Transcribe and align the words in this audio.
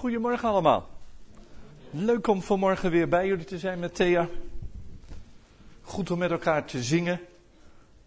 Goedemorgen 0.00 0.48
allemaal. 0.48 0.88
Leuk 1.90 2.26
om 2.26 2.42
vanmorgen 2.42 2.90
weer 2.90 3.08
bij 3.08 3.26
jullie 3.26 3.44
te 3.44 3.58
zijn 3.58 3.78
met 3.78 3.94
Thea. 3.94 4.28
Goed 5.82 6.10
om 6.10 6.18
met 6.18 6.30
elkaar 6.30 6.64
te 6.64 6.82
zingen. 6.82 7.20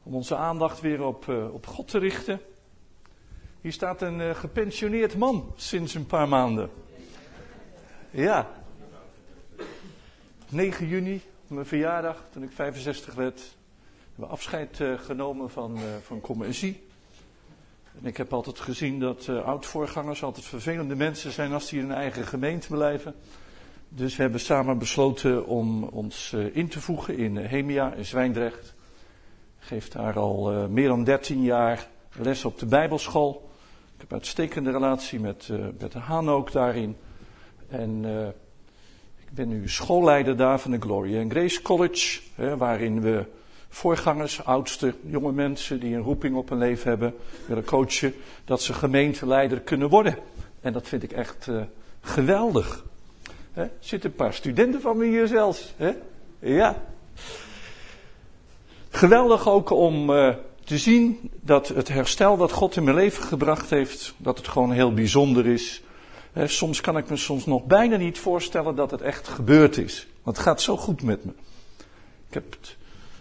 Om 0.04 0.16
onze 0.16 0.36
aandacht 0.36 0.82
weer 0.82 1.04
op, 1.04 1.26
uh, 1.26 1.54
op 1.54 1.68
God 1.68 1.88
te 1.88 1.98
richten. 1.98 2.40
Hier 3.62 3.72
staat 3.72 4.02
een 4.02 4.20
uh, 4.20 4.36
gepensioneerd 4.36 5.18
man 5.18 5.54
sinds 5.56 5.94
een 5.94 6.06
paar 6.06 6.28
maanden. 6.28 6.70
Ja. 8.10 8.50
9 10.50 10.88
juni, 10.88 11.22
mijn 11.48 11.66
verjaardag, 11.66 12.26
toen 12.30 12.44
ik 12.44 12.52
65 12.52 13.14
werd, 13.14 13.56
hebben 14.08 14.26
we 14.26 14.26
afscheid 14.26 14.80
uh, 14.80 15.00
genomen 15.00 15.50
van, 15.50 15.80
van. 16.04 16.22
En 18.02 18.06
ik 18.06 18.18
heb 18.18 18.34
altijd 18.34 18.60
gezien 18.60 19.00
dat 19.00 19.28
uh, 19.30 19.46
oud-voorgangers 19.46 20.24
altijd 20.24 20.46
vervelende 20.46 20.96
mensen 20.96 21.32
zijn 21.32 21.54
als 21.54 21.70
die 21.70 21.80
in 21.80 21.88
hun 21.88 21.96
eigen 21.96 22.28
gemeente 22.28 22.68
blijven. 22.68 23.16
Dus 23.90 24.16
we 24.16 24.22
hebben 24.22 24.40
samen 24.40 24.78
besloten 24.78 25.46
om 25.46 25.84
ons 25.84 26.32
uh, 26.36 26.56
in 26.56 26.68
te 26.68 26.82
voegen 26.82 27.18
in 27.18 27.36
uh, 27.36 27.46
Hemia 27.46 27.94
in 27.94 28.06
Zwijndrecht. 28.06 28.74
Geef 29.60 29.90
daar 29.90 30.20
al 30.20 30.68
meer 30.70 30.88
dan 30.88 31.04
13 31.04 31.44
jaar 31.44 31.88
les 32.12 32.46
op 32.46 32.60
de 32.60 32.66
Bijbelschool. 32.66 33.50
Ik 33.94 34.02
heb 34.02 34.12
een 34.12 34.18
uitstekende 34.18 34.72
relatie 34.72 35.20
met, 35.20 35.50
met 35.80 35.92
de 35.92 36.00
Haan 36.00 36.30
ook 36.30 36.52
daarin. 36.52 36.96
En 37.68 38.06
ik 39.18 39.34
ben 39.34 39.48
nu 39.48 39.70
schoolleider 39.70 40.38
daar 40.38 40.60
van 40.60 40.72
de 40.72 40.80
Gloria 40.80 41.22
and 41.22 41.32
Grace 41.32 41.62
College, 41.62 42.22
hè, 42.36 42.58
waarin 42.58 43.02
we 43.02 43.26
voorgangers, 43.74 44.46
oudste, 44.46 44.94
jonge 45.06 45.32
mensen 45.32 45.80
die 45.80 45.96
een 45.96 46.02
roeping 46.02 46.36
op 46.36 46.50
hun 46.50 46.58
leven 46.58 46.90
hebben, 46.90 47.16
willen 47.46 47.64
coachen, 47.64 48.14
dat 48.46 48.62
ze 48.62 48.74
gemeenteleider 48.74 49.60
kunnen 49.60 49.90
worden. 49.90 50.18
En 50.62 50.74
dat 50.74 50.88
vind 50.88 51.04
ik 51.04 51.12
echt 51.12 51.48
uh, 51.50 51.62
geweldig. 52.02 52.86
Er 53.54 53.72
zitten 53.80 54.10
een 54.10 54.16
paar 54.16 54.34
studenten 54.34 54.82
van 54.82 54.98
me 54.98 55.06
hier 55.06 55.28
zelfs. 55.28 55.74
Hè? 55.78 55.92
Ja. 56.40 56.82
Geweldig 58.90 59.50
ook 59.50 59.70
om 59.70 60.10
uh, 60.10 60.36
te 60.64 60.78
zien 60.78 61.32
dat 61.42 61.68
het 61.68 61.88
herstel 61.88 62.38
dat 62.38 62.52
God 62.52 62.76
in 62.76 62.84
mijn 62.84 62.96
leven 62.96 63.24
gebracht 63.24 63.70
heeft, 63.70 64.14
dat 64.18 64.38
het 64.38 64.48
gewoon 64.48 64.72
heel 64.72 64.94
bijzonder 64.94 65.48
is. 65.48 65.82
He, 66.32 66.48
soms 66.48 66.82
kan 66.82 66.98
ik 66.98 67.10
me 67.10 67.18
soms 67.18 67.46
nog 67.46 67.66
bijna 67.66 67.98
niet 67.98 68.20
voorstellen 68.20 68.76
dat 68.76 68.92
het 68.92 69.02
echt 69.02 69.28
gebeurd 69.28 69.78
is. 69.78 70.08
Want 70.24 70.38
het 70.38 70.46
gaat 70.46 70.62
zo 70.62 70.78
goed 70.78 71.04
met 71.04 71.26
me. 71.26 71.32
Ik 72.28 72.34
heb 72.34 72.52
het 72.60 72.78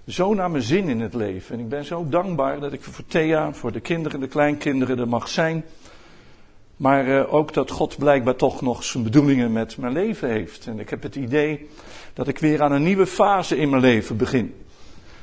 zo 0.06 0.34
naar 0.34 0.50
mijn 0.50 0.62
zin 0.62 0.88
in 0.88 1.00
het 1.00 1.14
leven. 1.14 1.54
En 1.54 1.60
ik 1.60 1.68
ben 1.68 1.84
zo 1.84 2.06
dankbaar 2.08 2.60
dat 2.60 2.72
ik 2.72 2.82
voor 2.82 3.04
Thea, 3.06 3.52
voor 3.52 3.72
de 3.72 3.80
kinderen, 3.80 4.20
de 4.20 4.28
kleinkinderen 4.28 4.98
er 4.98 5.08
mag 5.08 5.28
zijn. 5.28 5.64
Maar 6.76 7.08
uh, 7.08 7.34
ook 7.34 7.54
dat 7.54 7.70
God 7.70 7.98
blijkbaar 7.98 8.36
toch 8.36 8.60
nog 8.60 8.84
zijn 8.84 9.02
bedoelingen 9.02 9.52
met 9.52 9.76
mijn 9.76 9.92
leven 9.92 10.28
heeft. 10.28 10.66
En 10.66 10.78
ik 10.78 10.90
heb 10.90 11.02
het 11.02 11.16
idee 11.16 11.68
dat 12.14 12.28
ik 12.28 12.38
weer 12.38 12.62
aan 12.62 12.72
een 12.72 12.82
nieuwe 12.82 13.06
fase 13.06 13.56
in 13.56 13.70
mijn 13.70 13.82
leven 13.82 14.16
begin. 14.16 14.54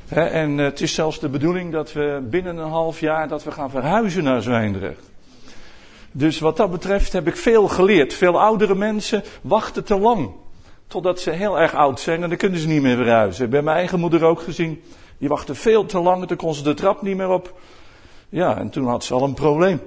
En 0.08 0.58
uh, 0.58 0.66
het 0.66 0.82
is 0.82 0.94
zelfs 0.94 1.20
de 1.20 1.30
bedoeling 1.30 1.72
dat 1.72 1.94
we 1.94 2.28
binnen 2.30 2.58
een 2.58 2.70
half 2.70 3.00
jaar 3.00 3.28
dat 3.28 3.44
we 3.44 3.52
gaan 3.52 3.70
verhuizen 3.70 4.24
naar 4.24 4.42
Zwijndrecht. 4.42 5.12
Dus 6.12 6.40
wat 6.40 6.58
dat 6.58 6.72
betreft 6.72 7.14
heb 7.14 7.28
ik 7.28 7.36
veel 7.36 7.68
geleerd. 7.68 8.14
Veel 8.14 8.42
oudere 8.42 8.76
mensen 8.76 9.24
wachten 9.42 9.84
te 9.84 10.00
lang. 10.00 10.30
Totdat 10.90 11.20
ze 11.20 11.32
heel 11.32 11.60
erg 11.60 11.76
oud 11.76 12.00
zijn 12.00 12.24
en 12.24 12.30
dan 12.30 12.38
kunnen 12.38 12.60
ze 12.60 12.68
niet 12.68 12.82
meer 12.82 12.96
verhuizen. 12.96 13.46
Ik 13.46 13.52
heb 13.52 13.64
mijn 13.64 13.78
eigen 13.78 14.00
moeder 14.00 14.24
ook 14.24 14.42
gezien. 14.42 14.82
Die 15.18 15.30
wachtte 15.30 15.56
veel 15.56 15.86
te 15.86 16.00
lang 16.00 16.22
en 16.22 16.28
toen 16.28 16.38
kon 16.38 16.54
ze 16.54 16.64
de 16.64 16.74
trap 16.74 17.02
niet 17.02 17.18
meer 17.18 17.30
op. 17.30 17.60
Ja, 18.30 18.58
en 18.58 18.70
toen 18.70 18.88
had 18.88 19.04
ze 19.04 19.14
al 19.14 19.24
een 19.24 19.34
probleem. 19.34 19.82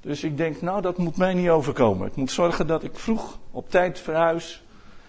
Dus 0.00 0.24
ik 0.24 0.36
denk, 0.36 0.60
nou, 0.60 0.82
dat 0.82 0.98
moet 0.98 1.16
mij 1.16 1.34
niet 1.34 1.48
overkomen. 1.48 2.06
Ik 2.06 2.16
moet 2.16 2.30
zorgen 2.30 2.66
dat 2.66 2.82
ik 2.84 2.90
vroeg 2.92 3.38
op 3.50 3.70
tijd 3.70 3.98
verhuis. 3.98 4.62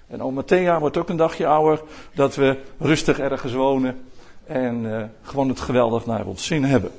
En 0.08 0.22
oma 0.22 0.42
Thea 0.42 0.80
wordt 0.80 0.98
ook 0.98 1.10
een 1.10 1.18
dagje 1.18 1.48
ouder. 1.48 1.82
Dat 2.14 2.36
we 2.36 2.58
rustig 2.78 3.20
ergens 3.20 3.54
wonen. 3.54 4.06
En 4.46 4.84
uh, 4.84 5.04
gewoon 5.22 5.50
het 5.50 5.60
geweldig 5.60 6.06
naar 6.06 6.26
ons 6.26 6.46
zin 6.46 6.64
hebben. 6.64 6.92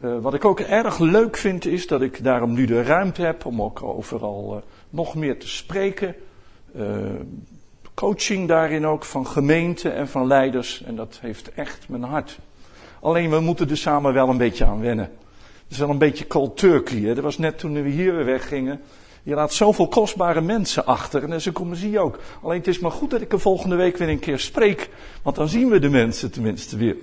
Uh, 0.00 0.18
wat 0.20 0.34
ik 0.34 0.44
ook 0.44 0.60
erg 0.60 0.98
leuk 0.98 1.36
vind 1.36 1.66
is 1.66 1.86
dat 1.86 2.02
ik 2.02 2.24
daarom 2.24 2.52
nu 2.52 2.66
de 2.66 2.82
ruimte 2.82 3.22
heb 3.22 3.44
om 3.44 3.62
ook 3.62 3.82
overal 3.82 4.54
uh, 4.54 4.62
nog 4.90 5.14
meer 5.14 5.38
te 5.38 5.48
spreken. 5.48 6.14
Uh, 6.76 6.86
coaching 7.94 8.48
daarin 8.48 8.86
ook 8.86 9.04
van 9.04 9.26
gemeenten 9.26 9.94
en 9.94 10.08
van 10.08 10.26
leiders. 10.26 10.82
En 10.82 10.96
dat 10.96 11.18
heeft 11.20 11.52
echt 11.52 11.88
mijn 11.88 12.02
hart. 12.02 12.38
Alleen 13.00 13.30
we 13.30 13.40
moeten 13.40 13.70
er 13.70 13.76
samen 13.76 14.12
wel 14.12 14.28
een 14.28 14.36
beetje 14.36 14.64
aan 14.64 14.80
wennen. 14.80 15.04
Het 15.62 15.72
is 15.72 15.78
wel 15.78 15.90
een 15.90 15.98
beetje 15.98 16.26
cold 16.26 16.56
turkey. 16.56 17.00
Hè? 17.00 17.14
Dat 17.14 17.24
was 17.24 17.38
net 17.38 17.58
toen 17.58 17.82
we 17.82 17.88
hier 17.88 18.14
weer 18.14 18.24
weggingen. 18.24 18.80
Je 19.22 19.34
laat 19.34 19.52
zoveel 19.52 19.88
kostbare 19.88 20.40
mensen 20.40 20.86
achter. 20.86 21.30
En 21.30 21.40
ze 21.40 21.52
komen 21.52 21.76
zie 21.76 21.90
je 21.90 22.00
ook. 22.00 22.18
Alleen 22.42 22.58
het 22.58 22.66
is 22.66 22.78
maar 22.78 22.90
goed 22.90 23.10
dat 23.10 23.20
ik 23.20 23.32
er 23.32 23.40
volgende 23.40 23.76
week 23.76 23.96
weer 23.96 24.08
een 24.08 24.18
keer 24.18 24.38
spreek. 24.38 24.90
Want 25.22 25.36
dan 25.36 25.48
zien 25.48 25.68
we 25.68 25.78
de 25.78 25.88
mensen 25.88 26.30
tenminste 26.30 26.76
weer. 26.76 26.96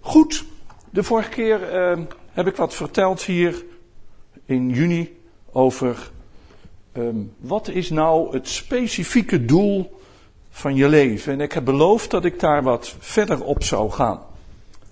Goed. 0.00 0.44
De 0.90 1.02
vorige 1.02 1.28
keer 1.28 1.74
uh, 1.74 2.04
heb 2.32 2.46
ik 2.46 2.56
wat 2.56 2.74
verteld 2.74 3.22
hier 3.22 3.64
in 4.44 4.70
juni 4.70 5.20
over 5.52 6.10
um, 6.98 7.32
wat 7.38 7.68
is 7.68 7.90
nou 7.90 8.32
het 8.32 8.48
specifieke 8.48 9.44
doel 9.44 10.00
van 10.50 10.74
je 10.74 10.88
leven. 10.88 11.32
En 11.32 11.40
ik 11.40 11.52
heb 11.52 11.64
beloofd 11.64 12.10
dat 12.10 12.24
ik 12.24 12.40
daar 12.40 12.62
wat 12.62 12.94
verder 12.98 13.44
op 13.44 13.62
zou 13.62 13.90
gaan. 13.90 14.20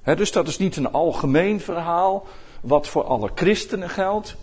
Dus 0.05 0.33
dat 0.33 0.49
is 0.49 0.59
niet 0.59 0.77
een 0.77 0.93
algemeen 0.93 1.61
verhaal 1.61 2.27
wat 2.61 2.89
voor 2.89 3.05
alle 3.05 3.31
christenen 3.35 3.91
geldt, 3.91 4.37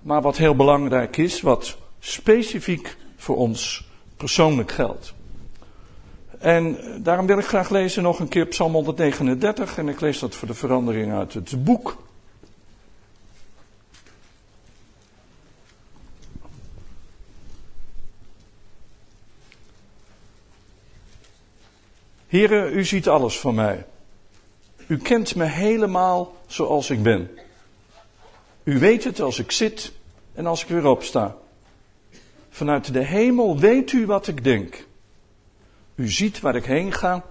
maar 0.00 0.22
wat 0.22 0.36
heel 0.36 0.56
belangrijk 0.56 1.16
is, 1.16 1.40
wat 1.40 1.76
specifiek 1.98 2.96
voor 3.16 3.36
ons 3.36 3.88
persoonlijk 4.16 4.72
geldt. 4.72 5.14
En 6.38 6.78
daarom 7.02 7.26
wil 7.26 7.38
ik 7.38 7.44
graag 7.44 7.70
lezen 7.70 8.02
nog 8.02 8.18
een 8.18 8.28
keer 8.28 8.46
Psalm 8.46 8.72
139 8.72 9.78
en 9.78 9.88
ik 9.88 10.00
lees 10.00 10.18
dat 10.18 10.34
voor 10.34 10.48
de 10.48 10.54
verandering 10.54 11.12
uit 11.12 11.34
het 11.34 11.64
boek. 11.64 11.96
Heren, 22.34 22.72
u 22.72 22.84
ziet 22.84 23.08
alles 23.08 23.40
van 23.40 23.54
mij. 23.54 23.86
U 24.86 24.98
kent 24.98 25.34
me 25.34 25.44
helemaal 25.44 26.34
zoals 26.46 26.90
ik 26.90 27.02
ben. 27.02 27.30
U 28.62 28.78
weet 28.78 29.04
het 29.04 29.20
als 29.20 29.38
ik 29.38 29.50
zit 29.50 29.92
en 30.32 30.46
als 30.46 30.62
ik 30.62 30.68
weer 30.68 30.86
opsta. 30.86 31.36
Vanuit 32.50 32.92
de 32.92 33.04
hemel 33.04 33.58
weet 33.58 33.92
u 33.92 34.06
wat 34.06 34.26
ik 34.26 34.44
denk. 34.44 34.86
U 35.94 36.08
ziet 36.08 36.40
waar 36.40 36.56
ik 36.56 36.64
heen 36.64 36.92
ga 36.92 37.24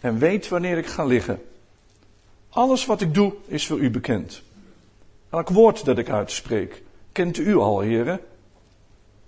en 0.00 0.18
weet 0.18 0.48
wanneer 0.48 0.78
ik 0.78 0.86
ga 0.86 1.04
liggen. 1.04 1.42
Alles 2.48 2.86
wat 2.86 3.00
ik 3.00 3.14
doe 3.14 3.34
is 3.46 3.66
voor 3.66 3.78
u 3.78 3.90
bekend. 3.90 4.42
Elk 5.30 5.48
woord 5.48 5.84
dat 5.84 5.98
ik 5.98 6.08
uitspreek 6.08 6.82
kent 7.12 7.38
u 7.38 7.56
al, 7.56 7.80
heren. 7.80 8.20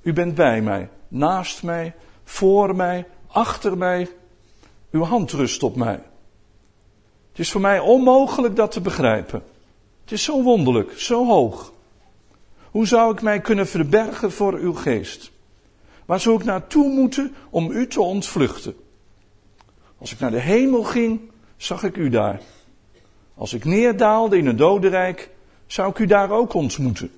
U 0.03 0.13
bent 0.13 0.35
bij 0.35 0.63
mij, 0.63 0.89
naast 1.09 1.63
mij, 1.63 1.95
voor 2.25 2.77
mij, 2.77 3.07
achter 3.27 3.77
mij 3.77 4.09
uw 4.91 5.03
hand 5.03 5.33
rust 5.33 5.63
op 5.63 5.77
mij. 5.77 6.03
Het 7.31 7.39
is 7.39 7.51
voor 7.51 7.61
mij 7.61 7.79
onmogelijk 7.79 8.57
dat 8.57 8.71
te 8.71 8.81
begrijpen. 8.81 9.43
Het 10.03 10.13
is 10.13 10.25
zo 10.25 10.43
wonderlijk, 10.43 10.93
zo 10.99 11.27
hoog. 11.27 11.73
Hoe 12.71 12.87
zou 12.87 13.13
ik 13.13 13.23
mij 13.23 13.41
kunnen 13.41 13.69
verbergen 13.69 14.33
voor 14.33 14.55
uw 14.55 14.75
geest? 14.75 15.31
Waar 16.07 16.21
zou 16.21 16.37
ik 16.37 16.45
naartoe 16.45 16.89
moeten 16.89 17.35
om 17.51 17.71
u 17.71 17.87
te 17.87 18.01
ontvluchten? 18.01 18.77
Als 19.99 20.13
ik 20.13 20.19
naar 20.19 20.31
de 20.31 20.41
hemel 20.41 20.83
ging, 20.83 21.21
zag 21.57 21.83
ik 21.83 21.97
u 21.97 22.09
daar. 22.09 22.41
Als 23.35 23.53
ik 23.53 23.65
neerdaalde 23.65 24.37
in 24.37 24.47
het 24.47 24.59
dodenrijk, 24.59 25.31
zou 25.67 25.91
ik 25.91 25.99
u 25.99 26.07
daar 26.07 26.31
ook 26.31 26.55
ontmoeten. 26.55 27.11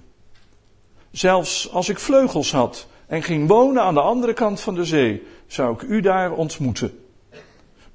Zelfs 1.10 1.70
als 1.70 1.88
ik 1.88 1.98
vleugels 1.98 2.52
had 2.52 2.86
en 3.06 3.22
ging 3.22 3.48
wonen 3.48 3.82
aan 3.82 3.94
de 3.94 4.00
andere 4.00 4.32
kant 4.32 4.60
van 4.60 4.75
de 4.75 4.84
zee, 4.84 5.22
zou 5.46 5.75
ik 5.75 5.82
u 5.82 6.00
daar 6.00 6.32
ontmoeten. 6.32 7.01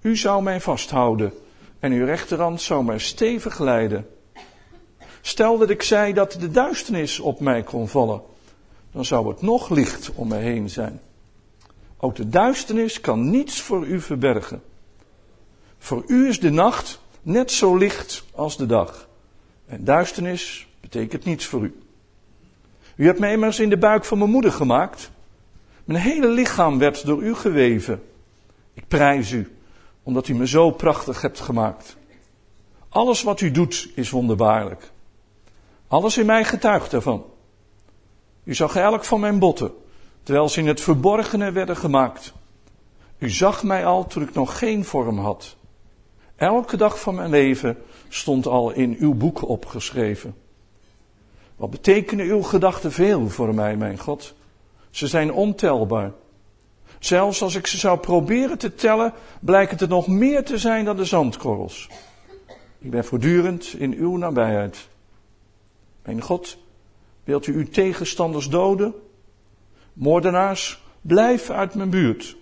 U 0.07 0.15
zou 0.15 0.44
mij 0.44 0.62
vasthouden 0.62 1.33
en 1.80 1.92
uw 1.92 2.06
rechterhand 2.06 2.62
zou 2.62 2.83
mij 2.83 3.00
stevig 3.00 3.59
leiden. 3.59 4.07
Stel 5.21 5.57
dat 5.57 5.69
ik 5.69 5.81
zei 5.81 6.13
dat 6.13 6.31
de 6.31 6.51
duisternis 6.51 7.19
op 7.19 7.39
mij 7.39 7.63
kon 7.63 7.88
vallen, 7.88 8.21
dan 8.92 9.06
zou 9.06 9.27
het 9.27 9.42
nog 9.42 9.69
licht 9.69 10.12
om 10.15 10.27
me 10.27 10.36
heen 10.36 10.69
zijn. 10.69 11.01
Ook 11.98 12.15
de 12.15 12.30
duisternis 12.30 13.01
kan 13.01 13.30
niets 13.30 13.62
voor 13.62 13.86
u 13.86 14.01
verbergen. 14.01 14.62
Voor 15.77 16.04
u 16.07 16.27
is 16.27 16.39
de 16.39 16.51
nacht 16.51 17.01
net 17.21 17.51
zo 17.51 17.75
licht 17.75 18.24
als 18.36 18.57
de 18.57 18.65
dag. 18.65 19.07
En 19.65 19.83
duisternis 19.83 20.68
betekent 20.81 21.25
niets 21.25 21.45
voor 21.45 21.63
u. 21.63 21.80
U 22.95 23.06
hebt 23.06 23.19
mij 23.19 23.31
immers 23.31 23.59
in 23.59 23.69
de 23.69 23.77
buik 23.77 24.06
van 24.06 24.18
mijn 24.18 24.31
moeder 24.31 24.51
gemaakt. 24.51 25.12
Mijn 25.83 26.01
hele 26.01 26.27
lichaam 26.27 26.77
werd 26.77 27.06
door 27.06 27.24
u 27.24 27.36
geweven. 27.36 28.04
Ik 28.74 28.88
prijs 28.88 29.31
u 29.31 29.51
omdat 30.07 30.27
u 30.27 30.36
me 30.36 30.48
zo 30.48 30.71
prachtig 30.71 31.21
hebt 31.21 31.39
gemaakt. 31.39 31.98
Alles 32.89 33.24
wat 33.24 33.42
u 33.42 33.51
doet 33.51 33.89
is 33.95 34.09
wonderbaarlijk. 34.09 34.92
Alles 35.88 36.18
in 36.18 36.25
mij 36.25 36.44
getuigt 36.44 36.92
daarvan. 36.92 37.25
U 38.44 38.56
zag 38.56 38.75
elk 38.75 39.04
van 39.04 39.19
mijn 39.19 39.39
botten, 39.39 39.71
terwijl 40.24 40.50
ze 40.50 40.59
in 40.59 40.68
het 40.68 40.81
verborgene 40.81 41.51
werden 41.51 41.77
gemaakt. 41.77 42.33
U 43.18 43.30
zag 43.30 43.63
mij 43.63 43.86
al 43.86 44.07
toen 44.07 44.24
ik 44.24 44.33
nog 44.33 44.57
geen 44.57 44.86
vorm 44.86 45.19
had. 45.19 45.56
Elke 46.36 46.77
dag 46.77 47.00
van 47.00 47.15
mijn 47.15 47.30
leven 47.30 47.77
stond 48.09 48.45
al 48.45 48.71
in 48.71 48.95
uw 49.00 49.13
boek 49.13 49.48
opgeschreven. 49.50 50.36
Wat 51.56 51.69
betekenen 51.69 52.25
uw 52.25 52.42
gedachten 52.42 52.92
veel 52.92 53.30
voor 53.30 53.56
mij, 53.56 53.77
mijn 53.77 54.00
God? 54.00 54.33
Ze 54.89 55.07
zijn 55.07 55.33
ontelbaar. 55.33 56.12
Zelfs 56.99 57.41
als 57.41 57.55
ik 57.55 57.67
ze 57.67 57.77
zou 57.77 57.99
proberen 57.99 58.57
te 58.57 58.75
tellen, 58.75 59.13
blijkt 59.39 59.71
het 59.71 59.81
er 59.81 59.88
nog 59.88 60.07
meer 60.07 60.44
te 60.44 60.57
zijn 60.57 60.85
dan 60.85 60.97
de 60.97 61.05
zandkorrels. 61.05 61.89
Ik 62.79 62.91
ben 62.91 63.05
voortdurend 63.05 63.73
in 63.77 63.94
uw 63.94 64.17
nabijheid. 64.17 64.88
Mijn 66.03 66.21
God, 66.21 66.57
wilt 67.23 67.47
u 67.47 67.53
uw 67.53 67.67
tegenstanders 67.69 68.49
doden? 68.49 68.94
Moordenaars, 69.94 70.83
blijf 71.01 71.49
uit 71.49 71.73
mijn 71.73 71.89
buurt. 71.89 72.35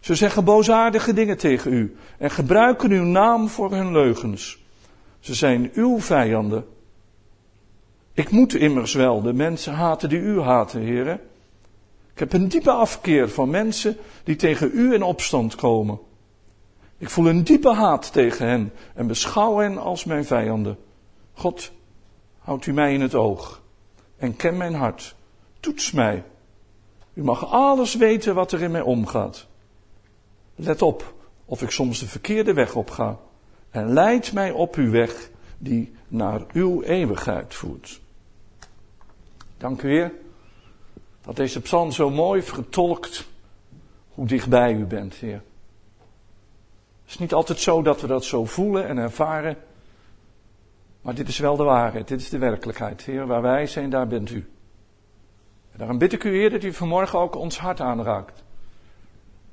Ze 0.00 0.14
zeggen 0.14 0.44
boosaardige 0.44 1.12
dingen 1.12 1.36
tegen 1.36 1.72
u 1.72 1.96
en 2.18 2.30
gebruiken 2.30 2.90
uw 2.90 3.04
naam 3.04 3.48
voor 3.48 3.72
hun 3.72 3.92
leugens. 3.92 4.64
Ze 5.20 5.34
zijn 5.34 5.70
uw 5.74 6.00
vijanden. 6.00 6.64
Ik 8.12 8.30
moet 8.30 8.54
immers 8.54 8.94
wel 8.94 9.22
de 9.22 9.32
mensen 9.32 9.72
haten 9.72 10.08
die 10.08 10.18
u 10.18 10.40
haten, 10.40 10.80
heren. 10.80 11.20
Ik 12.12 12.18
heb 12.18 12.32
een 12.32 12.48
diepe 12.48 12.70
afkeer 12.70 13.28
van 13.28 13.50
mensen 13.50 13.96
die 14.24 14.36
tegen 14.36 14.70
u 14.74 14.94
in 14.94 15.02
opstand 15.02 15.54
komen. 15.54 15.98
Ik 16.98 17.10
voel 17.10 17.28
een 17.28 17.44
diepe 17.44 17.72
haat 17.72 18.12
tegen 18.12 18.46
hen 18.46 18.72
en 18.94 19.06
beschouw 19.06 19.58
hen 19.58 19.78
als 19.78 20.04
mijn 20.04 20.24
vijanden. 20.24 20.78
God, 21.32 21.72
houd 22.38 22.66
u 22.66 22.72
mij 22.72 22.92
in 22.92 23.00
het 23.00 23.14
oog 23.14 23.62
en 24.16 24.36
ken 24.36 24.56
mijn 24.56 24.74
hart. 24.74 25.14
Toets 25.60 25.92
mij. 25.92 26.24
U 27.14 27.24
mag 27.24 27.46
alles 27.46 27.94
weten 27.94 28.34
wat 28.34 28.52
er 28.52 28.62
in 28.62 28.70
mij 28.70 28.80
omgaat. 28.80 29.46
Let 30.54 30.82
op 30.82 31.14
of 31.44 31.62
ik 31.62 31.70
soms 31.70 31.98
de 31.98 32.06
verkeerde 32.06 32.52
weg 32.52 32.74
op 32.74 32.90
ga. 32.90 33.18
En 33.70 33.92
leid 33.92 34.32
mij 34.32 34.50
op 34.50 34.74
uw 34.74 34.90
weg 34.90 35.30
die 35.58 35.92
naar 36.08 36.40
uw 36.52 36.82
eeuwigheid 36.82 37.54
voert. 37.54 38.00
Dank 39.58 39.82
u 39.82 39.88
weer 39.88 40.12
dat 41.22 41.36
deze 41.36 41.60
psalm 41.60 41.92
zo 41.92 42.10
mooi 42.10 42.42
vertolkt 42.42 43.26
hoe 44.08 44.26
dichtbij 44.26 44.72
u 44.72 44.84
bent, 44.84 45.14
Heer. 45.14 45.42
Het 47.02 47.10
is 47.10 47.18
niet 47.18 47.32
altijd 47.32 47.58
zo 47.58 47.82
dat 47.82 48.00
we 48.00 48.06
dat 48.06 48.24
zo 48.24 48.44
voelen 48.44 48.88
en 48.88 48.98
ervaren. 48.98 49.56
Maar 51.00 51.14
dit 51.14 51.28
is 51.28 51.38
wel 51.38 51.56
de 51.56 51.62
waarheid, 51.62 52.08
dit 52.08 52.20
is 52.20 52.28
de 52.28 52.38
werkelijkheid, 52.38 53.02
Heer. 53.02 53.26
Waar 53.26 53.42
wij 53.42 53.66
zijn, 53.66 53.90
daar 53.90 54.06
bent 54.06 54.30
u. 54.30 54.50
En 55.72 55.78
daarom 55.78 55.98
bid 55.98 56.12
ik 56.12 56.24
u, 56.24 56.30
Heer, 56.30 56.50
dat 56.50 56.62
u 56.62 56.72
vanmorgen 56.72 57.18
ook 57.18 57.36
ons 57.36 57.58
hart 57.58 57.80
aanraakt. 57.80 58.44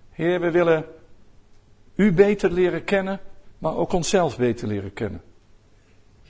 Heer, 0.09 0.39
we 0.39 0.51
willen 0.51 0.85
u 1.95 2.11
beter 2.11 2.51
leren 2.51 2.83
kennen, 2.83 3.19
maar 3.57 3.75
ook 3.75 3.93
onszelf 3.93 4.37
beter 4.37 4.67
leren 4.67 4.93
kennen. 4.93 5.21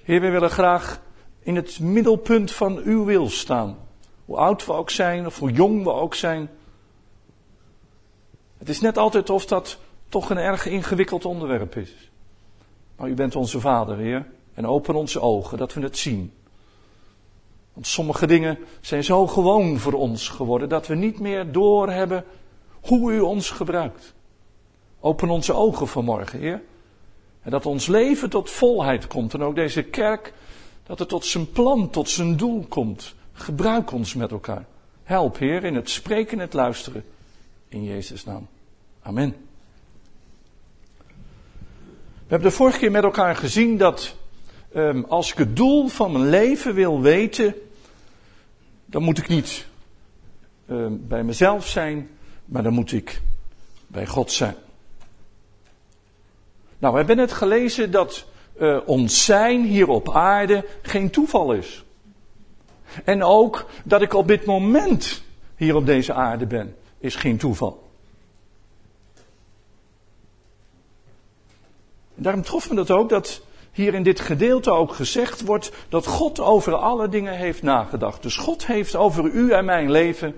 Heer, 0.03 0.21
we 0.21 0.29
willen 0.29 0.49
graag 0.49 1.01
in 1.39 1.55
het 1.55 1.79
middelpunt 1.79 2.51
van 2.51 2.77
uw 2.77 3.05
wil 3.05 3.29
staan. 3.29 3.77
Hoe 4.29 4.37
oud 4.37 4.65
we 4.65 4.73
ook 4.73 4.89
zijn, 4.89 5.25
of 5.25 5.39
hoe 5.39 5.51
jong 5.51 5.83
we 5.83 5.91
ook 5.91 6.15
zijn. 6.15 6.49
Het 8.57 8.69
is 8.69 8.81
net 8.81 8.97
altijd 8.97 9.29
of 9.29 9.45
dat 9.45 9.77
toch 10.09 10.29
een 10.29 10.37
erg 10.37 10.65
ingewikkeld 10.65 11.25
onderwerp 11.25 11.75
is. 11.75 12.11
Maar 12.95 13.09
u 13.09 13.13
bent 13.13 13.35
onze 13.35 13.59
Vader, 13.59 13.97
Heer. 13.97 14.27
En 14.53 14.67
open 14.67 14.95
onze 14.95 15.21
ogen, 15.21 15.57
dat 15.57 15.73
we 15.73 15.81
het 15.81 15.97
zien. 15.97 16.33
Want 17.73 17.87
sommige 17.87 18.27
dingen 18.27 18.57
zijn 18.81 19.03
zo 19.03 19.27
gewoon 19.27 19.77
voor 19.77 19.93
ons 19.93 20.27
geworden 20.27 20.69
dat 20.69 20.87
we 20.87 20.95
niet 20.95 21.19
meer 21.19 21.51
doorhebben 21.51 22.25
hoe 22.81 23.11
u 23.11 23.19
ons 23.19 23.49
gebruikt. 23.49 24.13
Open 24.99 25.29
onze 25.29 25.53
ogen 25.53 25.87
vanmorgen, 25.87 26.39
Heer. 26.39 26.61
En 27.41 27.51
dat 27.51 27.65
ons 27.65 27.87
leven 27.87 28.29
tot 28.29 28.49
volheid 28.49 29.07
komt. 29.07 29.33
En 29.33 29.43
ook 29.43 29.55
deze 29.55 29.83
kerk, 29.83 30.33
dat 30.83 30.99
het 30.99 31.09
tot 31.09 31.25
zijn 31.25 31.51
plan, 31.51 31.89
tot 31.89 32.09
zijn 32.09 32.37
doel 32.37 32.65
komt. 32.67 33.17
Gebruik 33.39 33.91
ons 33.91 34.13
met 34.13 34.31
elkaar. 34.31 34.65
Help, 35.03 35.37
Heer, 35.37 35.63
in 35.63 35.75
het 35.75 35.89
spreken 35.89 36.31
en 36.31 36.39
het 36.39 36.53
luisteren. 36.53 37.03
In 37.67 37.83
Jezus' 37.83 38.25
naam. 38.25 38.47
Amen. 39.01 39.35
We 42.17 42.35
hebben 42.35 42.49
de 42.49 42.55
vorige 42.55 42.79
keer 42.79 42.91
met 42.91 43.03
elkaar 43.03 43.35
gezien 43.35 43.77
dat 43.77 44.15
um, 44.75 45.05
als 45.05 45.31
ik 45.31 45.37
het 45.37 45.55
doel 45.55 45.87
van 45.87 46.11
mijn 46.11 46.29
leven 46.29 46.73
wil 46.73 47.01
weten, 47.01 47.55
dan 48.85 49.03
moet 49.03 49.17
ik 49.17 49.27
niet 49.27 49.65
um, 50.69 51.07
bij 51.07 51.23
mezelf 51.23 51.67
zijn, 51.67 52.09
maar 52.45 52.63
dan 52.63 52.73
moet 52.73 52.91
ik 52.91 53.21
bij 53.87 54.05
God 54.07 54.31
zijn. 54.31 54.55
Nou, 56.79 56.91
we 56.93 56.99
hebben 56.99 57.17
net 57.17 57.31
gelezen 57.31 57.91
dat 57.91 58.25
uh, 58.59 58.79
ons 58.85 59.25
zijn 59.25 59.65
hier 59.65 59.87
op 59.87 60.09
aarde 60.15 60.65
geen 60.81 61.09
toeval 61.09 61.53
is. 61.53 61.83
En 63.03 63.23
ook 63.23 63.65
dat 63.83 64.01
ik 64.01 64.13
op 64.13 64.27
dit 64.27 64.45
moment 64.45 65.23
hier 65.55 65.75
op 65.75 65.85
deze 65.85 66.13
aarde 66.13 66.45
ben, 66.45 66.75
is 66.97 67.15
geen 67.15 67.37
toeval. 67.37 67.89
Daarom 72.15 72.43
trof 72.43 72.69
me 72.69 72.75
dat 72.75 72.91
ook 72.91 73.09
dat 73.09 73.41
hier 73.71 73.93
in 73.93 74.03
dit 74.03 74.19
gedeelte 74.19 74.71
ook 74.71 74.93
gezegd 74.93 75.41
wordt 75.41 75.71
dat 75.89 76.05
God 76.05 76.39
over 76.39 76.75
alle 76.75 77.09
dingen 77.09 77.37
heeft 77.37 77.61
nagedacht. 77.61 78.21
Dus 78.23 78.37
God 78.37 78.65
heeft 78.65 78.95
over 78.95 79.25
u 79.25 79.51
en 79.51 79.65
mijn 79.65 79.91
leven, 79.91 80.35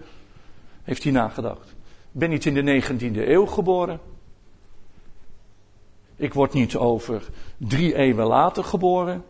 heeft 0.84 1.04
hij 1.04 1.12
nagedacht. 1.12 1.70
Ik 2.12 2.20
ben 2.20 2.30
niet 2.30 2.46
in 2.46 2.54
de 2.54 2.82
19e 2.82 3.28
eeuw 3.28 3.46
geboren. 3.46 4.00
Ik 6.16 6.34
word 6.34 6.54
niet 6.54 6.76
over 6.76 7.24
drie 7.58 7.96
eeuwen 7.96 8.26
later 8.26 8.64
geboren. 8.64 9.24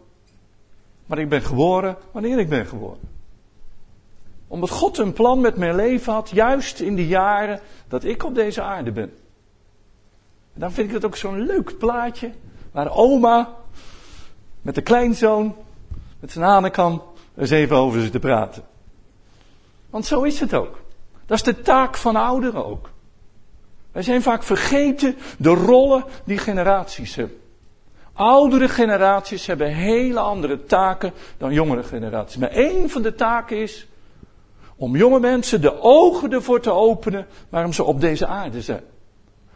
Maar 1.05 1.19
ik 1.19 1.29
ben 1.29 1.41
geboren 1.41 1.97
wanneer 2.11 2.39
ik 2.39 2.49
ben 2.49 2.65
geboren. 2.65 3.10
Omdat 4.51 4.69
God 4.69 4.97
een 4.97 5.13
plan 5.13 5.41
met 5.41 5.55
mijn 5.55 5.75
leven 5.75 6.13
had, 6.13 6.29
juist 6.29 6.79
in 6.79 6.95
de 6.95 7.07
jaren 7.07 7.59
dat 7.87 8.03
ik 8.03 8.23
op 8.23 8.35
deze 8.35 8.61
aarde 8.61 8.91
ben. 8.91 9.13
En 10.53 10.59
dan 10.59 10.71
vind 10.71 10.87
ik 10.87 10.93
het 10.93 11.05
ook 11.05 11.15
zo'n 11.15 11.41
leuk 11.41 11.77
plaatje. 11.77 12.31
Waar 12.71 12.95
oma 12.95 13.49
met 14.61 14.75
de 14.75 14.81
kleinzoon, 14.81 15.55
met 16.19 16.31
zijn 16.31 16.45
hanenkam, 16.45 17.03
eens 17.37 17.49
even 17.49 17.75
over 17.75 18.01
zit 18.01 18.11
te 18.11 18.19
praten. 18.19 18.63
Want 19.89 20.05
zo 20.05 20.21
is 20.21 20.39
het 20.39 20.53
ook. 20.53 20.79
Dat 21.25 21.37
is 21.37 21.43
de 21.43 21.61
taak 21.61 21.97
van 21.97 22.15
ouderen 22.15 22.65
ook. 22.65 22.89
Wij 23.91 24.03
zijn 24.03 24.21
vaak 24.21 24.43
vergeten 24.43 25.15
de 25.37 25.49
rollen 25.49 26.03
die 26.23 26.37
generaties 26.37 27.15
hebben. 27.15 27.37
Oudere 28.13 28.69
generaties 28.69 29.45
hebben 29.45 29.67
hele 29.67 30.19
andere 30.19 30.63
taken 30.65 31.13
dan 31.37 31.53
jongere 31.53 31.83
generaties. 31.83 32.37
Maar 32.37 32.49
één 32.49 32.89
van 32.89 33.01
de 33.01 33.15
taken 33.15 33.57
is 33.57 33.85
om 34.81 34.95
jonge 34.95 35.19
mensen 35.19 35.61
de 35.61 35.81
ogen 35.81 36.33
ervoor 36.33 36.59
te 36.59 36.71
openen 36.71 37.27
waarom 37.49 37.73
ze 37.73 37.83
op 37.83 38.01
deze 38.01 38.27
aarde 38.27 38.61
zijn. 38.61 38.83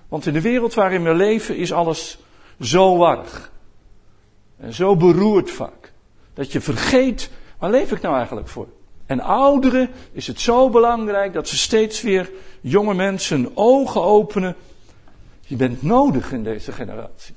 Want 0.07 0.25
in 0.25 0.33
de 0.33 0.41
wereld 0.41 0.73
waarin 0.73 1.03
we 1.03 1.13
leven 1.13 1.57
is 1.57 1.73
alles 1.73 2.17
zo 2.61 2.97
warrig. 2.97 3.51
En 4.57 4.73
zo 4.73 4.95
beroerd 4.95 5.51
vaak. 5.51 5.91
Dat 6.33 6.51
je 6.51 6.61
vergeet, 6.61 7.29
waar 7.57 7.69
leef 7.69 7.91
ik 7.91 8.01
nou 8.01 8.15
eigenlijk 8.15 8.47
voor? 8.47 8.67
En 9.05 9.19
ouderen 9.19 9.89
is 10.11 10.27
het 10.27 10.39
zo 10.39 10.69
belangrijk 10.69 11.33
dat 11.33 11.47
ze 11.47 11.57
steeds 11.57 12.01
weer 12.01 12.31
jonge 12.61 12.93
mensen 12.93 13.51
ogen 13.53 14.01
openen. 14.01 14.55
Je 15.41 15.55
bent 15.55 15.81
nodig 15.81 16.31
in 16.31 16.43
deze 16.43 16.71
generatie. 16.71 17.35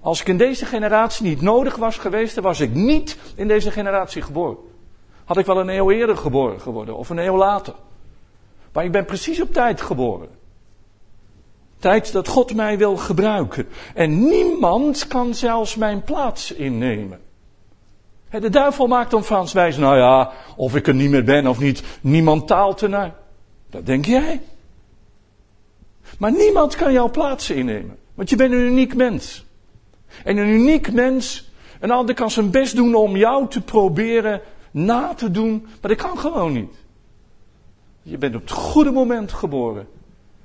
Als 0.00 0.20
ik 0.20 0.28
in 0.28 0.38
deze 0.38 0.66
generatie 0.66 1.26
niet 1.26 1.40
nodig 1.40 1.76
was 1.76 1.96
geweest, 1.96 2.34
dan 2.34 2.44
was 2.44 2.60
ik 2.60 2.74
niet 2.74 3.16
in 3.34 3.48
deze 3.48 3.70
generatie 3.70 4.22
geboren. 4.22 4.67
Had 5.28 5.38
ik 5.38 5.46
wel 5.46 5.60
een 5.60 5.68
eeuw 5.68 5.90
eerder 5.90 6.16
geboren 6.16 6.60
geworden 6.60 6.96
of 6.96 7.10
een 7.10 7.18
eeuw 7.18 7.36
later. 7.36 7.74
Maar 8.72 8.84
ik 8.84 8.92
ben 8.92 9.04
precies 9.04 9.40
op 9.40 9.52
tijd 9.52 9.80
geboren. 9.80 10.28
Tijd 11.78 12.12
dat 12.12 12.28
God 12.28 12.54
mij 12.54 12.78
wil 12.78 12.96
gebruiken. 12.96 13.68
En 13.94 14.28
niemand 14.28 15.06
kan 15.06 15.34
zelfs 15.34 15.76
mijn 15.76 16.02
plaats 16.02 16.52
innemen. 16.52 17.20
De 18.30 18.48
duivel 18.48 18.86
maakt 18.86 19.14
om 19.14 19.22
Frans 19.22 19.52
wijs, 19.52 19.76
nou 19.76 19.96
ja, 19.96 20.32
of 20.56 20.74
ik 20.74 20.86
er 20.86 20.94
niet 20.94 21.10
meer 21.10 21.24
ben 21.24 21.46
of 21.46 21.58
niet, 21.58 21.82
niemand 22.00 22.46
taalt 22.46 22.82
ernaar. 22.82 23.14
Dat 23.70 23.86
denk 23.86 24.04
jij. 24.04 24.40
Maar 26.18 26.32
niemand 26.32 26.76
kan 26.76 26.92
jouw 26.92 27.10
plaats 27.10 27.50
innemen, 27.50 27.98
want 28.14 28.30
je 28.30 28.36
bent 28.36 28.52
een 28.52 28.66
uniek 28.66 28.94
mens. 28.94 29.44
En 30.24 30.36
een 30.36 30.48
uniek 30.48 30.92
mens, 30.92 31.50
een 31.80 31.90
ander 31.90 32.14
kan 32.14 32.30
zijn 32.30 32.50
best 32.50 32.76
doen 32.76 32.94
om 32.94 33.16
jou 33.16 33.48
te 33.48 33.60
proberen 33.60 34.40
na 34.70 35.14
te 35.14 35.30
doen, 35.30 35.66
maar 35.80 35.90
dat 35.90 36.02
kan 36.02 36.18
gewoon 36.18 36.52
niet. 36.52 36.74
Je 38.02 38.18
bent 38.18 38.34
op 38.34 38.40
het 38.40 38.50
goede 38.50 38.90
moment 38.90 39.32
geboren. 39.32 39.88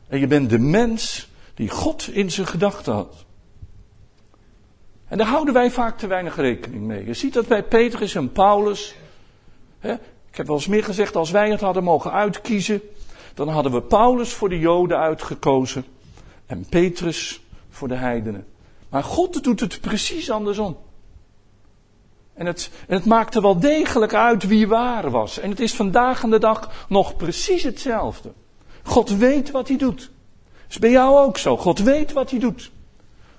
En 0.08 0.20
je 0.20 0.28
bent 0.28 0.50
de 0.50 0.60
mens 0.60 1.30
die 1.54 1.70
God 1.70 2.08
in 2.08 2.32
zijn 2.32 2.48
gedachten 2.48 2.94
had. 2.94 3.26
En 5.08 5.18
daar 5.18 5.28
houden 5.28 5.54
wij 5.54 5.72
vaak 5.72 5.98
te 5.98 6.08
weinig 6.08 6.36
rekening 6.36 6.84
mee. 6.84 7.06
Je 7.06 7.14
ziet 7.14 7.34
dat 7.34 7.48
bij 7.48 7.64
Petrus 7.64 8.16
en 8.16 8.32
Paulus. 8.32 8.96
Hè, 9.80 9.94
Ik 10.30 10.40
heb 10.40 10.48
wel 10.48 10.56
eens 10.56 10.68
meer 10.68 10.84
gezegd, 10.84 11.16
als 11.16 11.32
wij 11.32 11.50
het 11.50 11.62
hadden 11.62 11.84
mogen 11.84 12.12
uitkiezen, 12.12 12.82
dan 13.34 13.48
hadden 13.48 13.72
we 13.72 13.82
Paulus 13.82 14.34
voor 14.34 14.50
de 14.50 14.60
Joden 14.60 14.98
uitgekozen 14.98 15.86
en 16.46 16.66
Petrus 16.70 17.42
voor 17.70 17.88
de 17.88 17.96
heidenen. 17.96 18.46
Maar 18.90 19.04
God 19.04 19.44
doet 19.44 19.60
het 19.60 19.82
precies 19.82 20.32
andersom. 20.32 20.78
En 22.34 22.46
het, 22.46 22.70
het 22.88 23.06
maakte 23.06 23.42
wel 23.42 23.60
degelijk 23.60 24.14
uit 24.14 24.48
wie 24.48 24.68
waar 24.68 25.10
was. 25.12 25.40
En 25.40 25.50
het 25.50 25.60
is 25.60 25.74
vandaag 25.74 26.24
aan 26.24 26.30
de 26.30 26.40
dag 26.40 26.86
nog 26.90 27.16
precies 27.16 27.64
hetzelfde. 27.64 28.32
God 28.84 29.18
weet 29.18 29.52
wat 29.52 29.68
hij 29.68 29.78
doet. 29.78 30.12
Is 30.70 30.80
bij 30.80 30.92
jou 30.92 31.18
ook 31.18 31.38
zo. 31.38 31.58
God 31.58 31.80
weet 31.80 32.12
wat 32.14 32.30
hij 32.30 32.40
doet. 32.40 32.72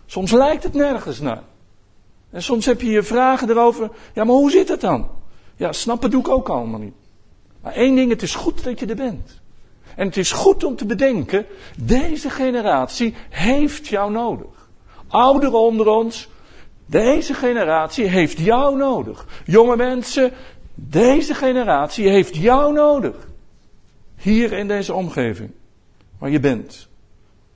Soms 0.07 0.31
lijkt 0.31 0.63
het 0.63 0.75
nergens 0.75 1.21
naar. 1.21 1.43
En 2.31 2.43
soms 2.43 2.67
heb 2.67 2.81
je 2.81 2.91
je 2.91 3.03
vragen 3.03 3.51
erover. 3.51 3.91
Ja, 4.15 4.25
maar 4.25 4.35
hoe 4.35 4.51
zit 4.51 4.69
het 4.69 4.81
dan? 4.81 5.09
Ja, 5.57 5.73
snappen 5.73 6.11
doe 6.11 6.21
ik 6.21 6.29
ook 6.29 6.49
allemaal 6.49 6.81
niet. 6.81 6.95
Maar 7.61 7.73
één 7.73 7.95
ding, 7.95 8.11
het 8.11 8.23
is 8.23 8.35
goed 8.35 8.65
dat 8.65 8.79
je 8.79 8.87
er 8.87 8.97
bent. 8.97 9.41
En 9.97 10.07
het 10.07 10.17
is 10.17 10.33
goed 10.33 10.65
om 10.65 10.77
te 10.77 10.87
bedenken, 10.87 11.47
deze 11.77 12.31
generatie 12.31 13.15
heeft 13.31 13.87
jou 13.87 14.11
nodig. 14.11 14.69
Ouderen 15.09 15.61
onder 15.61 15.87
ons, 15.87 16.29
deze 16.87 17.35
generatie 17.35 18.07
heeft 18.07 18.39
jou 18.39 18.77
nodig. 18.77 19.27
Jonge 19.45 19.77
mensen, 19.77 20.33
deze 20.75 21.35
generatie 21.35 22.09
heeft 22.09 22.37
jou 22.37 22.73
nodig. 22.73 23.29
Hier 24.17 24.53
in 24.53 24.69
deze 24.69 24.95
omgeving, 24.95 25.51
waar 26.19 26.31
je 26.31 26.41
bent, 26.41 26.89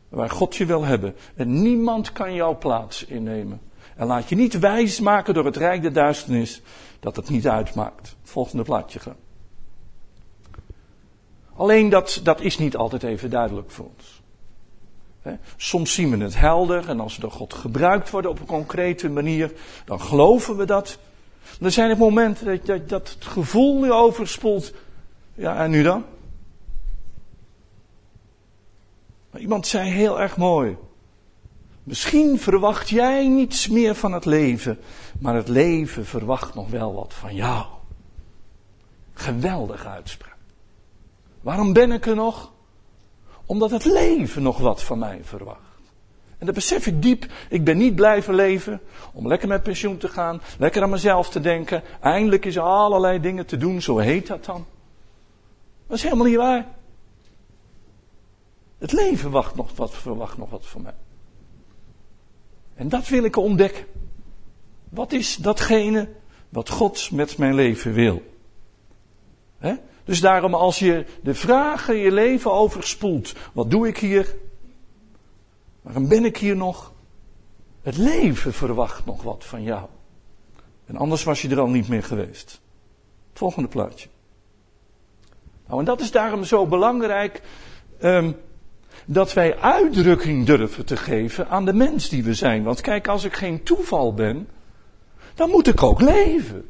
waar 0.09 0.31
God 0.31 0.57
je 0.57 0.67
wil 0.67 0.85
hebben. 0.85 1.15
En 1.35 1.63
niemand 1.63 2.13
kan 2.13 2.35
jouw 2.35 2.59
plaats 2.59 3.05
innemen. 3.05 3.61
En 3.97 4.07
laat 4.07 4.29
je 4.29 4.37
niet 4.37 4.59
wijs 4.59 5.01
maken 5.01 5.35
door 5.35 5.45
het 5.45 5.57
rijk 5.57 5.83
der 5.83 5.93
duisternis 5.93 6.63
dat 7.01 7.17
het 7.17 7.29
niet 7.29 7.49
uitmaakt. 7.49 8.17
Volgende 8.23 8.65
plaatje 8.65 8.99
gaan. 8.99 9.17
Alleen 11.57 11.89
dat, 11.89 12.21
dat 12.23 12.41
is 12.41 12.59
niet 12.59 12.77
altijd 12.77 13.03
even 13.03 13.31
duidelijk 13.31 13.71
voor 13.71 13.89
ons. 13.97 14.18
Soms 15.57 15.95
zien 15.95 16.11
we 16.11 16.25
het 16.25 16.39
helder 16.39 16.89
en 16.89 17.01
als 17.01 17.15
we 17.15 17.21
door 17.21 17.31
God 17.31 17.55
gebruikt 17.55 18.11
worden 18.11 18.31
op 18.31 18.41
een 18.41 18.47
concrete 18.47 19.09
manier, 19.09 19.53
dan 19.85 20.01
geloven 20.01 20.57
we 20.57 20.65
dat. 20.65 20.99
Er 21.61 21.71
zijn 21.71 21.99
momenten 21.99 22.61
dat, 22.65 22.89
dat, 22.89 23.09
het 23.09 23.25
gevoel 23.25 23.85
je 23.85 23.93
overspoelt. 23.93 24.73
Ja, 25.35 25.57
en 25.57 25.71
nu 25.71 25.83
dan? 25.83 26.05
Iemand 29.37 29.67
zei 29.67 29.91
heel 29.91 30.21
erg 30.21 30.37
mooi. 30.37 30.77
Misschien 31.83 32.39
verwacht 32.39 32.89
jij 32.89 33.29
niets 33.29 33.69
meer 33.69 33.95
van 33.95 34.13
het 34.13 34.25
leven, 34.25 34.79
maar 35.19 35.35
het 35.35 35.49
leven 35.49 36.07
verwacht 36.07 36.55
nog 36.55 36.71
wel 36.71 36.95
wat 36.95 37.15
van 37.15 37.35
jou. 37.35 37.67
Geweldige 39.13 39.89
uitspraak. 39.89 40.37
Waarom 41.41 41.73
ben 41.73 41.93
ik 41.93 42.07
er 42.07 42.15
nog? 42.15 42.53
Omdat 43.49 43.71
het 43.71 43.85
leven 43.85 44.43
nog 44.43 44.59
wat 44.59 44.83
van 44.83 44.99
mij 44.99 45.21
verwacht. 45.23 45.61
En 46.38 46.47
dat 46.47 46.55
besef 46.55 46.87
ik 46.87 47.02
diep. 47.02 47.26
Ik 47.49 47.64
ben 47.64 47.76
niet 47.76 47.95
blijven 47.95 48.35
leven 48.35 48.81
om 49.12 49.28
lekker 49.28 49.49
met 49.49 49.62
pensioen 49.62 49.99
te 49.99 50.09
gaan, 50.09 50.40
lekker 50.59 50.83
aan 50.83 50.90
mezelf 50.90 51.31
te 51.31 51.40
denken. 51.40 51.83
Eindelijk 52.00 52.45
is 52.45 52.57
er 52.57 52.62
allerlei 52.62 53.21
dingen 53.21 53.47
te 53.47 53.57
doen, 53.57 53.83
zo 53.83 53.99
heet 53.99 54.26
dat 54.26 54.45
dan. 54.45 54.67
Dat 55.87 55.97
is 55.97 56.02
helemaal 56.02 56.26
niet 56.26 56.37
waar. 56.37 56.67
Het 58.78 58.93
leven 58.93 59.31
wacht 59.31 59.55
nog 59.55 59.76
wat, 59.76 59.95
verwacht 59.95 60.38
nog 60.38 60.50
wat 60.50 60.67
van 60.67 60.83
mij. 60.83 60.95
En 62.75 62.88
dat 62.88 63.09
wil 63.09 63.25
ik 63.25 63.37
ontdekken. 63.37 63.87
Wat 64.88 65.12
is 65.12 65.37
datgene 65.37 66.09
wat 66.49 66.69
God 66.69 67.11
met 67.11 67.38
mijn 67.38 67.55
leven 67.55 67.93
wil? 67.93 68.23
He? 69.59 69.75
Dus 70.09 70.21
daarom 70.21 70.55
als 70.55 70.79
je 70.79 71.05
de 71.23 71.35
vragen 71.35 71.97
je 71.97 72.12
leven 72.12 72.53
overspoelt, 72.53 73.33
wat 73.53 73.71
doe 73.71 73.88
ik 73.88 73.99
hier? 73.99 74.35
Waarom 75.83 76.09
ben 76.09 76.25
ik 76.25 76.37
hier 76.37 76.57
nog? 76.57 76.93
Het 77.83 77.97
leven 77.97 78.53
verwacht 78.53 79.07
nog 79.07 79.23
wat 79.23 79.45
van 79.45 79.62
jou. 79.62 79.87
En 80.87 80.97
anders 80.97 81.25
was 81.25 81.43
je 81.43 81.49
er 81.49 81.61
al 81.61 81.69
niet 81.69 81.88
meer 81.88 82.03
geweest. 82.03 82.61
Volgende 83.33 83.69
plaatje. 83.69 84.09
Nou, 85.67 85.79
en 85.79 85.85
dat 85.85 86.00
is 86.00 86.11
daarom 86.11 86.45
zo 86.45 86.67
belangrijk 86.67 87.43
um, 88.03 88.37
dat 89.05 89.33
wij 89.33 89.59
uitdrukking 89.59 90.47
durven 90.47 90.85
te 90.85 90.97
geven 90.97 91.49
aan 91.49 91.65
de 91.65 91.73
mens 91.73 92.09
die 92.09 92.25
we 92.25 92.35
zijn. 92.35 92.62
Want 92.62 92.81
kijk, 92.81 93.09
als 93.09 93.25
ik 93.25 93.35
geen 93.35 93.62
toeval 93.62 94.15
ben, 94.15 94.49
dan 95.35 95.50
moet 95.50 95.67
ik 95.67 95.83
ook 95.83 96.00
leven. 96.00 96.69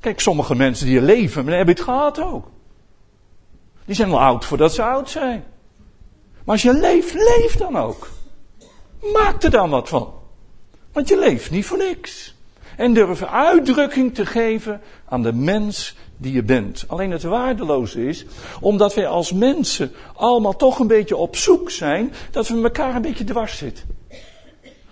Kijk, 0.00 0.20
sommige 0.20 0.54
mensen 0.54 0.86
die 0.86 1.02
leven, 1.02 1.44
maar 1.44 1.54
hebben 1.54 1.74
het 1.74 1.84
gehad 1.84 2.20
ook. 2.20 2.58
Die 3.90 3.98
zijn 3.98 4.10
al 4.10 4.20
oud 4.20 4.44
voordat 4.44 4.74
ze 4.74 4.82
oud 4.82 5.10
zijn. 5.10 5.44
Maar 6.44 6.54
als 6.54 6.62
je 6.62 6.72
leeft, 6.72 7.14
leef 7.14 7.56
dan 7.56 7.76
ook. 7.76 8.08
Maak 9.12 9.42
er 9.42 9.50
dan 9.50 9.70
wat 9.70 9.88
van. 9.88 10.12
Want 10.92 11.08
je 11.08 11.18
leeft 11.18 11.50
niet 11.50 11.66
voor 11.66 11.78
niks. 11.78 12.34
En 12.76 12.94
durf 12.94 13.22
uitdrukking 13.22 14.14
te 14.14 14.26
geven 14.26 14.80
aan 15.08 15.22
de 15.22 15.32
mens 15.32 15.96
die 16.16 16.32
je 16.32 16.42
bent. 16.42 16.84
Alleen 16.86 17.10
het 17.10 17.22
waardeloze 17.22 18.06
is, 18.06 18.26
omdat 18.60 18.94
wij 18.94 19.06
als 19.06 19.32
mensen 19.32 19.92
allemaal 20.14 20.56
toch 20.56 20.78
een 20.78 20.86
beetje 20.86 21.16
op 21.16 21.36
zoek 21.36 21.70
zijn, 21.70 22.12
dat 22.30 22.48
we 22.48 22.62
elkaar 22.62 22.94
een 22.94 23.02
beetje 23.02 23.24
dwars 23.24 23.56
zitten. 23.56 23.84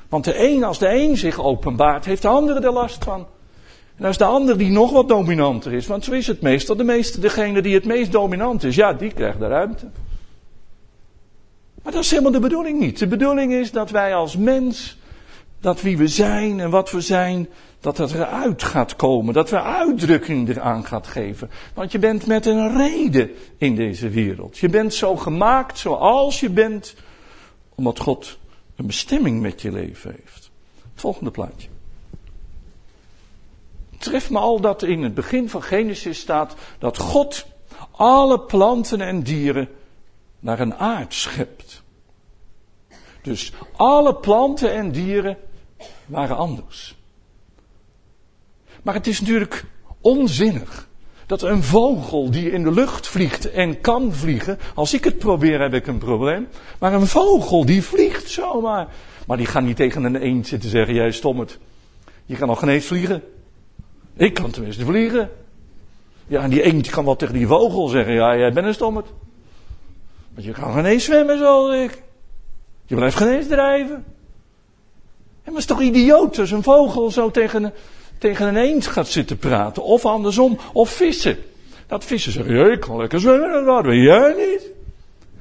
Want 0.09 0.25
de 0.25 0.38
een, 0.49 0.64
als 0.64 0.78
de 0.78 0.88
een 0.88 1.17
zich 1.17 1.40
openbaart, 1.40 2.05
heeft 2.05 2.23
de 2.23 2.28
andere 2.28 2.61
er 2.61 2.73
last 2.73 3.05
van. 3.05 3.26
En 3.99 4.05
als 4.05 4.19
de 4.19 4.25
ander 4.25 4.59
die 4.59 4.71
nog 4.71 4.90
wat 4.90 5.09
dominanter 5.09 5.73
is, 5.73 5.87
want 5.87 6.05
zo 6.05 6.12
is 6.12 6.26
het 6.26 6.40
meestal, 6.40 6.76
de 6.76 6.85
meeste, 6.85 7.21
degene 7.21 7.62
die 7.62 7.75
het 7.75 7.85
meest 7.85 8.12
dominant 8.12 8.64
is, 8.64 8.75
ja, 8.75 8.93
die 8.93 9.12
krijgt 9.12 9.38
de 9.38 9.47
ruimte. 9.47 9.87
Maar 11.83 11.93
dat 11.93 12.02
is 12.02 12.11
helemaal 12.11 12.33
de 12.33 12.40
bedoeling 12.40 12.81
niet. 12.81 12.99
De 12.99 13.07
bedoeling 13.07 13.52
is 13.52 13.71
dat 13.71 13.90
wij 13.90 14.14
als 14.14 14.37
mens, 14.37 14.99
dat 15.61 15.83
wie 15.83 15.99
we 15.99 16.09
zijn 16.09 16.61
en 16.61 16.71
wat 16.71 16.90
we 16.90 17.00
zijn, 17.00 17.49
dat 17.81 17.97
dat 17.97 18.12
eruit 18.12 18.62
gaat 18.62 18.97
komen. 18.97 19.35
Dat 19.35 19.50
we 19.50 19.62
uitdrukking 19.62 20.49
eraan 20.49 20.85
gaat 20.85 21.07
geven. 21.07 21.50
Want 21.75 21.93
je 21.93 21.99
bent 21.99 22.26
met 22.26 22.47
een 22.47 22.76
reden 22.76 23.31
in 23.57 23.75
deze 23.75 24.09
wereld. 24.09 24.59
Je 24.59 24.69
bent 24.69 24.95
zo 24.95 25.17
gemaakt 25.17 25.78
zoals 25.78 26.40
je 26.40 26.50
bent, 26.50 26.95
omdat 27.75 27.99
God 27.99 28.38
een 28.76 28.87
bestemming 28.87 29.40
met 29.40 29.62
je 29.62 29.73
leven 29.73 30.11
heeft. 30.11 30.50
Het 30.93 31.00
volgende 31.00 31.31
plaatje. 31.31 31.69
Het 33.99 34.07
treft 34.07 34.31
me 34.31 34.38
al 34.38 34.61
dat 34.61 34.83
in 34.83 35.02
het 35.02 35.14
begin 35.14 35.49
van 35.49 35.62
Genesis 35.62 36.19
staat 36.19 36.55
dat 36.78 36.99
God 36.99 37.47
alle 37.90 38.40
planten 38.40 39.00
en 39.00 39.23
dieren 39.23 39.69
naar 40.40 40.61
een 40.61 40.75
aard 40.75 41.14
schept. 41.14 41.83
Dus 43.23 43.52
alle 43.76 44.14
planten 44.14 44.75
en 44.75 44.93
dieren 44.93 45.37
waren 46.07 46.37
anders. 46.37 46.97
Maar 48.83 48.95
het 48.95 49.07
is 49.07 49.21
natuurlijk 49.21 49.64
onzinnig 50.00 50.88
dat 51.26 51.43
een 51.43 51.62
vogel 51.62 52.31
die 52.31 52.50
in 52.50 52.62
de 52.62 52.73
lucht 52.73 53.09
vliegt 53.09 53.50
en 53.50 53.81
kan 53.81 54.12
vliegen, 54.12 54.59
als 54.75 54.95
ik 54.95 55.05
het 55.05 55.19
probeer 55.19 55.61
heb 55.61 55.75
ik 55.75 55.87
een 55.87 55.99
probleem, 55.99 56.49
maar 56.78 56.93
een 56.93 57.07
vogel 57.07 57.64
die 57.64 57.83
vliegt 57.83 58.31
zomaar. 58.31 58.88
Maar 59.26 59.37
die 59.37 59.47
gaat 59.47 59.62
niet 59.62 59.76
tegen 59.76 60.05
een 60.05 60.17
eend 60.17 60.47
zitten 60.47 60.71
zeggen, 60.71 60.95
jij 60.95 61.11
stom 61.11 61.38
het. 61.38 61.59
Je 62.25 62.37
kan 62.37 62.49
nog 62.49 62.59
geen 62.59 62.69
eens 62.69 62.87
vliegen. 62.87 63.23
Ik 64.18 64.34
kan 64.34 64.50
tenminste 64.50 64.84
vliegen. 64.84 65.30
Ja, 66.26 66.42
en 66.42 66.50
die 66.50 66.62
eend 66.62 66.90
kan 66.90 67.04
wel 67.04 67.16
tegen 67.16 67.34
die 67.34 67.46
vogel 67.46 67.88
zeggen, 67.88 68.14
ja, 68.14 68.37
jij 68.37 68.52
bent 68.52 68.66
een 68.66 68.75
stommerd. 68.75 69.06
Want 70.34 70.46
je 70.46 70.52
kan 70.52 70.72
geen 70.72 70.84
eens 70.84 71.04
zwemmen 71.04 71.38
zoals 71.38 71.75
ik. 71.75 72.02
Je 72.87 72.94
blijft 72.94 73.16
geen 73.16 73.28
eens 73.28 73.46
drijven. 73.46 74.04
En 75.42 75.52
maar 75.52 75.60
is 75.60 75.66
toch 75.66 75.80
idioot 75.80 76.38
als 76.38 76.50
een 76.50 76.62
vogel 76.62 77.10
zo 77.10 77.30
tegen, 77.30 77.72
tegen 78.18 78.46
een 78.46 78.56
eend 78.56 78.87
gaat 78.87 79.08
zitten 79.08 79.38
praten. 79.38 79.82
Of 79.82 80.04
andersom, 80.04 80.58
of 80.72 80.90
vissen. 80.90 81.38
Dat 81.87 82.04
vissen 82.04 82.32
zeggen, 82.32 82.54
ja, 82.54 82.72
ik 82.72 82.80
kan 82.80 82.96
lekker 82.96 83.20
zwemmen, 83.20 83.64
dat 83.64 83.84
weet 83.84 84.04
jij 84.04 84.34
niet. 84.37 84.70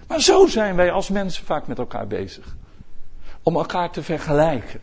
Maar 0.07 0.21
zo 0.21 0.47
zijn 0.47 0.75
wij 0.75 0.91
als 0.91 1.09
mensen 1.09 1.45
vaak 1.45 1.67
met 1.67 1.77
elkaar 1.77 2.07
bezig. 2.07 2.55
Om 3.43 3.55
elkaar 3.55 3.91
te 3.91 4.03
vergelijken. 4.03 4.79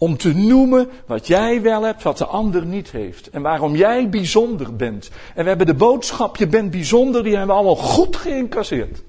Om 0.00 0.16
te 0.16 0.34
noemen 0.34 0.88
wat 1.06 1.26
jij 1.26 1.62
wel 1.62 1.82
hebt, 1.82 2.02
wat 2.02 2.18
de 2.18 2.26
ander 2.26 2.66
niet 2.66 2.90
heeft. 2.90 3.30
En 3.30 3.42
waarom 3.42 3.76
jij 3.76 4.08
bijzonder 4.08 4.76
bent. 4.76 5.10
En 5.34 5.42
we 5.42 5.48
hebben 5.48 5.66
de 5.66 5.74
boodschap, 5.74 6.36
je 6.36 6.46
bent 6.46 6.70
bijzonder, 6.70 7.22
die 7.22 7.36
hebben 7.36 7.56
we 7.56 7.62
allemaal 7.62 7.84
goed 7.84 8.16
geïncasseerd. 8.16 9.02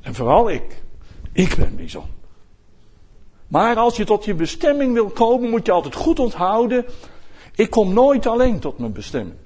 En 0.00 0.14
vooral 0.14 0.50
ik. 0.50 0.82
Ik 1.32 1.56
ben 1.56 1.76
bijzonder. 1.76 2.10
Maar 3.48 3.76
als 3.76 3.96
je 3.96 4.04
tot 4.04 4.24
je 4.24 4.34
bestemming 4.34 4.92
wil 4.92 5.08
komen, 5.08 5.50
moet 5.50 5.66
je 5.66 5.72
altijd 5.72 5.94
goed 5.94 6.18
onthouden. 6.18 6.84
Ik 7.54 7.70
kom 7.70 7.92
nooit 7.92 8.26
alleen 8.26 8.58
tot 8.58 8.78
mijn 8.78 8.92
bestemming. 8.92 9.36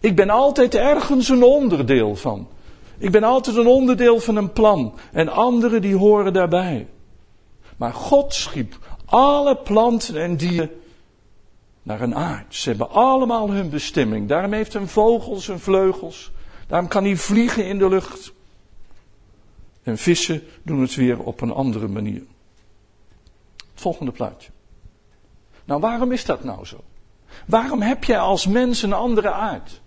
Ik 0.00 0.16
ben 0.16 0.30
altijd 0.30 0.74
ergens 0.74 1.28
een 1.28 1.42
onderdeel 1.42 2.16
van. 2.16 2.48
Ik 2.98 3.10
ben 3.10 3.22
altijd 3.22 3.56
een 3.56 3.66
onderdeel 3.66 4.20
van 4.20 4.36
een 4.36 4.52
plan. 4.52 4.94
En 5.12 5.28
anderen 5.28 5.82
die 5.82 5.96
horen 5.96 6.32
daarbij. 6.32 6.86
Maar 7.76 7.92
God 7.92 8.34
schiep 8.34 8.78
alle 9.06 9.56
planten 9.56 10.22
en 10.22 10.36
dieren 10.36 10.70
naar 11.82 12.00
een 12.00 12.14
aard. 12.14 12.54
Ze 12.54 12.68
hebben 12.68 12.90
allemaal 12.90 13.50
hun 13.50 13.70
bestemming. 13.70 14.28
Daarom 14.28 14.52
heeft 14.52 14.74
een 14.74 14.88
vogel 14.88 15.36
zijn 15.36 15.60
vleugels. 15.60 16.32
Daarom 16.66 16.88
kan 16.88 17.04
hij 17.04 17.16
vliegen 17.16 17.66
in 17.66 17.78
de 17.78 17.88
lucht. 17.88 18.32
En 19.82 19.98
vissen 19.98 20.42
doen 20.62 20.80
het 20.80 20.94
weer 20.94 21.18
op 21.18 21.40
een 21.40 21.52
andere 21.52 21.88
manier. 21.88 22.22
Het 23.56 23.80
volgende 23.80 24.12
plaatje. 24.12 24.50
Nou, 25.64 25.80
waarom 25.80 26.12
is 26.12 26.24
dat 26.24 26.44
nou 26.44 26.64
zo? 26.64 26.76
Waarom 27.46 27.82
heb 27.82 28.04
jij 28.04 28.18
als 28.18 28.46
mens 28.46 28.82
een 28.82 28.92
andere 28.92 29.30
aard? 29.30 29.80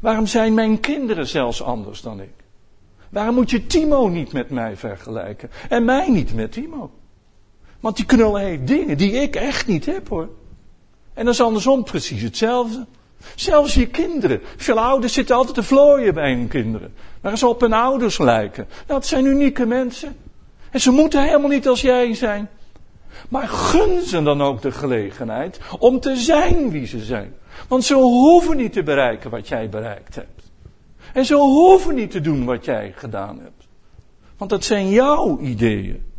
Waarom 0.00 0.26
zijn 0.26 0.54
mijn 0.54 0.80
kinderen 0.80 1.26
zelfs 1.26 1.62
anders 1.62 2.00
dan 2.00 2.20
ik? 2.20 2.34
Waarom 3.08 3.34
moet 3.34 3.50
je 3.50 3.66
Timo 3.66 4.08
niet 4.08 4.32
met 4.32 4.50
mij 4.50 4.76
vergelijken? 4.76 5.50
En 5.68 5.84
mij 5.84 6.10
niet 6.10 6.34
met 6.34 6.52
Timo? 6.52 6.90
Want 7.84 7.96
die 7.96 8.04
knullen 8.04 8.40
heeft 8.40 8.66
dingen 8.66 8.96
die 8.96 9.12
ik 9.12 9.36
echt 9.36 9.66
niet 9.66 9.86
heb 9.86 10.08
hoor. 10.08 10.28
En 11.14 11.24
dat 11.24 11.34
is 11.34 11.40
andersom 11.40 11.84
precies 11.84 12.22
hetzelfde. 12.22 12.86
Zelfs 13.34 13.74
je 13.74 13.86
kinderen. 13.86 14.40
Veel 14.56 14.80
ouders 14.80 15.12
zitten 15.12 15.36
altijd 15.36 15.54
te 15.54 15.62
vlooien 15.62 16.14
bij 16.14 16.32
hun 16.32 16.48
kinderen. 16.48 16.94
Waar 17.20 17.38
ze 17.38 17.46
op 17.46 17.60
hun 17.60 17.72
ouders 17.72 18.18
lijken. 18.18 18.68
Dat 18.86 19.06
zijn 19.06 19.24
unieke 19.24 19.66
mensen. 19.66 20.16
En 20.70 20.80
ze 20.80 20.90
moeten 20.90 21.22
helemaal 21.22 21.48
niet 21.48 21.68
als 21.68 21.80
jij 21.80 22.14
zijn. 22.14 22.48
Maar 23.28 23.48
gun 23.48 24.02
ze 24.02 24.22
dan 24.22 24.42
ook 24.42 24.62
de 24.62 24.72
gelegenheid 24.72 25.60
om 25.78 26.00
te 26.00 26.16
zijn 26.16 26.70
wie 26.70 26.86
ze 26.86 26.98
zijn. 26.98 27.34
Want 27.68 27.84
ze 27.84 27.94
hoeven 27.94 28.56
niet 28.56 28.72
te 28.72 28.82
bereiken 28.82 29.30
wat 29.30 29.48
jij 29.48 29.68
bereikt 29.68 30.14
hebt. 30.14 30.42
En 31.12 31.24
ze 31.24 31.34
hoeven 31.34 31.94
niet 31.94 32.10
te 32.10 32.20
doen 32.20 32.44
wat 32.44 32.64
jij 32.64 32.92
gedaan 32.96 33.38
hebt. 33.42 33.66
Want 34.36 34.50
dat 34.50 34.64
zijn 34.64 34.90
jouw 34.90 35.38
ideeën. 35.38 36.12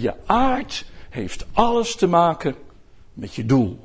Je 0.00 0.14
aard 0.26 0.84
heeft 1.08 1.46
alles 1.52 1.96
te 1.96 2.06
maken 2.06 2.54
met 3.12 3.34
je 3.34 3.46
doel. 3.46 3.78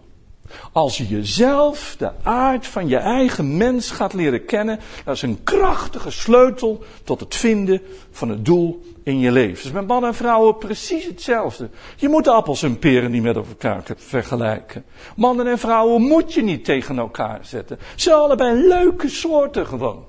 Als 0.71 0.97
je 0.97 1.07
jezelf, 1.07 1.95
de 1.97 2.11
aard 2.23 2.67
van 2.67 2.87
je 2.87 2.97
eigen 2.97 3.57
mens 3.57 3.91
gaat 3.91 4.13
leren 4.13 4.45
kennen, 4.45 4.79
dat 5.05 5.15
is 5.15 5.21
een 5.21 5.43
krachtige 5.43 6.11
sleutel 6.11 6.83
tot 7.03 7.19
het 7.19 7.35
vinden 7.35 7.81
van 8.11 8.29
het 8.29 8.45
doel 8.45 8.83
in 9.03 9.19
je 9.19 9.31
leven. 9.31 9.63
Dus 9.63 9.71
met 9.71 9.87
mannen 9.87 10.09
en 10.09 10.15
vrouwen 10.15 10.57
precies 10.57 11.05
hetzelfde. 11.05 11.69
Je 11.95 12.09
moet 12.09 12.27
appels 12.27 12.63
en 12.63 12.79
peren 12.79 13.11
niet 13.11 13.23
met 13.23 13.35
elkaar 13.35 13.83
vergelijken. 13.95 14.85
Mannen 15.15 15.47
en 15.47 15.59
vrouwen 15.59 16.01
moet 16.01 16.33
je 16.33 16.43
niet 16.43 16.65
tegen 16.65 16.97
elkaar 16.97 17.39
zetten. 17.41 17.77
Ze 17.95 18.01
zijn 18.01 18.15
allebei 18.15 18.67
leuke 18.67 19.09
soorten 19.09 19.67
gewoon. 19.67 20.05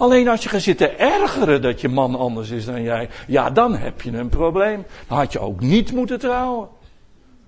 Alleen 0.00 0.28
als 0.28 0.42
je 0.42 0.48
gaat 0.48 0.60
zitten 0.60 0.98
ergeren 0.98 1.62
dat 1.62 1.80
je 1.80 1.88
man 1.88 2.14
anders 2.14 2.50
is 2.50 2.64
dan 2.64 2.82
jij, 2.82 3.08
ja, 3.26 3.50
dan 3.50 3.76
heb 3.76 4.02
je 4.02 4.10
een 4.10 4.28
probleem. 4.28 4.84
Dan 5.08 5.18
had 5.18 5.32
je 5.32 5.38
ook 5.38 5.60
niet 5.60 5.92
moeten 5.92 6.18
trouwen. 6.18 6.68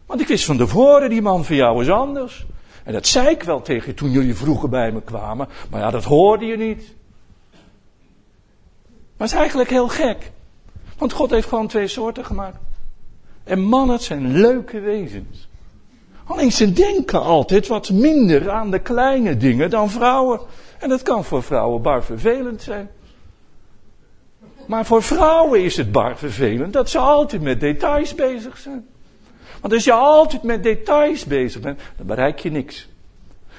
Want 0.07 0.21
ik 0.21 0.27
wist 0.27 0.45
van 0.45 0.57
tevoren, 0.57 1.11
die 1.11 1.23
man 1.23 1.45
van 1.45 1.57
jou 1.57 1.83
is 1.83 1.91
anders. 1.91 2.47
En 2.85 2.93
dat 2.93 3.07
zei 3.07 3.29
ik 3.29 3.43
wel 3.43 3.63
tegen 3.63 3.89
je 3.89 3.95
toen 3.95 4.11
jullie 4.11 4.35
vroeger 4.35 4.69
bij 4.69 4.93
me 4.93 5.03
kwamen. 5.03 5.49
Maar 5.71 5.81
ja, 5.81 5.91
dat 5.91 6.05
hoorde 6.05 6.45
je 6.45 6.57
niet. 6.57 6.95
Maar 9.17 9.29
het 9.29 9.31
is 9.31 9.39
eigenlijk 9.39 9.71
heel 9.71 9.89
gek. 9.89 10.31
Want 10.99 11.13
God 11.13 11.31
heeft 11.31 11.49
gewoon 11.49 11.69
twee 11.69 11.89
soorten 11.89 12.25
gemaakt. 12.25 12.59
En 13.45 13.61
mannen 13.61 14.01
zijn 14.01 14.33
leuke 14.33 14.81
wezens. 14.81 15.49
Alleen 16.33 16.53
ze 16.53 16.73
denken 16.73 17.23
altijd 17.23 17.67
wat 17.67 17.91
minder 17.91 18.51
aan 18.51 18.71
de 18.71 18.79
kleine 18.79 19.37
dingen 19.37 19.71
dan 19.71 19.91
vrouwen. 19.91 20.41
En 20.79 20.89
dat 20.89 21.03
kan 21.03 21.25
voor 21.25 21.43
vrouwen 21.43 21.83
bar 21.83 22.05
vervelend 22.05 22.63
zijn. 22.63 22.91
Maar 24.67 24.87
voor 24.87 25.03
vrouwen 25.03 25.65
is 25.65 25.77
het 25.77 25.93
bar 25.93 26.17
vervelend 26.17 26.73
dat 26.73 26.91
ze 26.91 26.99
altijd 26.99 27.43
met 27.43 27.61
details 27.61 28.15
bezig 28.15 28.59
zijn. 28.59 28.87
Want 29.61 29.73
als 29.73 29.85
je 29.85 29.93
altijd 29.93 30.43
met 30.43 30.63
details 30.63 31.25
bezig 31.25 31.61
bent, 31.61 31.81
dan 31.97 32.07
bereik 32.07 32.39
je 32.39 32.51
niks. 32.51 32.89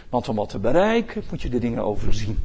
Want 0.09 0.27
om 0.27 0.35
wat 0.35 0.49
te 0.49 0.59
bereiken, 0.59 1.23
moet 1.29 1.41
je 1.41 1.49
de 1.49 1.59
dingen 1.59 1.83
overzien. 1.83 2.43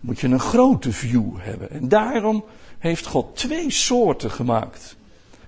Moet 0.00 0.20
je 0.20 0.28
een 0.28 0.40
grote 0.40 0.92
view 0.92 1.36
hebben. 1.38 1.70
En 1.70 1.88
daarom 1.88 2.44
heeft 2.78 3.06
God 3.06 3.36
twee 3.36 3.70
soorten 3.70 4.30
gemaakt. 4.30 4.96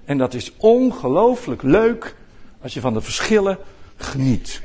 En 0.04 0.18
dat 0.18 0.34
is 0.34 0.52
ongelooflijk 0.56 1.62
leuk 1.62 2.16
als 2.62 2.74
je 2.74 2.80
van 2.80 2.94
de 2.94 3.00
verschillen 3.00 3.58
geniet. 3.96 4.62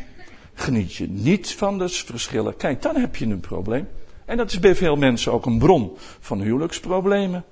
Geniet 0.54 0.94
je 0.94 1.08
niet 1.10 1.56
van 1.56 1.78
de 1.78 1.90
verschillen, 1.90 2.58
kijk, 2.58 2.82
dan 2.82 2.96
heb 2.96 3.16
je 3.16 3.26
een 3.26 3.40
probleem. 3.40 3.88
En 4.26 4.38
dat 4.38 4.52
is 4.52 4.60
bij 4.60 4.76
veel 4.76 4.96
mensen 4.96 5.32
ook 5.32 5.46
een 5.46 5.60
bron 5.60 5.98
van 6.20 6.42
huwelijksproblemen. 6.42 7.46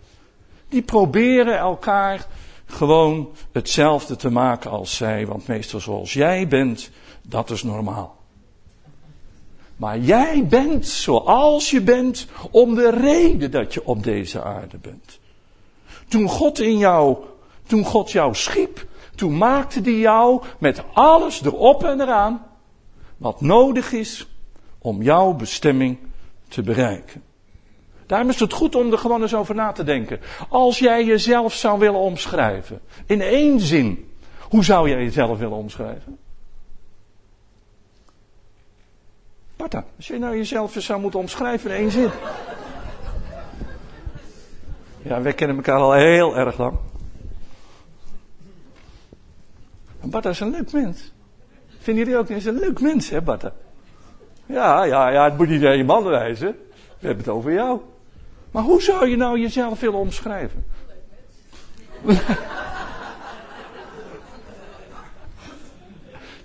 Die 0.70 0.82
proberen 0.82 1.58
elkaar 1.58 2.28
gewoon 2.66 3.30
hetzelfde 3.52 4.16
te 4.16 4.30
maken 4.30 4.72
als 4.72 4.96
zij, 4.96 5.28
want 5.28 5.48
meestal 5.48 5.80
zoals 5.80 6.14
jij 6.14 6.48
bent, 6.48 6.90
dat 7.22 7.50
is 7.50 7.64
normaal. 7.64 8.18
Maar 9.76 10.00
jij 10.00 10.46
bent 10.48 10.88
zoals 10.88 11.72
je 11.72 11.82
bent 11.82 12.28
om 12.52 12.76
de 12.76 12.90
reden 12.90 13.52
dat 13.52 13.74
je 13.74 13.86
op 13.86 14.04
deze 14.04 14.44
aarde 14.44 14.78
bent. 14.78 15.20
Toen 16.08 16.28
God 16.28 16.60
in 16.60 16.78
jou, 16.78 17.18
toen 17.68 17.86
God 17.86 18.12
jou 18.12 18.36
schiep, 18.36 18.88
toen 19.20 19.38
maakte 19.38 19.82
hij 19.82 19.98
jou 19.98 20.42
met 20.58 20.84
alles 20.94 21.44
erop 21.44 21.84
en 21.84 22.02
eraan 22.02 22.46
wat 23.18 23.42
nodig 23.42 23.92
is 23.92 24.28
om 24.78 25.02
jouw 25.02 25.34
bestemming 25.34 25.98
te 26.48 26.62
bereiken. 26.62 27.24
Daarom 28.06 28.30
is 28.30 28.40
het 28.40 28.54
goed 28.54 28.76
om 28.76 28.92
er 28.92 28.98
gewoon 28.98 29.22
eens 29.22 29.34
over 29.34 29.56
na 29.56 29.72
te 29.72 29.84
denken. 29.84 30.20
Als 30.50 30.80
jij 30.80 31.06
jezelf 31.06 31.54
zou 31.54 31.80
willen 31.80 32.00
omschrijven, 32.00 32.82
in 33.06 33.22
één 33.22 33.60
zin, 33.60 34.12
hoe 34.40 34.64
zou 34.64 34.90
jij 34.90 35.04
jezelf 35.04 35.38
willen 35.38 35.58
omschrijven? 35.58 36.18
Parta, 39.56 39.86
als 39.98 40.08
je 40.08 40.18
nou 40.18 40.38
jezelf 40.38 40.76
zou 40.78 41.02
moeten 41.02 41.20
omschrijven 41.20 41.70
in 41.70 41.76
één 41.76 41.92
zin. 41.92 42.10
Ja, 45.02 45.22
wij 45.22 45.34
kennen 45.34 45.56
elkaar 45.56 45.80
al 45.80 45.94
heel 45.94 46.38
erg 46.38 46.58
lang. 46.58 46.78
Barta 50.04 50.30
is 50.30 50.40
een 50.40 50.50
leuk 50.50 50.72
mens. 50.72 51.12
Vinden 51.80 52.04
jullie 52.04 52.20
ook 52.20 52.30
niet? 52.30 52.46
Een 52.46 52.60
leuk 52.60 52.80
mens, 52.80 53.10
hè, 53.10 53.22
Barta? 53.22 53.54
Ja, 54.46 54.84
ja, 54.84 55.10
ja, 55.10 55.24
het 55.24 55.38
moet 55.38 55.50
niet 55.50 55.66
aan 55.66 55.78
je 55.78 56.04
wijzen. 56.04 56.58
We 57.00 57.08
hebben 57.08 57.26
het 57.26 57.34
over 57.34 57.54
jou. 57.54 57.80
Maar 58.52 58.64
hoe 58.64 58.82
zou 58.82 59.08
je 59.08 59.16
nou 59.16 59.40
jezelf 59.40 59.80
willen 59.80 60.00
omschrijven? 60.00 60.66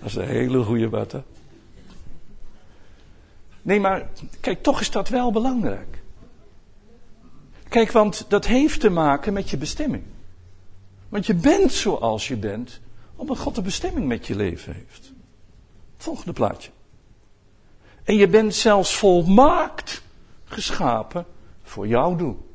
Dat 0.00 0.12
is 0.12 0.14
een 0.14 0.28
hele 0.28 0.62
goede 0.62 0.88
Barta. 0.88 1.22
Nee, 3.62 3.80
maar 3.80 4.08
kijk, 4.40 4.62
toch 4.62 4.80
is 4.80 4.90
dat 4.90 5.08
wel 5.08 5.32
belangrijk. 5.32 6.02
Kijk, 7.68 7.92
want 7.92 8.24
dat 8.28 8.46
heeft 8.46 8.80
te 8.80 8.90
maken 8.90 9.32
met 9.32 9.50
je 9.50 9.56
bestemming. 9.56 10.04
Want 11.08 11.26
je 11.26 11.34
bent 11.34 11.72
zoals 11.72 12.28
je 12.28 12.36
bent, 12.36 12.80
omdat 13.16 13.38
God 13.38 13.56
een 13.56 13.62
bestemming 13.62 14.06
met 14.06 14.26
je 14.26 14.36
leven 14.36 14.74
heeft. 14.74 15.12
Volgende 15.96 16.32
plaatje. 16.32 16.70
En 18.04 18.16
je 18.16 18.28
bent 18.28 18.54
zelfs 18.54 18.96
volmaakt 18.96 20.02
geschapen 20.44 21.26
voor 21.62 21.86
jouw 21.86 22.16
doel. 22.16 22.48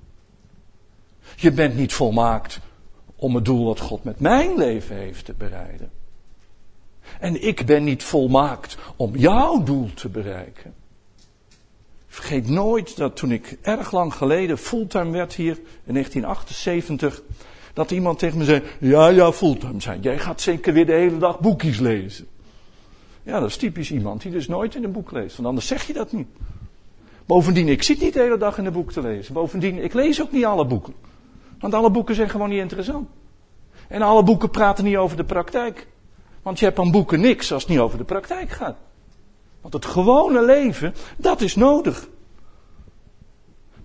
Je 1.36 1.52
bent 1.52 1.76
niet 1.76 1.93
volmaakt 1.93 2.60
om 3.15 3.36
het 3.36 3.45
doel 3.45 3.65
wat 3.65 3.80
God 3.80 4.04
met 4.04 4.19
mijn 4.19 4.58
leven 4.58 4.95
heeft 4.95 5.26
te 5.26 5.34
bereiden. 5.34 5.91
En 7.19 7.48
ik 7.48 7.65
ben 7.65 7.84
niet 7.84 8.04
volmaakt 8.04 8.78
om 8.95 9.17
jouw 9.17 9.63
doel 9.63 9.93
te 9.93 10.10
bereiken. 10.10 10.74
Vergeet 12.08 12.48
nooit 12.48 12.98
dat 12.98 13.15
toen 13.15 13.32
ik 13.32 13.58
erg 13.62 13.91
lang 13.91 14.13
geleden 14.13 14.58
fulltime 14.58 15.12
werd 15.12 15.34
hier 15.34 15.58
in 15.84 15.93
1978, 15.93 17.22
dat 17.73 17.91
iemand 17.91 18.19
tegen 18.19 18.38
me 18.38 18.43
zei: 18.43 18.62
Ja, 18.79 19.08
ja, 19.08 19.32
fulltime 19.32 19.82
zijn. 19.82 20.01
Jij 20.01 20.19
gaat 20.19 20.41
zeker 20.41 20.73
weer 20.73 20.86
de 20.86 20.93
hele 20.93 21.17
dag 21.17 21.39
boekjes 21.39 21.79
lezen. 21.79 22.27
Ja, 23.23 23.39
dat 23.39 23.49
is 23.49 23.58
typisch 23.58 23.91
iemand 23.91 24.21
die 24.21 24.32
dus 24.32 24.47
nooit 24.47 24.75
in 24.75 24.84
een 24.84 24.91
boek 24.91 25.12
leest, 25.12 25.36
want 25.36 25.47
anders 25.47 25.67
zeg 25.67 25.88
je 25.88 25.93
dat 25.93 26.12
niet. 26.12 26.27
Bovendien, 27.25 27.67
ik 27.67 27.84
zit 27.84 28.01
niet 28.01 28.13
de 28.13 28.19
hele 28.19 28.38
dag 28.38 28.58
in 28.58 28.65
een 28.65 28.73
boek 28.73 28.91
te 28.91 29.01
lezen. 29.01 29.34
Bovendien, 29.34 29.84
ik 29.84 29.93
lees 29.93 30.21
ook 30.21 30.32
niet 30.32 30.45
alle 30.45 30.65
boeken. 30.65 30.93
Want 31.60 31.73
alle 31.73 31.89
boeken 31.89 32.15
zijn 32.15 32.29
gewoon 32.29 32.49
niet 32.49 32.60
interessant. 32.60 33.10
En 33.88 34.01
alle 34.01 34.23
boeken 34.23 34.49
praten 34.49 34.84
niet 34.84 34.97
over 34.97 35.17
de 35.17 35.23
praktijk. 35.23 35.88
Want 36.41 36.60
je 36.60 36.65
hebt 36.65 36.79
aan 36.79 36.91
boeken 36.91 37.19
niks 37.19 37.51
als 37.51 37.62
het 37.62 37.71
niet 37.71 37.79
over 37.79 37.97
de 37.97 38.03
praktijk 38.03 38.49
gaat. 38.49 38.77
Want 39.62 39.73
het 39.73 39.86
gewone 39.86 40.45
leven, 40.45 40.93
dat 41.17 41.41
is 41.41 41.55
nodig. 41.55 42.08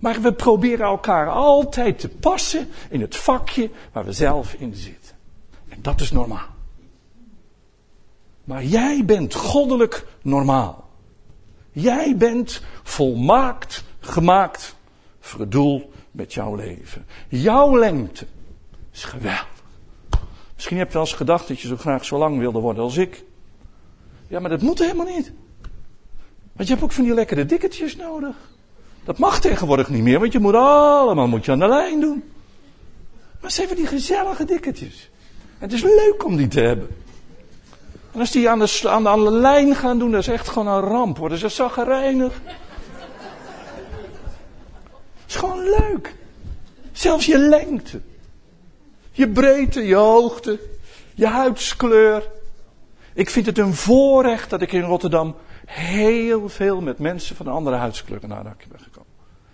Maar 0.05 0.21
we 0.21 0.33
proberen 0.33 0.85
elkaar 0.85 1.29
altijd 1.29 1.99
te 1.99 2.09
passen 2.09 2.69
in 2.89 3.01
het 3.01 3.15
vakje 3.15 3.69
waar 3.91 4.05
we 4.05 4.11
zelf 4.11 4.53
in 4.53 4.75
zitten. 4.75 5.15
En 5.69 5.81
dat 5.81 6.01
is 6.01 6.11
normaal. 6.11 6.47
Maar 8.43 8.63
jij 8.63 9.05
bent 9.05 9.33
goddelijk 9.33 10.07
normaal. 10.21 10.89
Jij 11.71 12.17
bent 12.17 12.61
volmaakt 12.83 13.83
gemaakt 13.99 14.75
voor 15.19 15.39
het 15.39 15.51
doel 15.51 15.91
met 16.11 16.33
jouw 16.33 16.55
leven. 16.55 17.05
Jouw 17.27 17.77
lengte 17.77 18.25
is 18.91 19.03
geweldig. 19.03 19.63
Misschien 20.55 20.77
heb 20.77 20.87
je 20.87 20.93
wel 20.93 21.01
eens 21.01 21.13
gedacht 21.13 21.47
dat 21.47 21.59
je 21.59 21.67
zo 21.67 21.77
graag 21.77 22.05
zo 22.05 22.17
lang 22.17 22.39
wilde 22.39 22.59
worden 22.59 22.83
als 22.83 22.97
ik. 22.97 23.23
Ja, 24.27 24.39
maar 24.39 24.49
dat 24.49 24.61
moet 24.61 24.79
helemaal 24.79 25.15
niet. 25.15 25.31
Want 26.51 26.67
je 26.67 26.73
hebt 26.73 26.83
ook 26.83 26.91
van 26.91 27.03
die 27.03 27.13
lekkere 27.13 27.45
dikketjes 27.45 27.95
nodig. 27.95 28.35
Dat 29.05 29.17
mag 29.17 29.39
tegenwoordig 29.39 29.89
niet 29.89 30.03
meer, 30.03 30.19
want 30.19 30.31
je 30.31 30.39
moet 30.39 30.55
allemaal 30.55 31.27
moet 31.27 31.45
je 31.45 31.51
aan 31.51 31.59
de 31.59 31.67
lijn 31.67 31.99
doen. 31.99 32.23
Maar 33.41 33.51
ze 33.51 33.59
hebben 33.59 33.77
die 33.77 33.87
gezellige 33.87 34.45
dikketjes. 34.45 35.09
Het 35.57 35.73
is 35.73 35.83
leuk 35.83 36.25
om 36.25 36.35
die 36.35 36.47
te 36.47 36.59
hebben. 36.59 36.87
En 38.11 38.19
als 38.19 38.31
die 38.31 38.49
aan 38.49 38.59
de, 38.59 38.89
aan 38.89 39.23
de, 39.23 39.31
lijn 39.31 39.75
gaan 39.75 39.99
doen, 39.99 40.11
dat 40.11 40.19
is 40.19 40.27
echt 40.27 40.47
gewoon 40.47 40.67
een 40.67 40.89
ramp. 40.89 41.17
Worden 41.17 41.37
ze 41.37 41.49
zaggerijnig. 41.49 42.41
Het 45.21 45.27
is 45.27 45.35
gewoon 45.35 45.63
leuk. 45.63 46.15
Zelfs 46.91 47.25
je 47.25 47.37
lengte. 47.37 48.01
Je 49.11 49.29
breedte, 49.29 49.85
je 49.85 49.95
hoogte, 49.95 50.59
je 51.13 51.27
huidskleur. 51.27 52.29
Ik 53.13 53.29
vind 53.29 53.45
het 53.45 53.57
een 53.57 53.73
voorrecht 53.73 54.49
dat 54.49 54.61
ik 54.61 54.71
in 54.71 54.81
Rotterdam 54.81 55.35
heel 55.65 56.49
veel 56.49 56.81
met 56.81 56.99
mensen 56.99 57.35
van 57.35 57.47
een 57.47 57.53
andere 57.53 57.75
huidskleur 57.75 58.23
in 58.23 58.33
aanraking 58.33 58.71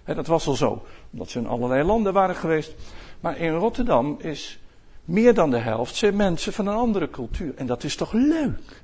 dat 0.04 0.28
was 0.28 0.48
al 0.48 0.54
zo, 0.54 0.86
omdat 1.12 1.30
ze 1.30 1.40
in 1.40 1.48
allerlei 1.48 1.84
landen 1.84 2.14
waren 2.14 2.36
geweest. 2.36 2.74
Maar 3.20 3.38
in 3.38 3.54
Rotterdam 3.54 4.16
is 4.20 4.60
meer 5.06 5.34
dan 5.34 5.50
de 5.50 5.58
helft 5.58 5.96
zijn 5.96 6.16
mensen 6.16 6.54
van 6.54 6.68
een 6.68 6.76
andere 6.76 7.10
cultuur. 7.10 7.56
En 7.56 7.66
dat 7.66 7.84
is 7.84 7.96
toch 7.96 8.12
leuk? 8.12 8.84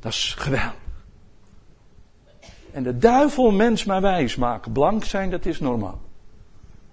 Dat 0.00 0.12
is 0.12 0.34
geweldig. 0.38 0.86
En 2.72 2.82
de 2.82 2.98
duivel 2.98 3.50
mens 3.50 3.84
maar 3.84 4.00
wijs 4.00 4.36
maken. 4.36 4.72
Blank 4.72 5.04
zijn, 5.04 5.30
dat 5.30 5.46
is 5.46 5.60
normaal. 5.60 6.00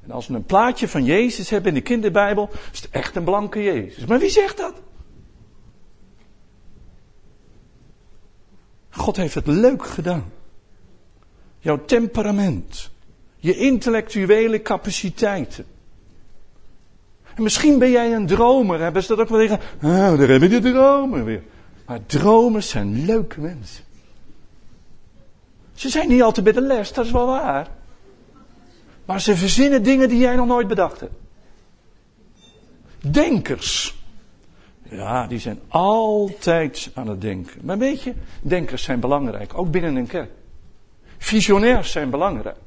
En 0.04 0.12
als 0.12 0.28
we 0.28 0.34
een 0.34 0.46
plaatje 0.46 0.88
van 0.88 1.04
Jezus 1.04 1.50
hebben 1.50 1.70
in 1.70 1.78
de 1.78 1.84
kinderbijbel, 1.84 2.50
is 2.72 2.82
het 2.82 2.89
echt 2.89 3.15
een 3.15 3.24
blanke 3.24 3.63
Jezus. 3.63 4.06
Maar 4.06 4.20
wie 4.20 4.30
zegt 4.30 4.58
dat? 4.58 4.74
God 8.89 9.15
heeft 9.15 9.36
het 9.36 9.48
leuk 9.48 9.86
gedaan. 9.86 10.32
Jouw 11.60 11.86
temperament. 11.86 12.91
Je 13.45 13.58
intellectuele 13.58 14.62
capaciteiten. 14.62 15.65
En 17.36 17.43
misschien 17.43 17.79
ben 17.79 17.91
jij 17.91 18.13
een 18.13 18.27
dromer. 18.27 18.79
Hebben 18.79 19.03
ze 19.03 19.08
dat 19.08 19.19
ook 19.19 19.29
wel 19.29 19.39
tegen? 19.39 19.60
Ah, 19.81 20.17
daar 20.17 20.27
hebben 20.27 20.49
je 20.49 20.60
dromen 20.60 21.25
weer. 21.25 21.43
Maar 21.86 21.99
dromers 22.05 22.69
zijn 22.69 23.05
leuke 23.05 23.39
mensen. 23.39 23.84
Ze 25.73 25.89
zijn 25.89 26.10
niet 26.10 26.21
altijd 26.21 26.43
bij 26.43 26.53
de 26.53 26.62
les, 26.62 26.93
dat 26.93 27.05
is 27.05 27.12
wel 27.12 27.25
waar. 27.25 27.67
Maar 29.05 29.21
ze 29.21 29.36
verzinnen 29.36 29.84
dingen 29.84 30.10
die 30.10 30.19
jij 30.19 30.36
nog 30.36 30.47
nooit 30.47 30.67
bedacht 30.67 30.99
hebt. 30.99 31.15
Denkers. 32.99 33.95
Ja, 34.89 35.27
die 35.27 35.39
zijn 35.39 35.60
altijd 35.67 36.91
aan 36.93 37.08
het 37.08 37.21
denken. 37.21 37.62
Maar 37.63 37.77
weet 37.77 38.01
je, 38.01 38.13
denkers 38.41 38.84
zijn 38.84 38.99
belangrijk, 38.99 39.58
ook 39.58 39.71
binnen 39.71 39.95
een 39.95 40.08
kerk. 40.08 40.31
Visionairs 41.17 41.91
zijn 41.91 42.10
belangrijk. 42.10 42.64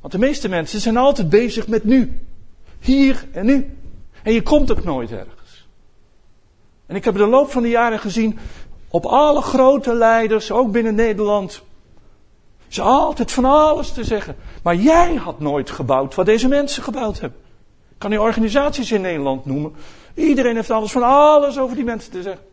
Want 0.00 0.12
de 0.12 0.18
meeste 0.18 0.48
mensen 0.48 0.80
zijn 0.80 0.96
altijd 0.96 1.28
bezig 1.28 1.68
met 1.68 1.84
nu. 1.84 2.20
Hier 2.80 3.26
en 3.32 3.46
nu. 3.46 3.76
En 4.22 4.32
je 4.32 4.42
komt 4.42 4.70
ook 4.70 4.84
nooit 4.84 5.10
ergens. 5.10 5.68
En 6.86 6.96
ik 6.96 7.04
heb 7.04 7.14
de 7.14 7.26
loop 7.26 7.50
van 7.50 7.62
de 7.62 7.68
jaren 7.68 7.98
gezien, 7.98 8.38
op 8.88 9.06
alle 9.06 9.40
grote 9.40 9.94
leiders, 9.94 10.50
ook 10.50 10.72
binnen 10.72 10.94
Nederland, 10.94 11.62
ze 12.68 12.82
altijd 12.82 13.32
van 13.32 13.44
alles 13.44 13.92
te 13.92 14.04
zeggen. 14.04 14.36
Maar 14.62 14.74
jij 14.74 15.14
had 15.14 15.40
nooit 15.40 15.70
gebouwd 15.70 16.14
wat 16.14 16.26
deze 16.26 16.48
mensen 16.48 16.82
gebouwd 16.82 17.20
hebben. 17.20 17.38
Ik 17.88 17.98
kan 17.98 18.10
die 18.10 18.20
organisaties 18.20 18.92
in 18.92 19.00
Nederland 19.00 19.44
noemen. 19.44 19.72
Iedereen 20.14 20.54
heeft 20.54 20.70
alles 20.70 20.92
van 20.92 21.02
alles 21.02 21.58
over 21.58 21.76
die 21.76 21.84
mensen 21.84 22.10
te 22.10 22.22
zeggen. 22.22 22.44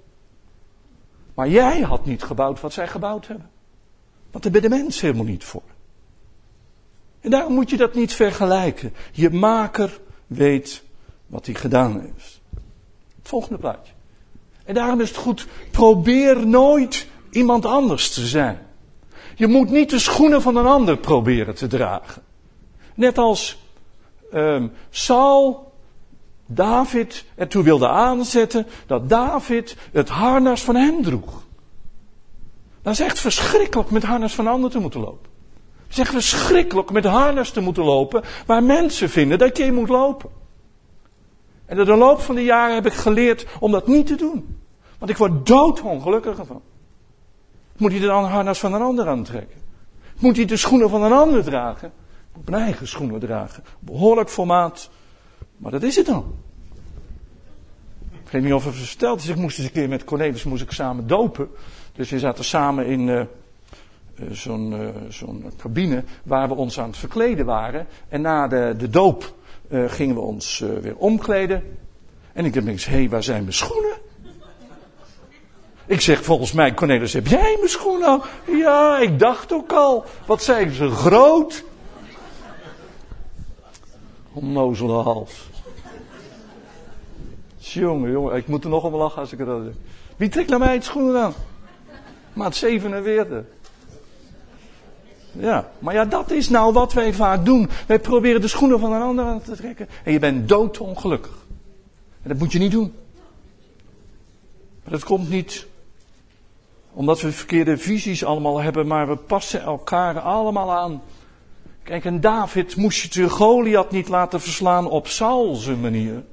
Maar 1.34 1.50
jij 1.50 1.82
had 1.82 2.06
niet 2.06 2.24
gebouwd 2.24 2.62
wat 2.62 2.74
zij 2.74 2.88
gebouwd 2.88 3.28
hebben. 3.28 3.50
Want 4.32 4.44
daar 4.44 4.54
ben 4.54 4.62
de 4.62 4.70
mens 4.70 5.02
helemaal 5.02 5.26
niet 5.26 5.44
voor. 5.44 5.62
En 7.26 7.32
daarom 7.32 7.54
moet 7.54 7.70
je 7.70 7.78
dat 7.78 7.94
niet 7.94 8.14
vergelijken. 8.14 8.94
Je 9.12 9.30
maker 9.30 10.00
weet 10.28 10.84
wat 11.28 11.46
hij 11.46 11.56
gedaan 11.56 12.00
heeft. 12.02 12.42
Het 13.18 13.28
volgende 13.28 13.58
plaatje. 13.58 13.94
En 14.66 14.74
daarom 14.74 15.02
is 15.02 15.10
het 15.10 15.18
goed, 15.18 15.48
probeer 15.72 16.48
nooit 16.48 17.08
iemand 17.30 17.66
anders 17.66 18.14
te 18.14 18.26
zijn. 18.26 18.60
Je 19.36 19.48
moet 19.48 19.70
niet 19.70 19.90
de 19.90 20.00
schoenen 20.00 20.42
van 20.42 20.56
een 20.56 20.66
ander 20.66 20.98
proberen 20.98 21.56
te 21.56 21.68
dragen. 21.68 22.22
Net 22.96 23.18
als 23.18 23.58
um, 24.34 24.72
Saul 24.90 25.72
David 26.46 27.26
ertoe 27.36 27.64
wilde 27.64 27.88
aanzetten 27.88 28.68
dat 28.86 29.10
David 29.10 29.76
het 29.92 30.10
harnas 30.10 30.64
van 30.64 30.76
hem 30.76 31.04
droeg. 31.04 31.44
Dat 32.82 32.94
is 32.94 33.00
echt 33.00 33.20
verschrikkelijk 33.20 33.90
met 33.90 34.04
harnas 34.04 34.36
van 34.36 34.48
anderen 34.48 34.72
te 34.72 34.80
moeten 34.80 35.00
lopen. 35.00 35.34
Het 35.86 35.94
is 35.94 36.00
echt 36.00 36.12
verschrikkelijk 36.12 36.92
met 36.92 37.06
harnas 37.06 37.50
te 37.50 37.62
moeten 37.62 37.84
lopen 37.84 38.24
waar 38.46 38.64
mensen 38.64 39.10
vinden 39.10 39.38
dat 39.38 39.58
je 39.58 39.72
moet 39.72 39.90
lopen. 39.90 40.30
En 41.66 41.76
door 41.76 41.86
de 41.86 41.96
loop 41.96 42.20
van 42.20 42.36
de 42.36 42.44
jaren 42.44 42.76
heb 42.76 42.86
ik 42.86 42.94
geleerd 42.94 43.46
om 43.60 43.72
dat 43.72 43.88
niet 43.88 44.08
te 44.08 44.16
doen. 44.16 44.58
Want 44.98 45.12
ik 45.12 45.18
word 45.18 45.46
doodongelukkig 45.46 46.38
ervan. 46.38 46.62
Moet 47.78 47.92
hij 47.92 48.00
dan 48.00 48.26
harnas 48.26 48.60
van 48.60 48.74
een 48.74 48.82
ander 48.82 49.08
aantrekken? 49.08 49.62
Moet 50.20 50.36
hij 50.36 50.46
de 50.46 50.58
schoenen 50.58 50.90
van 50.90 51.04
een 51.04 51.12
ander 51.12 51.44
dragen? 51.44 51.92
Moet 52.36 52.50
mijn 52.50 52.64
eigen 52.64 52.88
schoenen 52.88 53.20
dragen. 53.20 53.64
Behoorlijk 53.80 54.30
formaat. 54.30 54.90
Maar 55.58 55.72
dat 55.72 55.84
is 55.84 55.96
het 55.96 56.06
dan. 56.06 56.36
Ik 58.24 58.32
weet 58.32 58.44
niet 58.44 58.54
of 58.54 58.66
het 58.66 58.76
verteld 58.76 59.20
is. 59.20 59.28
Ik 59.28 59.36
moest 59.36 59.58
eens 59.58 59.68
een 59.68 59.74
keer 59.74 59.90
met 59.90 60.04
Cornelis 60.04 60.44
moest 60.44 60.62
ik 60.62 60.72
samen 60.72 61.08
dopen. 61.08 61.50
Dus 61.94 62.10
we 62.10 62.20
zaten 62.20 62.44
samen 62.44 62.86
in 62.86 63.08
uh, 63.08 63.22
zo'n 64.32 64.72
uh, 64.72 64.88
zo'n 65.10 65.52
cabine 65.58 66.04
waar 66.24 66.48
we 66.48 66.54
ons 66.54 66.80
aan 66.80 66.88
het 66.88 66.98
verkleden 66.98 67.46
waren. 67.46 67.88
En 68.10 68.22
na 68.22 68.48
de, 68.48 68.74
de 68.78 68.90
doop 68.90 69.34
uh, 69.70 69.90
gingen 69.90 70.16
we 70.16 70.22
ons 70.22 70.64
weer 70.82 70.96
omkleden. 70.96 71.78
En 72.34 72.46
ik 72.46 72.54
dacht 72.54 72.86
hé, 72.86 72.98
hey, 72.98 73.10
waar 73.10 73.24
zijn 73.24 73.42
mijn 73.42 73.54
schoenen? 73.54 73.98
Ik 75.86 76.02
zeg 76.02 76.24
volgens 76.24 76.52
mij, 76.52 76.74
Cornelis, 76.74 77.14
heb 77.14 77.28
jij 77.28 77.56
mijn 77.58 77.70
schoenen 77.70 78.08
al? 78.08 78.24
Ja, 78.46 79.00
ik 79.00 79.20
dacht 79.20 79.54
ook 79.54 79.72
al. 79.72 80.06
Wat 80.26 80.44
zijn 80.44 80.72
ze 80.72 80.90
groot? 80.90 81.64
Onnozele 84.34 84.94
hals. 84.94 85.50
Jongen, 87.58 88.12
jongen, 88.12 88.36
ik 88.36 88.48
moet 88.48 88.64
er 88.64 88.70
nog 88.70 88.84
om 88.84 88.96
lachen 88.96 89.22
als 89.22 89.32
ik 89.32 89.40
het 89.40 89.48
zeg. 89.48 89.74
Wie 90.18 90.30
trekt 90.30 90.50
naar 90.50 90.60
mij 90.60 90.74
het 90.74 90.84
schoenen 90.84 91.22
aan? 91.22 91.34
Maat 92.34 92.56
47. 92.56 93.44
Ja, 95.38 95.70
maar 95.80 95.94
ja, 95.94 96.06
dat 96.06 96.32
is 96.32 96.50
nou 96.50 96.74
wat 96.74 96.94
wij 96.94 97.14
vaak 97.14 97.46
doen. 97.46 97.70
Wij 97.88 98.00
proberen 98.00 98.42
de 98.42 98.48
schoenen 98.48 98.80
van 98.80 98.94
een 98.94 99.02
ander 99.02 99.26
aan 99.26 99.42
te 99.42 99.56
trekken. 99.56 99.88
En 100.04 100.12
je 100.12 100.20
bent 100.20 100.50
doodongelukkig. 100.50 101.46
En 102.22 102.30
dat 102.30 102.38
moet 102.38 102.52
je 102.52 102.60
niet 102.60 102.72
doen. 102.72 102.94
Maar 104.84 104.94
dat 104.94 105.04
komt 105.04 105.30
niet 105.30 105.68
omdat 106.94 107.22
we 107.22 107.32
verkeerde 107.32 107.78
visies 107.78 108.24
allemaal 108.24 108.62
hebben, 108.62 108.88
maar 108.88 109.08
we 109.08 109.16
passen 109.16 109.62
elkaar 109.62 110.20
allemaal 110.20 110.72
aan. 110.72 111.02
Kijk, 111.84 112.06
en 112.06 112.22
David 112.22 112.76
moest 112.76 113.14
je 113.14 113.30
Goliath 113.30 113.92
niet 113.92 114.08
laten 114.08 114.42
verslaan 114.42 114.90
op 114.90 115.08
Saul's 115.08 115.68
manier, 115.68 116.24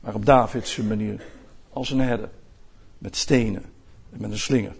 maar 0.00 0.14
op 0.14 0.26
David's 0.26 0.76
manier. 0.76 1.24
Als 1.72 1.90
een 1.90 2.00
herder. 2.00 2.30
Met 2.98 3.16
stenen 3.16 3.64
en 4.12 4.20
met 4.20 4.30
een 4.30 4.38
slinger. 4.38 4.74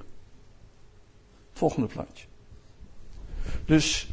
Volgende 1.52 1.86
plaatje. 1.86 2.26
Dus 3.64 4.08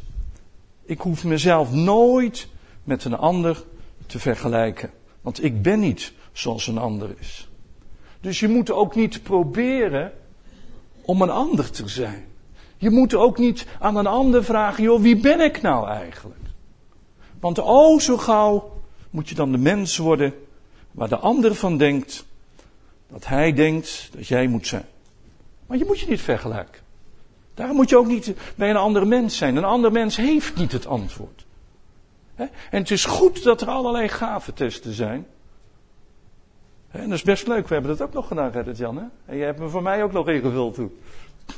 ik 0.84 1.00
hoef 1.00 1.24
mezelf 1.24 1.72
nooit 1.72 2.48
met 2.84 3.04
een 3.04 3.16
ander 3.16 3.64
te 4.06 4.18
vergelijken. 4.18 4.90
Want 5.20 5.44
ik 5.44 5.62
ben 5.62 5.80
niet 5.80 6.12
zoals 6.32 6.66
een 6.66 6.78
ander 6.78 7.14
is. 7.18 7.48
Dus 8.20 8.40
je 8.40 8.48
moet 8.48 8.70
ook 8.70 8.94
niet 8.94 9.22
proberen 9.22 10.12
om 11.02 11.22
een 11.22 11.30
ander 11.30 11.70
te 11.70 11.88
zijn. 11.88 12.24
Je 12.76 12.90
moet 12.90 13.14
ook 13.14 13.38
niet 13.38 13.66
aan 13.80 13.96
een 13.96 14.06
ander 14.06 14.44
vragen, 14.44 14.82
joh, 14.82 15.00
wie 15.00 15.16
ben 15.16 15.40
ik 15.40 15.62
nou 15.62 15.88
eigenlijk? 15.88 16.40
Want 17.40 17.58
oh, 17.58 18.00
zo 18.00 18.16
gauw 18.16 18.82
moet 19.10 19.28
je 19.28 19.34
dan 19.34 19.52
de 19.52 19.58
mens 19.58 19.96
worden 19.96 20.34
waar 20.90 21.08
de 21.08 21.18
ander 21.18 21.54
van 21.54 21.76
denkt 21.76 22.24
dat 23.08 23.26
hij 23.26 23.52
denkt 23.52 24.08
dat 24.12 24.26
jij 24.26 24.46
moet 24.46 24.66
zijn. 24.66 24.84
Maar 25.66 25.78
je 25.78 25.84
moet 25.84 26.00
je 26.00 26.08
niet 26.08 26.20
vergelijken. 26.20 26.80
Daarom 27.54 27.76
moet 27.76 27.88
je 27.88 27.98
ook 27.98 28.06
niet 28.06 28.34
bij 28.56 28.70
een 28.70 28.76
andere 28.76 29.04
mens 29.04 29.36
zijn. 29.36 29.56
Een 29.56 29.64
ander 29.64 29.92
mens 29.92 30.16
heeft 30.16 30.56
niet 30.56 30.72
het 30.72 30.86
antwoord. 30.86 31.44
En 32.34 32.50
het 32.70 32.90
is 32.90 33.04
goed 33.04 33.42
dat 33.42 33.60
er 33.60 33.68
allerlei 33.68 34.08
gaventesten 34.08 34.92
zijn. 34.92 35.26
En 36.90 37.08
dat 37.08 37.18
is 37.18 37.22
best 37.22 37.46
leuk. 37.46 37.68
We 37.68 37.74
hebben 37.74 37.96
dat 37.96 38.08
ook 38.08 38.14
nog 38.14 38.28
gedaan, 38.28 38.52
Gerrit 38.52 38.76
Jan. 38.76 38.96
Hè? 38.96 39.04
En 39.26 39.36
je 39.36 39.44
hebt 39.44 39.58
me 39.58 39.68
voor 39.68 39.82
mij 39.82 40.02
ook 40.02 40.12
nog 40.12 40.28
ingevuld 40.28 40.74
toe. 40.74 40.90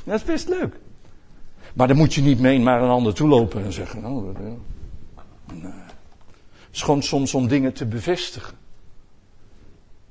Dat 0.03 0.15
is 0.15 0.23
best 0.23 0.49
leuk. 0.49 0.75
Maar 1.73 1.87
dan 1.87 1.97
moet 1.97 2.13
je 2.13 2.21
niet 2.21 2.39
mee 2.39 2.59
naar 2.59 2.81
een 2.81 2.89
ander 2.89 3.13
toe 3.13 3.27
lopen 3.27 3.63
en 3.63 3.73
zeggen. 3.73 4.05
Oh, 4.05 4.25
dat, 4.25 4.39
nee. 4.39 4.57
Het 6.67 6.75
is 6.75 6.81
gewoon 6.81 7.03
soms 7.03 7.33
om 7.33 7.47
dingen 7.47 7.73
te 7.73 7.85
bevestigen. 7.85 8.57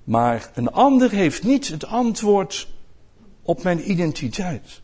Maar 0.05 0.51
een 0.55 0.73
ander 0.73 1.11
heeft 1.11 1.45
niet 1.45 1.69
het 1.69 1.87
antwoord 1.87 2.69
op 3.43 3.63
mijn 3.63 3.91
identiteit. 3.91 4.83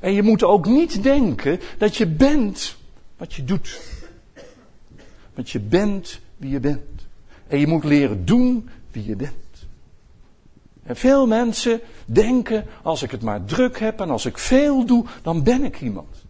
En 0.00 0.12
je 0.12 0.22
moet 0.22 0.42
ook 0.42 0.66
niet 0.66 1.02
denken 1.02 1.60
dat 1.78 1.96
je 1.96 2.06
bent 2.06 2.76
wat 3.16 3.32
je 3.34 3.44
doet. 3.44 3.80
Want 5.34 5.50
je 5.50 5.60
bent 5.60 6.20
wie 6.36 6.50
je 6.50 6.60
bent. 6.60 7.06
En 7.46 7.58
je 7.58 7.66
moet 7.66 7.84
leren 7.84 8.24
doen 8.24 8.68
wie 8.90 9.06
je 9.06 9.16
bent. 9.16 9.66
En 10.82 10.96
veel 10.96 11.26
mensen 11.26 11.80
denken, 12.04 12.66
als 12.82 13.02
ik 13.02 13.10
het 13.10 13.22
maar 13.22 13.44
druk 13.44 13.78
heb 13.78 14.00
en 14.00 14.10
als 14.10 14.26
ik 14.26 14.38
veel 14.38 14.86
doe, 14.86 15.04
dan 15.22 15.42
ben 15.42 15.64
ik 15.64 15.80
iemand. 15.80 16.24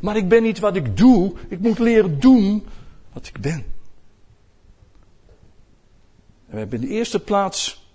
Maar 0.00 0.16
ik 0.16 0.28
ben 0.28 0.42
niet 0.42 0.58
wat 0.58 0.76
ik 0.76 0.96
doe, 0.96 1.32
ik 1.48 1.58
moet 1.58 1.78
leren 1.78 2.20
doen 2.20 2.66
wat 3.12 3.26
ik 3.26 3.40
ben. 3.40 3.64
En 6.46 6.54
we 6.54 6.58
hebben 6.58 6.80
in 6.80 6.88
de 6.88 6.94
eerste 6.94 7.20
plaats 7.20 7.86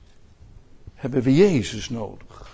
hebben 0.94 1.22
we 1.22 1.36
Jezus 1.36 1.90
nodig. 1.90 2.53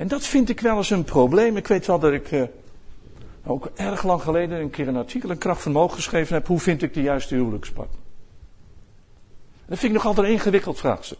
En 0.00 0.08
dat 0.08 0.26
vind 0.26 0.48
ik 0.48 0.60
wel 0.60 0.76
eens 0.76 0.90
een 0.90 1.04
probleem. 1.04 1.56
Ik 1.56 1.66
weet 1.66 1.86
wel 1.86 1.98
dat 1.98 2.12
ik 2.12 2.32
eh, 2.32 2.42
ook 3.44 3.70
erg 3.74 4.02
lang 4.02 4.22
geleden 4.22 4.60
een 4.60 4.70
keer 4.70 4.88
een 4.88 4.96
artikel 4.96 5.30
in 5.30 5.38
Kracht 5.38 5.62
van 5.62 5.72
Mogen 5.72 5.96
geschreven 5.96 6.34
heb. 6.34 6.46
Hoe 6.46 6.58
vind 6.58 6.82
ik 6.82 6.94
de 6.94 7.02
juiste 7.02 7.34
huwelijkspartner? 7.34 8.00
Dat 9.66 9.78
vind 9.78 9.92
ik 9.92 9.92
nog 9.92 10.06
altijd 10.06 10.26
een 10.26 10.32
ingewikkeld 10.32 10.78
vraagstuk. 10.78 11.18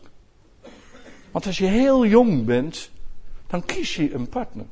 Want 1.30 1.46
als 1.46 1.58
je 1.58 1.66
heel 1.66 2.06
jong 2.06 2.44
bent, 2.44 2.90
dan 3.46 3.64
kies 3.64 3.96
je 3.96 4.14
een 4.14 4.28
partner. 4.28 4.66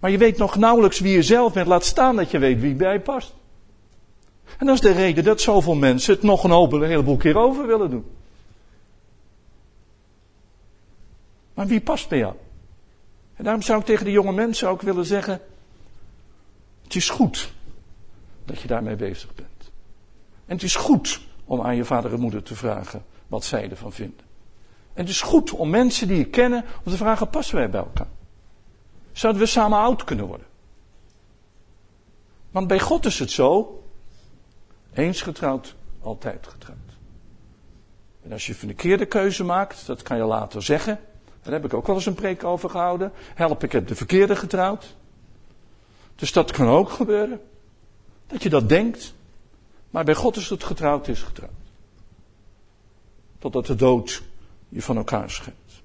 Maar 0.00 0.10
je 0.10 0.18
weet 0.18 0.38
nog 0.38 0.56
nauwelijks 0.56 1.00
wie 1.00 1.12
je 1.12 1.22
zelf 1.22 1.52
bent, 1.52 1.66
laat 1.66 1.84
staan 1.84 2.16
dat 2.16 2.30
je 2.30 2.38
weet 2.38 2.60
wie 2.60 2.74
bij 2.74 2.92
je 2.92 3.00
past. 3.00 3.34
En 4.58 4.66
dat 4.66 4.74
is 4.74 4.80
de 4.80 4.92
reden 4.92 5.24
dat 5.24 5.40
zoveel 5.40 5.74
mensen 5.74 6.14
het 6.14 6.22
nog 6.22 6.44
een 6.44 6.82
heleboel 6.82 7.16
keer 7.16 7.36
over 7.36 7.66
willen 7.66 7.90
doen. 7.90 8.04
Maar 11.54 11.66
wie 11.66 11.80
past 11.80 12.08
bij 12.08 12.18
jou? 12.18 12.34
En 13.38 13.44
daarom 13.44 13.62
zou 13.62 13.80
ik 13.80 13.86
tegen 13.86 14.04
de 14.04 14.10
jonge 14.10 14.32
mensen 14.32 14.68
ook 14.68 14.82
willen 14.82 15.04
zeggen: 15.04 15.40
Het 16.82 16.94
is 16.94 17.10
goed 17.10 17.52
dat 18.44 18.60
je 18.60 18.68
daarmee 18.68 18.96
bezig 18.96 19.34
bent. 19.34 19.70
En 20.46 20.54
het 20.54 20.62
is 20.62 20.74
goed 20.74 21.20
om 21.44 21.60
aan 21.60 21.76
je 21.76 21.84
vader 21.84 22.12
en 22.12 22.20
moeder 22.20 22.42
te 22.42 22.54
vragen 22.54 23.04
wat 23.26 23.44
zij 23.44 23.70
ervan 23.70 23.92
vinden. 23.92 24.26
En 24.92 25.04
het 25.04 25.08
is 25.08 25.20
goed 25.20 25.50
om 25.50 25.70
mensen 25.70 26.08
die 26.08 26.16
je 26.16 26.24
kennen 26.24 26.64
om 26.84 26.92
te 26.92 26.98
vragen: 26.98 27.28
passen 27.28 27.56
wij 27.56 27.70
bij 27.70 27.80
elkaar? 27.80 28.08
Zouden 29.12 29.42
we 29.42 29.48
samen 29.48 29.78
oud 29.78 30.04
kunnen 30.04 30.26
worden? 30.26 30.46
Want 32.50 32.66
bij 32.66 32.80
God 32.80 33.06
is 33.06 33.18
het 33.18 33.30
zo: 33.30 33.82
eens 34.92 35.22
getrouwd, 35.22 35.74
altijd 36.00 36.46
getrouwd. 36.46 36.78
En 38.22 38.32
als 38.32 38.46
je 38.46 38.52
een 38.52 38.58
verkeerde 38.58 39.06
keuze 39.06 39.44
maakt, 39.44 39.86
dat 39.86 40.02
kan 40.02 40.16
je 40.16 40.24
later 40.24 40.62
zeggen. 40.62 41.00
Daar 41.48 41.60
heb 41.60 41.70
ik 41.70 41.76
ook 41.76 41.86
wel 41.86 41.96
eens 41.96 42.06
een 42.06 42.14
preek 42.14 42.44
over 42.44 42.70
gehouden. 42.70 43.12
Help, 43.34 43.64
ik 43.64 43.72
heb 43.72 43.86
de 43.88 43.94
verkeerde 43.94 44.36
getrouwd. 44.36 44.96
Dus 46.14 46.32
dat 46.32 46.50
kan 46.50 46.68
ook 46.68 46.90
gebeuren. 46.90 47.40
Dat 48.26 48.42
je 48.42 48.48
dat 48.48 48.68
denkt. 48.68 49.14
Maar 49.90 50.04
bij 50.04 50.14
God 50.14 50.36
is 50.36 50.48
het 50.48 50.64
getrouwd, 50.64 51.08
is 51.08 51.22
getrouwd. 51.22 51.50
Totdat 53.38 53.66
de 53.66 53.74
dood 53.74 54.22
je 54.68 54.82
van 54.82 54.96
elkaar 54.96 55.30
scheidt. 55.30 55.82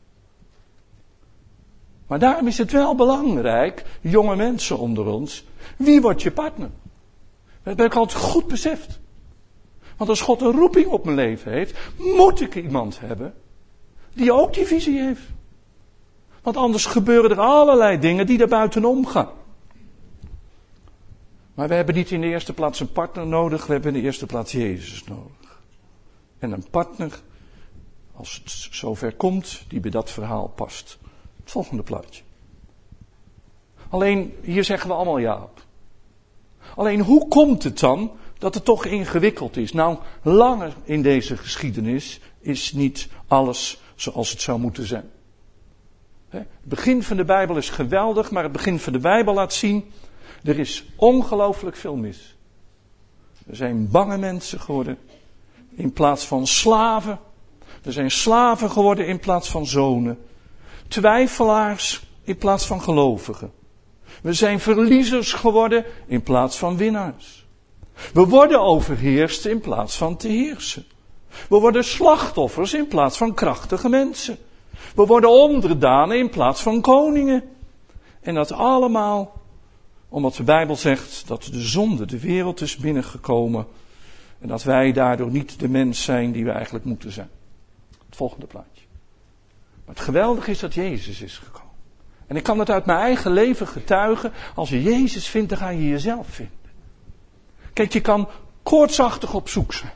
Maar 2.07 2.19
daarom 2.19 2.47
is 2.47 2.57
het 2.57 2.71
wel 2.71 2.95
belangrijk, 2.95 3.85
jonge 4.01 4.35
mensen 4.35 4.77
onder 4.77 5.05
ons, 5.05 5.43
wie 5.77 6.01
wordt 6.01 6.21
je 6.21 6.31
partner? 6.31 6.69
Dat 7.63 7.77
heb 7.77 7.85
ik 7.85 7.95
altijd 7.95 8.21
goed 8.21 8.47
beseft. 8.47 8.99
Want 9.97 10.09
als 10.09 10.21
God 10.21 10.41
een 10.41 10.51
roeping 10.51 10.87
op 10.87 11.05
mijn 11.05 11.15
leven 11.15 11.51
heeft, 11.51 11.77
moet 11.97 12.41
ik 12.41 12.55
iemand 12.55 12.99
hebben 12.99 13.33
die 14.13 14.33
ook 14.33 14.53
die 14.53 14.65
visie 14.65 14.99
heeft. 14.99 15.21
Want 16.43 16.57
anders 16.57 16.85
gebeuren 16.85 17.31
er 17.31 17.39
allerlei 17.39 17.99
dingen 17.99 18.25
die 18.25 18.37
daar 18.37 18.47
buitenom 18.47 19.05
gaan. 19.05 19.29
Maar 21.53 21.67
we 21.67 21.73
hebben 21.73 21.95
niet 21.95 22.11
in 22.11 22.21
de 22.21 22.27
eerste 22.27 22.53
plaats 22.53 22.79
een 22.79 22.91
partner 22.91 23.27
nodig, 23.27 23.65
we 23.65 23.73
hebben 23.73 23.93
in 23.93 23.99
de 23.99 24.05
eerste 24.05 24.25
plaats 24.25 24.51
Jezus 24.51 25.03
nodig. 25.03 25.61
En 26.39 26.51
een 26.51 26.69
partner, 26.69 27.19
als 28.15 28.41
het 28.43 28.75
zover 28.75 29.15
komt, 29.15 29.65
die 29.67 29.79
bij 29.79 29.91
dat 29.91 30.11
verhaal 30.11 30.47
past. 30.47 30.97
Het 31.39 31.51
volgende 31.51 31.83
plaatje. 31.83 32.23
Alleen, 33.89 34.33
hier 34.41 34.63
zeggen 34.63 34.89
we 34.89 34.95
allemaal 34.95 35.17
ja 35.17 35.41
op. 35.41 35.65
Alleen, 36.75 37.01
hoe 37.01 37.27
komt 37.27 37.63
het 37.63 37.79
dan 37.79 38.11
dat 38.37 38.53
het 38.53 38.65
toch 38.65 38.85
ingewikkeld 38.85 39.57
is? 39.57 39.73
Nou, 39.73 39.97
langer 40.21 40.73
in 40.83 41.01
deze 41.01 41.37
geschiedenis 41.37 42.19
is 42.39 42.73
niet 42.73 43.09
alles 43.27 43.81
zoals 43.95 44.31
het 44.31 44.41
zou 44.41 44.59
moeten 44.59 44.87
zijn. 44.87 45.09
Het 46.39 46.47
begin 46.63 47.03
van 47.03 47.17
de 47.17 47.25
Bijbel 47.25 47.57
is 47.57 47.69
geweldig, 47.69 48.31
maar 48.31 48.43
het 48.43 48.51
begin 48.51 48.79
van 48.79 48.93
de 48.93 48.99
Bijbel 48.99 49.33
laat 49.33 49.53
zien, 49.53 49.91
er 50.43 50.59
is 50.59 50.85
ongelooflijk 50.95 51.75
veel 51.75 51.95
mis. 51.95 52.35
Er 53.47 53.55
zijn 53.55 53.89
bange 53.91 54.17
mensen 54.17 54.59
geworden 54.59 54.97
in 55.75 55.93
plaats 55.93 56.27
van 56.27 56.47
slaven. 56.47 57.19
Er 57.83 57.93
zijn 57.93 58.11
slaven 58.11 58.71
geworden 58.71 59.07
in 59.07 59.19
plaats 59.19 59.49
van 59.49 59.65
zonen. 59.65 60.19
Twijfelaars 60.87 62.07
in 62.23 62.37
plaats 62.37 62.65
van 62.65 62.81
gelovigen. 62.81 63.51
We 64.21 64.33
zijn 64.33 64.59
verliezers 64.59 65.33
geworden 65.33 65.85
in 66.07 66.23
plaats 66.23 66.57
van 66.57 66.77
winnaars. 66.77 67.45
We 68.13 68.25
worden 68.25 68.61
overheerst 68.61 69.45
in 69.45 69.59
plaats 69.59 69.97
van 69.97 70.17
te 70.17 70.27
heersen. 70.27 70.85
We 71.49 71.59
worden 71.59 71.83
slachtoffers 71.83 72.73
in 72.73 72.87
plaats 72.87 73.17
van 73.17 73.33
krachtige 73.33 73.89
mensen. 73.89 74.37
We 74.95 75.05
worden 75.05 75.29
onderdanen 75.29 76.17
in 76.17 76.29
plaats 76.29 76.61
van 76.61 76.81
koningen. 76.81 77.43
En 78.21 78.33
dat 78.33 78.51
allemaal 78.51 79.41
omdat 80.09 80.35
de 80.35 80.43
Bijbel 80.43 80.75
zegt 80.75 81.27
dat 81.27 81.43
de 81.43 81.61
zonde 81.61 82.05
de 82.05 82.19
wereld 82.19 82.61
is 82.61 82.77
binnengekomen. 82.77 83.67
En 84.39 84.47
dat 84.47 84.63
wij 84.63 84.91
daardoor 84.91 85.31
niet 85.31 85.59
de 85.59 85.69
mens 85.69 86.03
zijn 86.03 86.31
die 86.31 86.45
we 86.45 86.51
eigenlijk 86.51 86.85
moeten 86.85 87.11
zijn. 87.11 87.29
Het 88.05 88.15
volgende 88.15 88.45
plaatje. 88.45 88.83
Maar 89.85 89.95
het 89.95 90.03
geweldige 90.03 90.51
is 90.51 90.59
dat 90.59 90.73
Jezus 90.73 91.21
is 91.21 91.37
gekomen. 91.37 91.71
En 92.27 92.35
ik 92.35 92.43
kan 92.43 92.59
het 92.59 92.69
uit 92.69 92.85
mijn 92.85 92.99
eigen 92.99 93.31
leven 93.31 93.67
getuigen. 93.67 94.31
Als 94.55 94.69
je 94.69 94.83
Jezus 94.83 95.27
vindt, 95.27 95.49
dan 95.49 95.57
ga 95.57 95.69
je 95.69 95.87
jezelf 95.87 96.27
vinden. 96.27 96.55
Kijk, 97.73 97.93
je 97.93 98.01
kan 98.01 98.27
koortsachtig 98.63 99.33
op 99.33 99.49
zoek 99.49 99.73
zijn. 99.73 99.91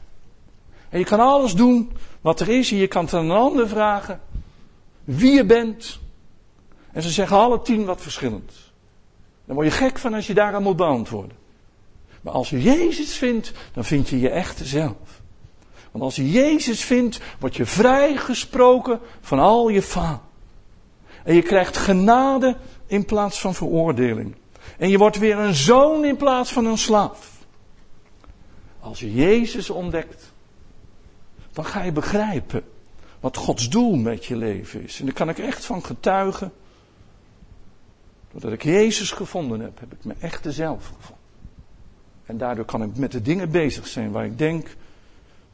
En 0.90 1.00
je 1.00 1.06
kan 1.06 1.20
alles 1.20 1.54
doen 1.54 1.92
wat 2.22 2.40
er 2.40 2.50
is. 2.50 2.72
En 2.72 2.78
je 2.78 2.88
kan 2.88 3.04
het 3.04 3.14
aan 3.14 3.26
een 3.26 3.38
ander 3.38 3.68
vragen 3.68 4.22
wie 5.08 5.32
je 5.32 5.46
bent. 5.46 6.00
En 6.92 7.02
ze 7.02 7.10
zeggen 7.10 7.38
alle 7.38 7.62
tien 7.62 7.86
wat 7.86 8.02
verschillend. 8.02 8.52
Dan 9.46 9.56
word 9.56 9.68
je 9.68 9.74
gek 9.74 9.98
van 9.98 10.14
als 10.14 10.28
je 10.28 10.34
daaraan 10.34 10.64
moet 10.64 10.76
beantwoorden. 10.76 11.38
Maar 12.22 12.34
als 12.34 12.50
je 12.50 12.62
Jezus 12.62 13.14
vindt, 13.14 13.52
dan 13.74 13.86
vind 13.86 14.10
je 14.10 14.20
je 14.20 14.30
echte 14.30 14.66
zelf. 14.66 15.22
Want 15.92 16.04
als 16.04 16.16
je 16.16 16.32
Jezus 16.32 16.84
vindt, 16.84 17.20
word 17.40 17.56
je 17.56 17.66
vrijgesproken 17.66 19.00
van 19.22 19.40
al 19.40 19.70
je 19.70 19.82
faal. 19.82 20.22
En 21.24 21.36
je 21.36 21.42
krijgt 21.42 21.78
genade 21.78 22.58
in 22.88 23.06
plaats 23.06 23.40
van 23.40 23.56
veroordeling. 23.56 24.36
En 24.78 24.90
je 24.90 24.98
wordt 24.98 25.18
weer 25.18 25.38
een 25.38 25.56
zoon 25.56 26.06
in 26.06 26.18
plaats 26.18 26.52
van 26.52 26.66
een 26.66 26.78
slaaf. 26.78 27.46
Als 28.80 29.00
je 29.00 29.14
Jezus 29.14 29.70
ontdekt, 29.70 30.32
dan 31.54 31.66
ga 31.66 31.84
je 31.84 31.92
begrijpen 31.92 32.64
wat 33.20 33.38
Gods 33.38 33.70
doel 33.70 33.96
met 33.96 34.26
je 34.26 34.36
leven 34.36 34.84
is. 34.84 35.00
En 35.00 35.06
daar 35.06 35.14
kan 35.14 35.30
ik 35.30 35.38
echt 35.38 35.66
van 35.66 35.84
getuigen. 35.84 36.54
Doordat 38.32 38.52
ik 38.52 38.64
Jezus 38.64 39.12
gevonden 39.12 39.60
heb, 39.60 39.80
heb 39.80 39.94
ik 39.94 40.04
mijn 40.04 40.22
echte 40.22 40.52
zelf 40.52 40.86
gevonden. 40.86 41.26
En 42.26 42.38
daardoor 42.38 42.66
kan 42.66 42.84
ik 42.84 42.98
met 42.98 43.12
de 43.12 43.22
dingen 43.22 43.52
bezig 43.52 43.88
zijn 43.88 44.12
waar 44.12 44.26
ik 44.26 44.38
denk 44.38 44.76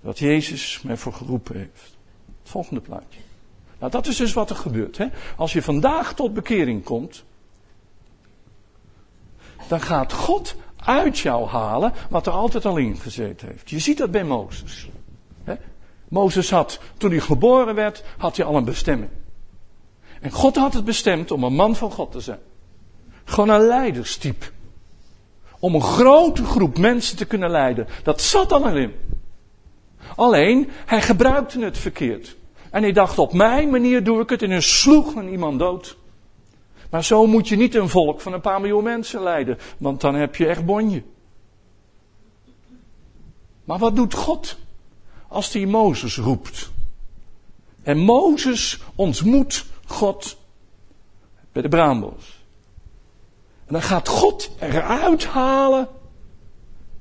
dat 0.02 0.20
Jezus 0.20 0.82
mij 0.82 0.98
voor 0.98 1.14
geroepen 1.14 1.58
heeft. 1.58 1.98
Het 2.42 2.52
volgende 2.52 2.82
plaatje. 2.82 3.20
Nou, 3.80 3.92
dat 3.92 4.08
is 4.08 4.16
dus 4.16 4.34
wat 4.34 4.50
er 4.50 4.56
gebeurt. 4.56 4.98
Hè? 4.98 5.08
Als 5.38 5.54
je 5.54 5.62
vandaag 5.62 6.14
tot 6.14 6.34
bekering 6.34 6.84
komt, 6.84 7.24
dan 9.68 9.82
gaat 9.82 10.14
God 10.14 10.56
uit 10.76 11.20
jou 11.20 11.48
halen 11.48 11.94
wat 12.10 12.28
er 12.28 12.34
altijd 12.34 12.66
al 12.66 12.78
in 12.78 12.98
gezeten 12.98 13.48
heeft. 13.48 13.70
Je 13.70 13.80
ziet 13.80 13.98
dat 13.98 14.12
bij 14.12 14.24
Mozes. 14.24 14.90
Mozes 16.14 16.50
had, 16.50 16.80
toen 16.98 17.10
hij 17.10 17.20
geboren 17.20 17.76
werd, 17.76 18.04
had 18.18 18.38
hij 18.38 18.46
al 18.46 18.56
een 18.56 18.66
bestemming. 18.66 19.12
En 20.22 20.32
God 20.32 20.56
had 20.56 20.74
het 20.74 20.86
bestemd 20.86 21.32
om 21.32 21.44
een 21.44 21.56
man 21.56 21.76
van 21.76 21.92
God 21.92 22.12
te 22.12 22.20
zijn. 22.20 22.40
Gewoon 23.24 23.50
een 23.50 23.68
leiderstype. 23.68 24.46
Om 25.60 25.76
een 25.76 25.82
grote 25.82 26.44
groep 26.44 26.78
mensen 26.78 27.18
te 27.18 27.26
kunnen 27.26 27.50
leiden. 27.50 27.88
Dat 28.04 28.22
zat 28.22 28.52
al 28.52 28.68
erin. 28.68 28.94
Alleen, 30.16 30.70
hij 30.86 31.02
gebruikte 31.02 31.60
het 31.60 31.78
verkeerd. 31.78 32.36
En 32.72 32.82
hij 32.82 32.92
dacht, 32.92 33.18
op 33.18 33.34
mijn 33.34 33.70
manier 33.70 34.04
doe 34.04 34.22
ik 34.22 34.30
het 34.30 34.42
en 34.42 34.50
hij 34.50 34.62
sloeg 34.62 35.16
men 35.16 35.30
iemand 35.30 35.60
dood. 35.60 35.98
Maar 36.90 37.04
zo 37.04 37.28
moet 37.28 37.48
je 37.48 37.56
niet 37.56 37.76
een 37.76 37.90
volk 37.90 38.22
van 38.22 38.34
een 38.34 38.42
paar 38.42 38.62
miljoen 38.62 38.84
mensen 38.84 39.24
leiden, 39.24 39.58
want 39.78 40.02
dan 40.02 40.16
heb 40.16 40.36
je 40.36 40.48
echt 40.48 40.66
bonje. 40.66 41.04
Maar 43.64 43.78
wat 43.78 43.96
doet 43.96 44.14
God? 44.14 44.58
Als 45.34 45.54
hij 45.54 45.66
Mozes 45.66 46.18
roept. 46.18 46.72
En 47.84 47.98
Mozes 47.98 48.80
ontmoet 48.96 49.66
God 49.86 50.38
bij 51.52 51.62
de 51.62 51.70
braambos. 51.70 52.42
En 53.66 53.74
dan 53.74 53.82
gaat 53.82 54.08
God 54.08 54.50
eruit 54.60 55.26
halen 55.26 55.88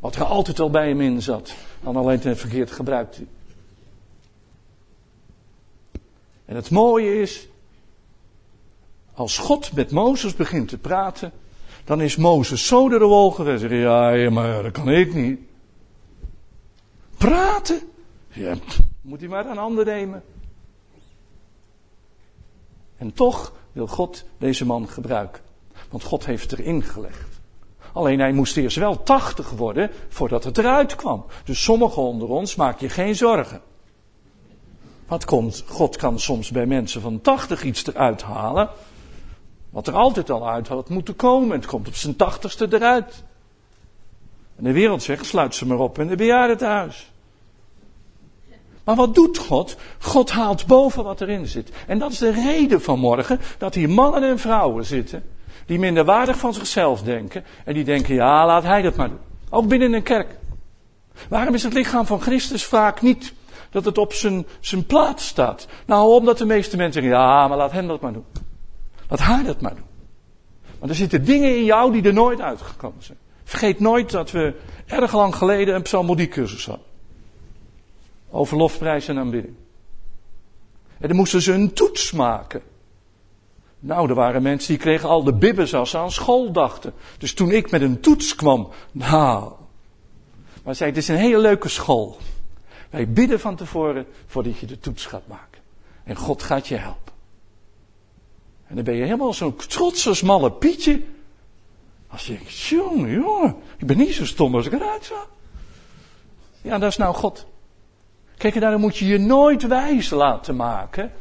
wat 0.00 0.16
er 0.16 0.24
altijd 0.24 0.60
al 0.60 0.70
bij 0.70 0.88
hem 0.88 1.00
in 1.00 1.22
zat. 1.22 1.54
Dan 1.80 1.96
alleen 1.96 2.20
ten 2.20 2.36
verkeerd 2.36 2.70
gebruikt. 2.70 3.20
En 6.44 6.56
het 6.56 6.70
mooie 6.70 7.20
is, 7.20 7.48
als 9.14 9.38
God 9.38 9.72
met 9.72 9.90
Mozes 9.90 10.34
begint 10.34 10.68
te 10.68 10.78
praten, 10.78 11.32
dan 11.84 12.00
is 12.00 12.16
Mozes 12.16 12.66
zo 12.66 12.88
door 12.88 12.98
de 12.98 13.04
wol 13.04 13.30
geweest. 13.30 13.64
Ja, 13.68 14.30
maar 14.30 14.62
dat 14.62 14.72
kan 14.72 14.88
ik 14.88 15.14
niet. 15.14 15.40
Praten? 17.16 17.91
Ja, 18.32 18.54
moet 19.00 19.20
hij 19.20 19.28
maar 19.28 19.46
een 19.46 19.58
ander 19.58 19.84
nemen. 19.84 20.22
En 22.96 23.12
toch 23.12 23.52
wil 23.72 23.86
God 23.86 24.24
deze 24.38 24.66
man 24.66 24.88
gebruiken. 24.88 25.42
Want 25.90 26.02
God 26.02 26.26
heeft 26.26 26.52
erin 26.52 26.82
gelegd. 26.82 27.40
Alleen 27.92 28.18
hij 28.18 28.32
moest 28.32 28.56
eerst 28.56 28.76
wel 28.76 29.02
80 29.02 29.50
worden 29.50 29.90
voordat 30.08 30.44
het 30.44 30.58
eruit 30.58 30.94
kwam. 30.94 31.24
Dus 31.44 31.62
sommigen 31.62 32.02
onder 32.02 32.28
ons 32.28 32.54
maak 32.54 32.80
je 32.80 32.88
geen 32.88 33.16
zorgen. 33.16 33.60
Wat 35.06 35.24
komt, 35.24 35.64
God 35.66 35.96
kan 35.96 36.18
soms 36.18 36.50
bij 36.50 36.66
mensen 36.66 37.00
van 37.00 37.20
80 37.20 37.64
iets 37.64 37.86
eruit 37.86 38.22
halen. 38.22 38.68
Wat 39.70 39.86
er 39.86 39.94
altijd 39.94 40.30
al 40.30 40.48
uit 40.48 40.68
had 40.68 40.88
moeten 40.88 41.16
komen. 41.16 41.56
Het 41.56 41.66
komt 41.66 41.88
op 41.88 41.94
zijn 41.94 42.16
tachtigste 42.16 42.66
eruit. 42.70 43.24
En 44.56 44.64
de 44.64 44.72
wereld 44.72 45.02
zegt, 45.02 45.26
sluit 45.26 45.54
ze 45.54 45.66
maar 45.66 45.78
op 45.78 45.98
in 45.98 46.06
de 46.06 46.16
bejaardentehuis. 46.16 47.11
Maar 48.84 48.94
wat 48.94 49.14
doet 49.14 49.38
God? 49.38 49.76
God 49.98 50.30
haalt 50.30 50.66
boven 50.66 51.04
wat 51.04 51.20
erin 51.20 51.46
zit. 51.46 51.70
En 51.86 51.98
dat 51.98 52.12
is 52.12 52.18
de 52.18 52.30
reden 52.30 52.82
van 52.82 52.98
morgen 52.98 53.40
dat 53.58 53.74
hier 53.74 53.90
mannen 53.90 54.22
en 54.22 54.38
vrouwen 54.38 54.84
zitten. 54.84 55.24
Die 55.66 55.78
minderwaardig 55.78 56.38
van 56.38 56.54
zichzelf 56.54 57.02
denken. 57.02 57.44
En 57.64 57.74
die 57.74 57.84
denken, 57.84 58.14
ja, 58.14 58.46
laat 58.46 58.62
hij 58.62 58.82
dat 58.82 58.96
maar 58.96 59.08
doen. 59.08 59.18
Ook 59.50 59.68
binnen 59.68 59.92
een 59.92 60.02
kerk. 60.02 60.38
Waarom 61.28 61.54
is 61.54 61.62
het 61.62 61.72
lichaam 61.72 62.06
van 62.06 62.20
Christus 62.20 62.64
vaak 62.64 63.02
niet 63.02 63.32
dat 63.70 63.84
het 63.84 63.98
op 63.98 64.12
zijn, 64.12 64.46
zijn 64.60 64.86
plaats 64.86 65.26
staat? 65.26 65.66
Nou, 65.86 66.12
omdat 66.12 66.38
de 66.38 66.44
meeste 66.44 66.76
mensen 66.76 67.02
zeggen, 67.02 67.20
ja, 67.20 67.48
maar 67.48 67.56
laat 67.56 67.72
hem 67.72 67.88
dat 67.88 68.00
maar 68.00 68.12
doen. 68.12 68.24
Laat 69.08 69.20
haar 69.20 69.44
dat 69.44 69.60
maar 69.60 69.74
doen. 69.74 69.90
Want 70.78 70.90
er 70.90 70.96
zitten 70.96 71.24
dingen 71.24 71.56
in 71.56 71.64
jou 71.64 71.92
die 71.92 72.02
er 72.02 72.12
nooit 72.12 72.40
uitgekomen 72.40 73.02
zijn. 73.02 73.18
Vergeet 73.44 73.80
nooit 73.80 74.10
dat 74.10 74.30
we 74.30 74.54
erg 74.86 75.12
lang 75.12 75.36
geleden 75.36 75.74
een 75.74 75.82
psalmodiecursus 75.82 76.66
hadden. 76.66 76.86
Over 78.34 78.56
lofprijs 78.56 79.08
en 79.08 79.18
aanbidding. 79.18 79.54
En 80.98 81.08
dan 81.08 81.16
moesten 81.16 81.42
ze 81.42 81.52
een 81.52 81.72
toets 81.72 82.12
maken. 82.12 82.62
Nou, 83.78 84.08
er 84.08 84.14
waren 84.14 84.42
mensen 84.42 84.68
die 84.68 84.82
kregen 84.82 85.08
al 85.08 85.24
de 85.24 85.34
bibbes 85.34 85.74
als 85.74 85.90
ze 85.90 85.98
aan 85.98 86.12
school 86.12 86.52
dachten. 86.52 86.94
Dus 87.18 87.34
toen 87.34 87.50
ik 87.50 87.70
met 87.70 87.82
een 87.82 88.00
toets 88.00 88.34
kwam, 88.34 88.68
nou. 88.92 89.52
Maar 90.62 90.74
zei, 90.74 90.90
het 90.90 90.98
is 90.98 91.08
een 91.08 91.16
hele 91.16 91.38
leuke 91.38 91.68
school. 91.68 92.16
Wij 92.90 93.08
bidden 93.08 93.40
van 93.40 93.56
tevoren 93.56 94.06
voordat 94.26 94.58
je 94.58 94.66
de 94.66 94.78
toets 94.78 95.06
gaat 95.06 95.26
maken. 95.26 95.60
En 96.04 96.16
God 96.16 96.42
gaat 96.42 96.68
je 96.68 96.76
helpen. 96.76 97.12
En 98.66 98.74
dan 98.74 98.84
ben 98.84 98.94
je 98.94 99.02
helemaal 99.02 99.32
zo'n 99.32 99.56
trotse 99.56 100.24
malle 100.24 100.52
Pietje. 100.52 101.02
Als 102.08 102.26
je 102.26 102.32
denkt, 102.32 102.58
jongen, 102.58 103.10
jongen, 103.10 103.56
ik 103.76 103.86
ben 103.86 103.96
niet 103.96 104.14
zo 104.14 104.26
stom 104.26 104.54
als 104.54 104.66
ik 104.66 104.72
eruit 104.72 105.04
zag. 105.04 105.28
Ja, 106.62 106.78
dat 106.78 106.90
is 106.90 106.96
nou 106.96 107.14
God. 107.14 107.46
Kijk, 108.42 108.54
en 108.54 108.60
daarom 108.60 108.80
moet 108.80 108.96
je 108.96 109.06
je 109.06 109.18
nooit 109.18 109.66
wijs 109.66 110.10
laten 110.10 110.56
maken. 110.56 111.12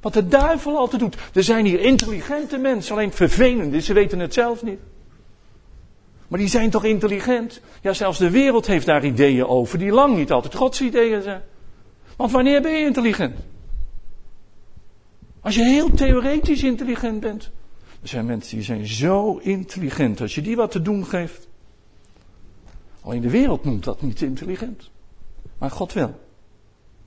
Wat 0.00 0.12
de 0.12 0.28
duivel 0.28 0.76
altijd 0.76 1.00
doet. 1.02 1.16
Er 1.32 1.42
zijn 1.42 1.64
hier 1.64 1.80
intelligente 1.80 2.58
mensen, 2.58 2.94
alleen 2.94 3.12
vervelende, 3.12 3.80
ze 3.80 3.92
weten 3.92 4.18
het 4.18 4.34
zelf 4.34 4.62
niet. 4.62 4.78
Maar 6.28 6.38
die 6.38 6.48
zijn 6.48 6.70
toch 6.70 6.84
intelligent? 6.84 7.60
Ja, 7.80 7.92
zelfs 7.92 8.18
de 8.18 8.30
wereld 8.30 8.66
heeft 8.66 8.86
daar 8.86 9.04
ideeën 9.04 9.46
over, 9.46 9.78
die 9.78 9.90
lang 9.90 10.16
niet 10.16 10.32
altijd 10.32 10.54
Gods 10.54 10.80
ideeën 10.80 11.22
zijn. 11.22 11.42
Want 12.16 12.30
wanneer 12.30 12.62
ben 12.62 12.72
je 12.72 12.86
intelligent? 12.86 13.36
Als 15.40 15.54
je 15.54 15.64
heel 15.64 15.90
theoretisch 15.90 16.62
intelligent 16.62 17.20
bent. 17.20 17.50
Er 18.02 18.08
zijn 18.08 18.26
mensen 18.26 18.56
die 18.56 18.64
zijn 18.64 18.86
zo 18.86 19.36
intelligent. 19.36 20.20
Als 20.20 20.34
je 20.34 20.42
die 20.42 20.56
wat 20.56 20.70
te 20.70 20.82
doen 20.82 21.06
geeft. 21.06 21.48
Alleen 23.00 23.20
de 23.20 23.30
wereld 23.30 23.64
noemt 23.64 23.84
dat 23.84 24.02
niet 24.02 24.22
intelligent. 24.22 24.90
Maar 25.58 25.70
God 25.70 25.92
wel. 25.92 26.21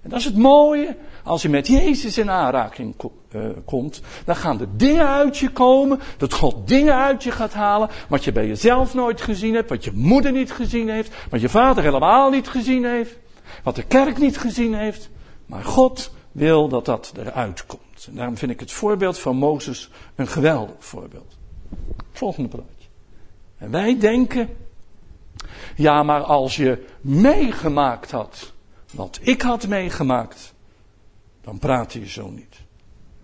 En 0.06 0.12
dat 0.12 0.20
is 0.20 0.26
het 0.26 0.38
mooie. 0.38 0.96
Als 1.24 1.42
je 1.42 1.50
met 1.50 1.68
Jezus 1.68 2.18
in 2.18 2.30
aanraking 2.30 2.96
uh, 3.36 3.46
komt, 3.66 4.02
dan 4.26 4.36
gaan 4.36 4.60
er 4.60 4.68
dingen 4.78 5.08
uit 5.08 5.38
je 5.38 5.50
komen. 5.50 6.00
Dat 6.18 6.34
God 6.34 6.68
dingen 6.68 6.96
uit 6.96 7.24
je 7.24 7.32
gaat 7.32 7.54
halen. 7.54 7.90
Wat 8.10 8.24
je 8.24 8.32
bij 8.32 8.48
jezelf 8.48 8.94
nooit 8.94 9.22
gezien 9.22 9.54
hebt. 9.54 9.70
Wat 9.70 9.84
je 9.84 9.92
moeder 9.94 10.32
niet 10.32 10.52
gezien 10.52 10.90
heeft. 10.90 11.14
Wat 11.30 11.42
je 11.42 11.50
vader 11.50 11.84
helemaal 11.84 12.30
niet 12.30 12.48
gezien 12.48 12.86
heeft. 12.86 13.18
Wat 13.64 13.76
de 13.76 13.84
kerk 13.84 14.18
niet 14.18 14.38
gezien 14.38 14.74
heeft. 14.74 15.10
Maar 15.46 15.64
God 15.64 16.12
wil 16.32 16.68
dat 16.68 16.86
dat 16.86 17.14
eruit 17.18 17.66
komt. 17.66 18.08
En 18.08 18.16
daarom 18.16 18.38
vind 18.38 18.52
ik 18.52 18.60
het 18.60 18.72
voorbeeld 18.72 19.20
van 19.20 19.36
Mozes 19.36 19.90
een 20.16 20.28
geweldig 20.28 20.76
voorbeeld. 20.80 21.38
Volgende 22.12 22.50
plaatje. 22.50 22.88
En 23.58 23.72
wij 23.72 24.00
denken, 24.00 24.50
ja, 25.76 26.04
maar 26.04 26.22
als 26.22 26.56
je 26.56 26.86
meegemaakt 27.02 28.12
had 28.12 28.54
wat 28.96 29.20
ik 29.22 29.42
had 29.42 29.68
meegemaakt, 29.68 30.54
dan 31.42 31.60
praat 31.60 31.94
je 31.94 32.10
zo 32.10 32.30
niet. 32.30 32.64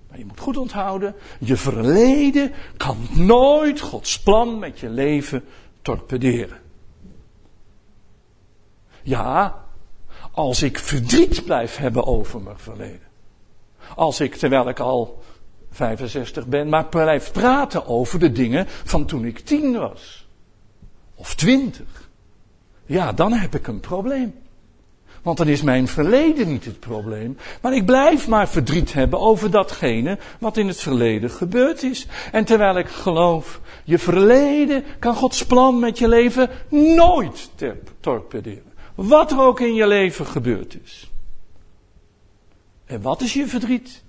Maar 0.10 0.18
je 0.18 0.26
moet 0.26 0.40
goed 0.40 0.58
onthouden, 0.58 1.16
je 1.40 1.58
verleden 1.58 2.52
kan 2.78 2.98
nooit 3.12 3.80
Gods 3.80 4.20
plan 4.20 4.60
met 4.60 4.80
je 4.80 4.90
leven 4.90 5.44
torpederen. 5.82 6.60
Ja, 9.04 9.66
als 10.32 10.62
ik 10.62 10.80
verdriet 10.80 11.46
blijf 11.46 11.76
hebben 11.76 12.06
over 12.06 12.42
mijn 12.42 12.60
verleden. 12.60 13.10
Als 13.96 14.20
ik, 14.20 14.36
terwijl 14.36 14.70
ik 14.70 14.80
al 14.80 15.24
65 15.72 16.48
ben, 16.48 16.70
maar 16.70 16.86
blijf 16.88 17.32
praten 17.32 17.86
over 17.86 18.20
de 18.20 18.32
dingen 18.32 18.66
van 18.68 19.06
toen 19.06 19.26
ik 19.26 19.40
tien 19.40 19.78
was. 19.78 20.28
Of 21.16 21.36
twintig. 21.36 22.10
Ja, 22.86 23.14
dan 23.14 23.34
heb 23.34 23.56
ik 23.56 23.68
een 23.68 23.80
probleem. 23.80 24.34
Want 25.22 25.38
dan 25.38 25.48
is 25.48 25.62
mijn 25.62 25.88
verleden 25.88 26.48
niet 26.48 26.66
het 26.66 26.80
probleem. 26.80 27.38
Maar 27.62 27.76
ik 27.76 27.86
blijf 27.86 28.28
maar 28.28 28.50
verdriet 28.50 28.94
hebben 28.94 29.20
over 29.20 29.52
datgene 29.52 30.18
wat 30.40 30.58
in 30.58 30.68
het 30.68 30.80
verleden 30.80 31.30
gebeurd 31.30 31.84
is. 31.84 32.08
En 32.32 32.46
terwijl 32.46 32.78
ik 32.78 32.88
geloof, 32.88 33.62
je 33.84 34.00
verleden 34.00 34.84
kan 35.00 35.16
Gods 35.16 35.46
plan 35.46 35.80
met 35.80 35.98
je 35.98 36.08
leven 36.08 36.50
nooit 36.70 37.50
torpederen. 38.00 38.72
Wat 38.96 39.32
er 39.32 39.40
ook 39.40 39.60
in 39.60 39.74
je 39.74 39.88
leven 39.88 40.26
gebeurd 40.26 40.78
is. 40.84 41.12
En 42.86 43.02
wat 43.02 43.22
is 43.22 43.34
je 43.34 43.48
verdriet? 43.48 44.04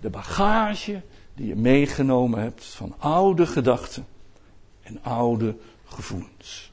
De 0.00 0.10
bagage 0.10 1.02
die 1.34 1.46
je 1.46 1.56
meegenomen 1.56 2.40
hebt 2.40 2.64
van 2.64 2.94
oude 2.98 3.46
gedachten 3.46 4.06
en 4.82 4.98
oude 5.02 5.56
gevoelens. 5.84 6.71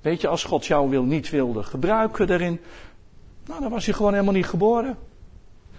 Weet 0.00 0.20
je, 0.20 0.28
als 0.28 0.44
God 0.44 0.66
jou 0.66 0.90
wil, 0.90 1.02
niet 1.02 1.30
wilde 1.30 1.62
gebruiken 1.62 2.26
daarin, 2.26 2.60
nou, 3.46 3.60
dan 3.60 3.70
was 3.70 3.86
je 3.86 3.92
gewoon 3.92 4.12
helemaal 4.12 4.34
niet 4.34 4.46
geboren. 4.46 4.98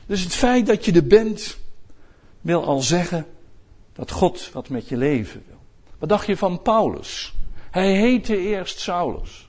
Dus 0.06 0.24
het 0.24 0.34
feit 0.34 0.66
dat 0.66 0.86
je 0.86 0.92
er 0.92 1.08
bent, 1.08 1.58
wil 2.42 2.66
al 2.66 2.82
zeggen 2.82 3.26
dat 3.94 4.12
God 4.12 4.50
wat 4.54 4.70
met 4.70 4.88
je 4.90 4.98
leven 4.98 5.44
wil. 5.48 5.58
Wat 5.98 6.10
dacht 6.10 6.26
je 6.26 6.38
van 6.38 6.62
Paulus? 6.62 7.34
Hij 7.72 7.96
heette 7.96 8.38
eerst 8.38 8.80
Saulus. 8.80 9.48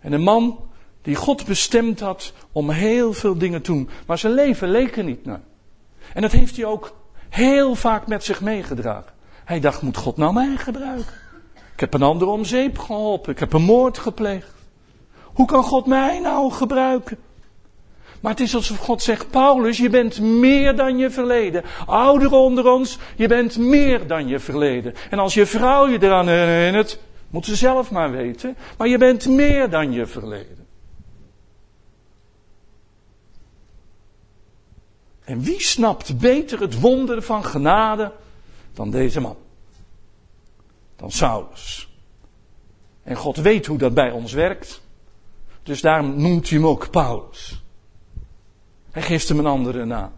En 0.00 0.12
een 0.12 0.22
man 0.22 0.58
die 1.02 1.14
God 1.14 1.46
bestemd 1.46 2.00
had 2.00 2.32
om 2.52 2.70
heel 2.70 3.12
veel 3.12 3.38
dingen 3.38 3.62
te 3.62 3.72
doen, 3.72 3.88
maar 4.06 4.18
zijn 4.18 4.32
leven 4.32 4.68
leek 4.68 4.96
er 4.96 5.04
niet 5.04 5.24
naar. 5.24 5.40
En 6.12 6.22
dat 6.22 6.32
heeft 6.32 6.56
hij 6.56 6.64
ook 6.64 6.94
heel 7.28 7.74
vaak 7.74 8.06
met 8.06 8.24
zich 8.24 8.40
meegedragen. 8.40 9.12
Hij 9.44 9.60
dacht, 9.60 9.82
moet 9.82 9.96
God 9.96 10.16
nou 10.16 10.32
mij 10.32 10.56
gebruiken? 10.56 11.25
Ik 11.76 11.82
heb 11.82 11.94
een 11.94 12.02
ander 12.02 12.28
om 12.28 12.44
zeep 12.44 12.78
geholpen. 12.78 13.32
Ik 13.32 13.38
heb 13.38 13.52
een 13.52 13.62
moord 13.62 13.98
gepleegd. 13.98 14.54
Hoe 15.22 15.46
kan 15.46 15.62
God 15.62 15.86
mij 15.86 16.20
nou 16.20 16.52
gebruiken? 16.52 17.18
Maar 18.20 18.30
het 18.30 18.40
is 18.40 18.54
alsof 18.54 18.78
God 18.78 19.02
zegt, 19.02 19.30
Paulus, 19.30 19.76
je 19.76 19.90
bent 19.90 20.20
meer 20.20 20.76
dan 20.76 20.98
je 20.98 21.10
verleden. 21.10 21.64
Ouderen 21.86 22.38
onder 22.38 22.66
ons, 22.66 22.98
je 23.16 23.28
bent 23.28 23.58
meer 23.58 24.06
dan 24.06 24.28
je 24.28 24.38
verleden. 24.38 24.94
En 25.10 25.18
als 25.18 25.34
je 25.34 25.46
vrouw 25.46 25.88
je 25.88 26.02
eraan 26.02 26.28
herinnert, 26.28 26.98
moet 27.30 27.44
ze 27.44 27.56
zelf 27.56 27.90
maar 27.90 28.10
weten. 28.10 28.56
Maar 28.78 28.88
je 28.88 28.98
bent 28.98 29.28
meer 29.28 29.70
dan 29.70 29.92
je 29.92 30.06
verleden. 30.06 30.66
En 35.24 35.40
wie 35.40 35.60
snapt 35.60 36.18
beter 36.18 36.60
het 36.60 36.80
wonder 36.80 37.22
van 37.22 37.44
genade 37.44 38.12
dan 38.74 38.90
deze 38.90 39.20
man? 39.20 39.36
Dan 40.96 41.10
Saulus. 41.10 41.88
En 43.02 43.16
God 43.16 43.36
weet 43.36 43.66
hoe 43.66 43.78
dat 43.78 43.94
bij 43.94 44.10
ons 44.10 44.32
werkt. 44.32 44.82
Dus 45.62 45.80
daarom 45.80 46.20
noemt 46.20 46.48
hij 46.48 46.58
hem 46.58 46.66
ook 46.66 46.90
Paulus. 46.90 47.62
Hij 48.90 49.02
geeft 49.02 49.28
hem 49.28 49.38
een 49.38 49.46
andere 49.46 49.84
naam. 49.84 50.12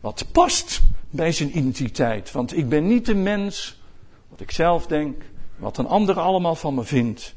wat 0.00 0.24
past 0.32 0.80
bij 1.10 1.32
zijn 1.32 1.58
identiteit. 1.58 2.32
Want 2.32 2.56
ik 2.56 2.68
ben 2.68 2.86
niet 2.86 3.06
de 3.06 3.14
mens, 3.14 3.80
wat 4.28 4.40
ik 4.40 4.50
zelf 4.50 4.86
denk, 4.86 5.22
wat 5.56 5.78
een 5.78 5.86
ander 5.86 6.20
allemaal 6.20 6.54
van 6.54 6.74
me 6.74 6.84
vindt. 6.84 7.34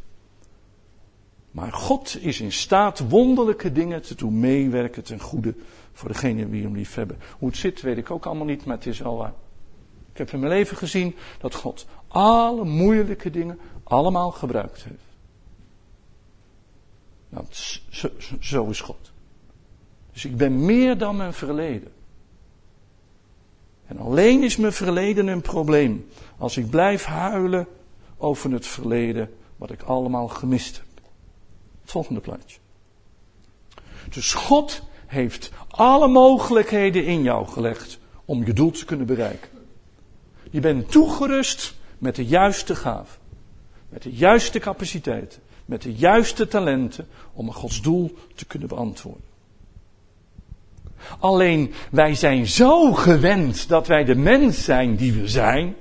Maar 1.52 1.72
God 1.72 2.18
is 2.22 2.42
in 2.42 2.52
staat 2.52 3.10
wonderlijke 3.10 3.72
dingen 3.72 4.02
te 4.02 4.16
doen 4.16 4.40
meewerken 4.40 5.04
ten 5.04 5.20
goede 5.20 5.56
voor 5.94 6.10
degene 6.10 6.50
die 6.50 6.64
hem 6.64 6.76
lief 6.76 6.94
hebben. 6.96 7.18
Hoe 7.40 7.50
het 7.50 7.58
zit 7.58 7.82
weet 7.82 7.98
ik 7.98 8.12
ook 8.12 8.26
allemaal 8.26 8.46
niet, 8.46 8.66
maar 8.66 8.76
het 8.76 8.86
is 8.86 9.04
al 9.04 9.18
waar. 9.18 9.34
Ik 10.12 10.18
heb 10.18 10.32
in 10.32 10.40
mijn 10.40 10.52
leven 10.52 10.78
gezien 10.78 11.16
dat 11.40 11.56
God 11.56 11.86
alle 12.08 12.64
moeilijke 12.64 13.30
dingen 13.30 13.60
allemaal 13.84 14.32
gebruikt 14.32 14.84
heeft. 14.84 15.10
Nou, 17.30 17.46
zo, 17.90 18.10
zo 18.40 18.70
is 18.70 18.82
God. 18.82 19.12
Dus 20.14 20.26
ik 20.26 20.38
ben 20.38 20.66
meer 20.66 20.98
dan 20.98 21.16
mijn 21.16 21.34
verleden. 21.34 21.92
En 23.88 23.98
alleen 23.98 24.44
is 24.44 24.58
mijn 24.58 24.74
verleden 24.74 25.28
een 25.28 25.42
probleem. 25.42 26.10
Als 26.38 26.58
ik 26.58 26.70
blijf 26.70 27.04
huilen 27.04 27.68
over 28.18 28.52
het 28.52 28.68
verleden, 28.68 29.34
wat 29.58 29.72
ik 29.72 29.82
allemaal 29.82 30.28
gemist 30.28 30.76
heb. 30.76 31.04
Het 31.82 31.92
volgende 31.92 32.22
plaatje. 32.22 32.60
Dus 34.10 34.34
God 34.34 34.82
heeft 35.08 35.52
alle 35.68 36.08
mogelijkheden 36.08 37.06
in 37.06 37.22
jou 37.22 37.48
gelegd 37.48 38.00
om 38.26 38.46
je 38.46 38.54
doel 38.54 38.72
te 38.72 38.86
kunnen 38.86 39.06
bereiken. 39.06 39.50
Je 40.52 40.60
bent 40.60 40.92
toegerust 40.92 41.76
met 41.98 42.16
de 42.16 42.26
juiste 42.26 42.76
gaven, 42.76 43.20
met 43.90 44.04
de 44.04 44.12
juiste 44.12 44.60
capaciteiten, 44.60 45.42
met 45.66 45.82
de 45.82 45.94
juiste 45.94 46.48
talenten 46.48 47.08
om 47.34 47.48
een 47.48 47.54
Gods 47.54 47.82
doel 47.82 48.16
te 48.36 48.46
kunnen 48.46 48.68
beantwoorden. 48.68 49.30
Alleen 51.20 51.74
wij 51.92 52.16
zijn 52.16 52.48
zo 52.48 52.94
gewend 52.94 53.68
dat 53.68 53.88
wij 53.88 54.04
de 54.04 54.16
mens 54.16 54.64
zijn 54.64 54.96
die 54.96 55.14
we 55.14 55.28
zijn. 55.28 55.76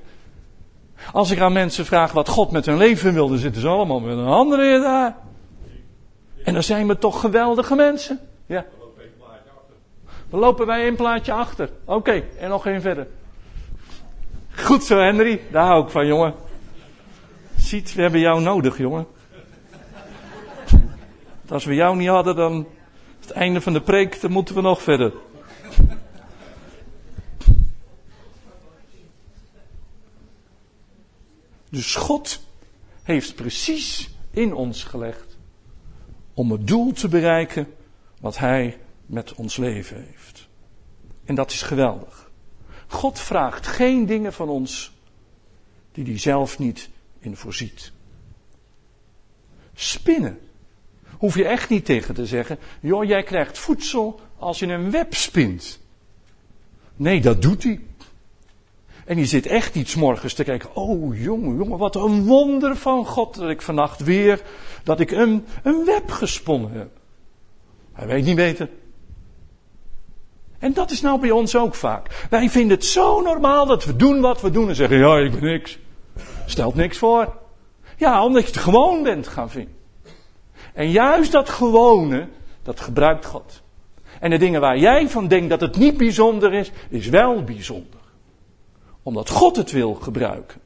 Als 1.12 1.30
ik 1.30 1.40
aan 1.40 1.52
mensen 1.52 1.86
vraag 1.86 2.12
wat 2.12 2.28
God 2.28 2.50
met 2.50 2.66
hun 2.66 2.76
leven 2.76 3.14
wilde, 3.14 3.38
zitten 3.38 3.60
ze 3.60 3.68
allemaal 3.68 4.00
met 4.00 4.18
een 4.18 4.24
andere 4.26 4.80
daar. 4.80 5.16
En 6.44 6.52
dan 6.54 6.62
zijn 6.62 6.86
we 6.86 6.98
toch 6.98 7.20
geweldige 7.20 7.74
mensen. 7.74 8.18
Ja. 8.46 8.66
We 10.30 10.36
lopen 10.36 10.66
bij 10.66 10.82
één 10.82 10.96
plaatje 10.96 11.32
achter. 11.32 11.70
Oké, 11.84 12.22
en 12.38 12.48
nog 12.48 12.66
één 12.66 12.80
verder. 12.80 13.06
Goed 14.64 14.84
zo, 14.84 14.98
Henry. 14.98 15.40
Daar 15.50 15.66
hou 15.66 15.84
ik 15.84 15.90
van, 15.90 16.06
jongen. 16.06 16.34
Ziet, 17.56 17.94
we 17.94 18.02
hebben 18.02 18.20
jou 18.20 18.40
nodig, 18.40 18.78
jongen. 18.78 19.06
Als 21.48 21.64
we 21.64 21.74
jou 21.74 21.96
niet 21.96 22.08
hadden, 22.08 22.36
dan 22.36 22.66
het 23.20 23.30
einde 23.30 23.60
van 23.60 23.72
de 23.72 23.80
preek, 23.80 24.20
dan 24.20 24.30
moeten 24.30 24.54
we 24.54 24.60
nog 24.60 24.82
verder. 24.82 25.12
Dus 31.70 31.94
God 31.94 32.40
heeft 33.02 33.34
precies 33.34 34.10
in 34.30 34.54
ons 34.54 34.84
gelegd 34.84 35.38
om 36.34 36.50
het 36.52 36.66
doel 36.66 36.92
te 36.92 37.08
bereiken 37.08 37.74
wat 38.20 38.38
Hij 38.38 38.78
met 39.06 39.34
ons 39.34 39.56
leven 39.56 40.04
heeft. 40.06 40.48
En 41.24 41.34
dat 41.34 41.50
is 41.50 41.62
geweldig. 41.62 42.29
God 42.90 43.20
vraagt 43.20 43.66
geen 43.66 44.06
dingen 44.06 44.32
van 44.32 44.48
ons 44.48 44.92
die 45.92 46.04
hij 46.04 46.18
zelf 46.18 46.58
niet 46.58 46.88
in 47.18 47.36
voorziet. 47.36 47.92
Spinnen 49.74 50.38
hoef 51.18 51.34
je 51.34 51.44
echt 51.44 51.68
niet 51.68 51.84
tegen 51.84 52.14
te 52.14 52.26
zeggen, 52.26 52.58
joh, 52.80 53.04
jij 53.04 53.22
krijgt 53.22 53.58
voedsel 53.58 54.20
als 54.38 54.58
je 54.58 54.66
een 54.66 54.90
web 54.90 55.14
spint. 55.14 55.80
Nee, 56.96 57.20
dat 57.20 57.42
doet 57.42 57.62
hij. 57.62 57.80
En 59.04 59.16
die 59.16 59.26
zit 59.26 59.46
echt 59.46 59.74
iets 59.74 59.94
morgens 59.94 60.34
te 60.34 60.44
kijken. 60.44 60.74
Oh, 60.74 61.22
jongen, 61.22 61.56
jongen, 61.56 61.78
wat 61.78 61.96
een 61.96 62.24
wonder 62.24 62.76
van 62.76 63.06
God 63.06 63.34
dat 63.34 63.50
ik 63.50 63.62
vannacht 63.62 64.00
weer, 64.00 64.42
dat 64.82 65.00
ik 65.00 65.10
een, 65.10 65.46
een 65.62 65.84
web 65.84 66.10
gesponnen 66.10 66.72
heb. 66.72 66.90
Hij 67.92 68.06
weet 68.06 68.24
niet 68.24 68.36
beter. 68.36 68.68
En 70.60 70.72
dat 70.72 70.90
is 70.90 71.00
nou 71.00 71.20
bij 71.20 71.30
ons 71.30 71.56
ook 71.56 71.74
vaak. 71.74 72.26
Wij 72.30 72.50
vinden 72.50 72.76
het 72.76 72.86
zo 72.86 73.20
normaal 73.20 73.66
dat 73.66 73.84
we 73.84 73.96
doen 73.96 74.20
wat 74.20 74.40
we 74.40 74.50
doen 74.50 74.68
en 74.68 74.74
zeggen, 74.74 74.98
ja, 74.98 75.18
ik 75.18 75.30
ben 75.30 75.42
niks. 75.42 75.78
Stelt 76.46 76.74
niks 76.74 76.98
voor. 76.98 77.36
Ja, 77.96 78.24
omdat 78.24 78.42
je 78.42 78.48
het 78.48 78.56
gewoon 78.56 79.02
bent 79.02 79.28
gaan 79.28 79.50
vinden. 79.50 79.74
En 80.74 80.90
juist 80.90 81.32
dat 81.32 81.48
gewone, 81.48 82.28
dat 82.62 82.80
gebruikt 82.80 83.24
God. 83.26 83.62
En 84.20 84.30
de 84.30 84.36
dingen 84.36 84.60
waar 84.60 84.78
jij 84.78 85.08
van 85.08 85.28
denkt 85.28 85.50
dat 85.50 85.60
het 85.60 85.76
niet 85.76 85.96
bijzonder 85.96 86.54
is, 86.54 86.70
is 86.88 87.08
wel 87.08 87.44
bijzonder. 87.44 88.00
Omdat 89.02 89.28
God 89.28 89.56
het 89.56 89.70
wil 89.70 89.94
gebruiken. 89.94 90.60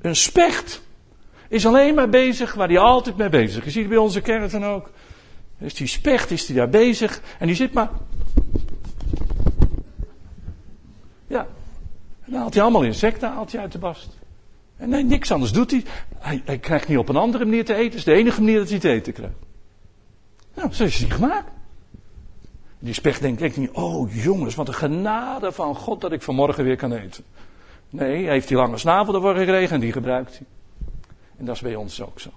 Een 0.00 0.16
specht 0.16 0.82
is 1.48 1.66
alleen 1.66 1.94
maar 1.94 2.08
bezig 2.08 2.54
waar 2.54 2.68
hij 2.68 2.78
altijd 2.78 3.16
mee 3.16 3.28
bezig 3.28 3.64
is. 3.64 3.74
Je 3.74 3.80
ziet 3.80 3.88
bij 3.88 3.98
onze 3.98 4.20
kerk 4.20 4.50
dan 4.50 4.64
ook. 4.64 4.90
Dus 5.62 5.74
die 5.74 5.86
specht 5.86 6.30
is 6.30 6.46
die 6.46 6.56
daar 6.56 6.68
bezig 6.68 7.22
en 7.38 7.46
die 7.46 7.56
zit 7.56 7.72
maar. 7.72 7.90
Ja. 11.26 11.46
En 12.24 12.32
dan 12.32 12.40
haalt 12.40 12.54
hij 12.54 12.62
allemaal 12.62 12.82
insecten 12.82 13.28
haalt 13.28 13.52
hij 13.52 13.60
uit 13.60 13.72
de 13.72 13.78
bast. 13.78 14.18
En 14.76 14.88
nee, 14.88 15.04
niks 15.04 15.32
anders 15.32 15.52
doet 15.52 15.70
hij. 15.70 15.84
hij. 16.18 16.42
Hij 16.44 16.58
krijgt 16.58 16.88
niet 16.88 16.98
op 16.98 17.08
een 17.08 17.16
andere 17.16 17.44
manier 17.44 17.64
te 17.64 17.74
eten. 17.74 17.84
Het 17.84 17.94
is 17.94 18.04
de 18.04 18.12
enige 18.12 18.40
manier 18.40 18.58
dat 18.58 18.70
hij 18.70 18.78
te 18.78 18.88
eten 18.88 19.12
krijgt. 19.12 19.34
Nou, 20.54 20.72
zo 20.72 20.84
is 20.84 20.98
hij 20.98 21.10
gemaakt. 21.10 21.50
Die 22.78 22.94
specht 22.94 23.20
denkt 23.20 23.42
echt 23.42 23.56
niet, 23.56 23.70
oh 23.70 24.14
jongens, 24.14 24.54
wat 24.54 24.68
een 24.68 24.74
genade 24.74 25.52
van 25.52 25.74
God 25.74 26.00
dat 26.00 26.12
ik 26.12 26.22
vanmorgen 26.22 26.64
weer 26.64 26.76
kan 26.76 26.92
eten. 26.92 27.24
Nee, 27.90 28.24
hij 28.24 28.32
heeft 28.32 28.48
die 28.48 28.56
lange 28.56 28.78
snavel 28.78 29.14
ervoor 29.14 29.34
gekregen 29.34 29.74
en 29.74 29.80
die 29.80 29.92
gebruikt 29.92 30.38
hij. 30.38 30.46
En 31.36 31.44
dat 31.44 31.54
is 31.54 31.60
bij 31.60 31.74
ons 31.74 32.02
ook 32.02 32.20
zo. 32.20 32.30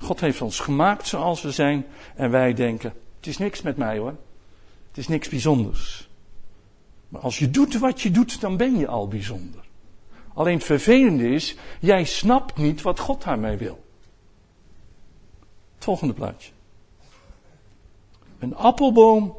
God 0.00 0.20
heeft 0.20 0.40
ons 0.40 0.60
gemaakt 0.60 1.06
zoals 1.06 1.42
we 1.42 1.50
zijn 1.50 1.86
en 2.14 2.30
wij 2.30 2.54
denken, 2.54 2.94
het 3.16 3.26
is 3.26 3.38
niks 3.38 3.62
met 3.62 3.76
mij 3.76 3.98
hoor. 3.98 4.16
Het 4.88 4.98
is 4.98 5.08
niks 5.08 5.28
bijzonders. 5.28 6.08
Maar 7.08 7.20
als 7.20 7.38
je 7.38 7.50
doet 7.50 7.78
wat 7.78 8.00
je 8.00 8.10
doet, 8.10 8.40
dan 8.40 8.56
ben 8.56 8.78
je 8.78 8.86
al 8.86 9.08
bijzonder. 9.08 9.60
Alleen 10.34 10.54
het 10.54 10.64
vervelende 10.64 11.28
is, 11.28 11.56
jij 11.80 12.04
snapt 12.04 12.56
niet 12.56 12.82
wat 12.82 12.98
God 12.98 13.22
daarmee 13.22 13.56
wil. 13.56 13.84
Het 15.74 15.84
volgende 15.84 16.14
plaatje. 16.14 16.50
Een 18.38 18.54
appelboom 18.56 19.36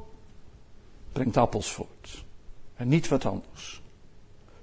brengt 1.12 1.38
appels 1.38 1.72
voort. 1.72 2.24
En 2.76 2.88
niet 2.88 3.08
wat 3.08 3.26
anders. 3.26 3.82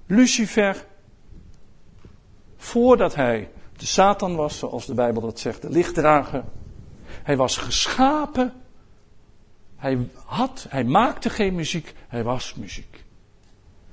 Lucifer, 0.05 0.85
voordat 2.57 3.15
hij 3.15 3.49
de 3.79 3.85
Satan 3.85 4.35
was, 4.35 4.57
zoals 4.57 4.85
de 4.85 4.93
Bijbel 4.93 5.21
dat 5.21 5.39
zegt, 5.39 5.61
de 5.61 5.69
lichtdrager. 5.69 6.43
Hij 7.23 7.37
was 7.37 7.57
geschapen. 7.57 8.53
Hij, 9.75 10.07
had, 10.25 10.65
hij 10.69 10.83
maakte 10.83 11.29
geen 11.29 11.55
muziek, 11.55 11.93
hij 12.07 12.23
was 12.23 12.53
muziek. 12.53 13.03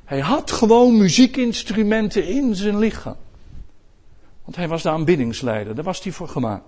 Hij 0.04 0.20
had 0.20 0.50
gewoon 0.50 0.96
muziekinstrumenten 0.96 2.26
in 2.26 2.54
zijn 2.54 2.78
lichaam. 2.78 3.16
Want 4.44 4.56
hij 4.56 4.68
was 4.68 4.82
de 4.82 4.90
aanbiddingsleider, 4.90 5.74
daar 5.74 5.84
was 5.84 6.02
hij 6.02 6.12
voor 6.12 6.28
gemaakt. 6.28 6.64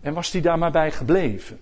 En 0.00 0.14
was 0.14 0.32
hij 0.32 0.40
daar 0.40 0.58
maar 0.58 0.70
bij 0.70 0.92
gebleven. 0.92 1.58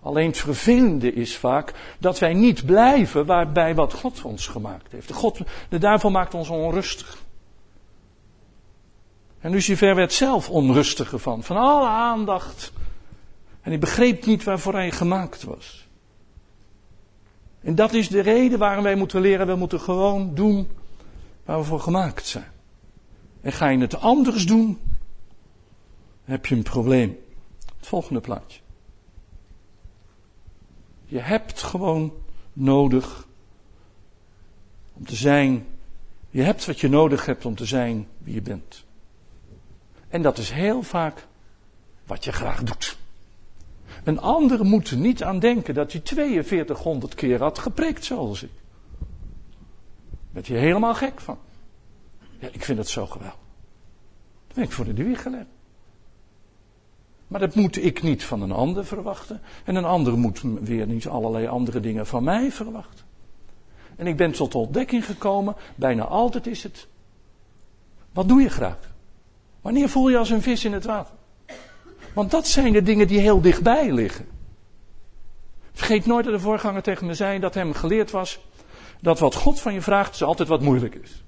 Alleen 0.00 0.26
het 0.26 0.38
vervelende 0.38 1.12
is 1.12 1.36
vaak 1.36 1.72
dat 1.98 2.18
wij 2.18 2.34
niet 2.34 2.66
blijven 2.66 3.26
waarbij 3.26 3.74
wat 3.74 3.92
God 3.92 4.22
ons 4.22 4.46
gemaakt 4.46 4.92
heeft. 4.92 5.12
God, 5.12 5.38
de 5.68 5.78
duivel 5.78 6.10
maakt 6.10 6.34
ons 6.34 6.48
onrustig. 6.48 7.18
En 9.40 9.50
Lucifer 9.50 9.94
werd 9.94 10.12
zelf 10.12 10.50
onrustiger 10.50 11.18
van, 11.18 11.42
van 11.42 11.56
alle 11.56 11.88
aandacht. 11.88 12.72
En 13.60 13.70
hij 13.70 13.78
begreep 13.78 14.26
niet 14.26 14.44
waarvoor 14.44 14.72
hij 14.72 14.90
gemaakt 14.90 15.42
was. 15.42 15.88
En 17.60 17.74
dat 17.74 17.92
is 17.92 18.08
de 18.08 18.20
reden 18.20 18.58
waarom 18.58 18.84
wij 18.84 18.94
moeten 18.94 19.20
leren, 19.20 19.46
we 19.46 19.54
moeten 19.54 19.80
gewoon 19.80 20.34
doen 20.34 20.68
waar 21.44 21.58
we 21.58 21.64
voor 21.64 21.80
gemaakt 21.80 22.26
zijn. 22.26 22.52
En 23.40 23.52
ga 23.52 23.68
je 23.68 23.78
het 23.78 24.00
anders 24.00 24.46
doen, 24.46 24.78
heb 26.24 26.46
je 26.46 26.54
een 26.54 26.62
probleem. 26.62 27.18
Het 27.78 27.86
volgende 27.86 28.20
plaatje. 28.20 28.60
Je 31.04 31.18
hebt 31.18 31.62
gewoon 31.62 32.12
nodig 32.52 33.26
om 34.92 35.06
te 35.06 35.16
zijn. 35.16 35.66
Je 36.30 36.42
hebt 36.42 36.66
wat 36.66 36.80
je 36.80 36.88
nodig 36.88 37.26
hebt 37.26 37.44
om 37.44 37.54
te 37.54 37.66
zijn 37.66 38.08
wie 38.18 38.34
je 38.34 38.42
bent. 38.42 38.84
En 40.10 40.22
dat 40.22 40.38
is 40.38 40.50
heel 40.50 40.82
vaak 40.82 41.26
wat 42.06 42.24
je 42.24 42.32
graag 42.32 42.62
doet. 42.62 42.98
Een 44.04 44.20
ander 44.20 44.64
moet 44.64 44.90
er 44.90 44.96
niet 44.96 45.22
aan 45.22 45.38
denken 45.38 45.74
dat 45.74 45.92
hij 45.92 46.00
4200 46.04 47.14
keer 47.14 47.42
had 47.42 47.58
geprikt 47.58 48.04
zoals 48.04 48.42
ik. 48.42 48.50
Daar 50.32 50.42
je 50.46 50.56
helemaal 50.56 50.94
gek 50.94 51.20
van. 51.20 51.38
Ja, 52.38 52.48
ik 52.52 52.64
vind 52.64 52.78
het 52.78 52.88
zo 52.88 53.06
geweldig. 53.06 53.38
Dan 54.46 54.54
ben 54.54 54.64
ik 54.64 54.72
voor 54.72 54.84
de 54.84 54.94
wieg 54.94 55.22
gelegd. 55.22 55.46
Maar 57.26 57.40
dat 57.40 57.54
moet 57.54 57.84
ik 57.84 58.02
niet 58.02 58.24
van 58.24 58.42
een 58.42 58.52
ander 58.52 58.86
verwachten. 58.86 59.40
En 59.64 59.74
een 59.74 59.84
ander 59.84 60.18
moet 60.18 60.42
weer 60.60 60.86
niet 60.86 61.06
allerlei 61.06 61.46
andere 61.46 61.80
dingen 61.80 62.06
van 62.06 62.24
mij 62.24 62.52
verwachten. 62.52 63.04
En 63.96 64.06
ik 64.06 64.16
ben 64.16 64.32
tot 64.32 64.54
ontdekking 64.54 65.04
gekomen, 65.04 65.56
bijna 65.74 66.04
altijd 66.04 66.46
is 66.46 66.62
het. 66.62 66.88
Wat 68.12 68.28
doe 68.28 68.40
je 68.40 68.48
graag? 68.48 68.89
Wanneer 69.60 69.88
voel 69.88 70.08
je 70.08 70.18
als 70.18 70.30
een 70.30 70.42
vis 70.42 70.64
in 70.64 70.72
het 70.72 70.84
water? 70.84 71.14
Want 72.12 72.30
dat 72.30 72.46
zijn 72.46 72.72
de 72.72 72.82
dingen 72.82 73.06
die 73.06 73.20
heel 73.20 73.40
dichtbij 73.40 73.92
liggen. 73.92 74.26
Vergeet 75.72 76.06
nooit 76.06 76.24
dat 76.24 76.34
de 76.34 76.40
voorganger 76.40 76.82
tegen 76.82 77.06
me 77.06 77.14
zei 77.14 77.38
dat 77.38 77.54
hem 77.54 77.72
geleerd 77.72 78.10
was 78.10 78.40
dat 79.00 79.18
wat 79.18 79.34
God 79.34 79.60
van 79.60 79.72
je 79.72 79.82
vraagt, 79.82 80.14
is 80.14 80.22
altijd 80.22 80.48
wat 80.48 80.60
moeilijk 80.60 80.94
is. 80.94 81.22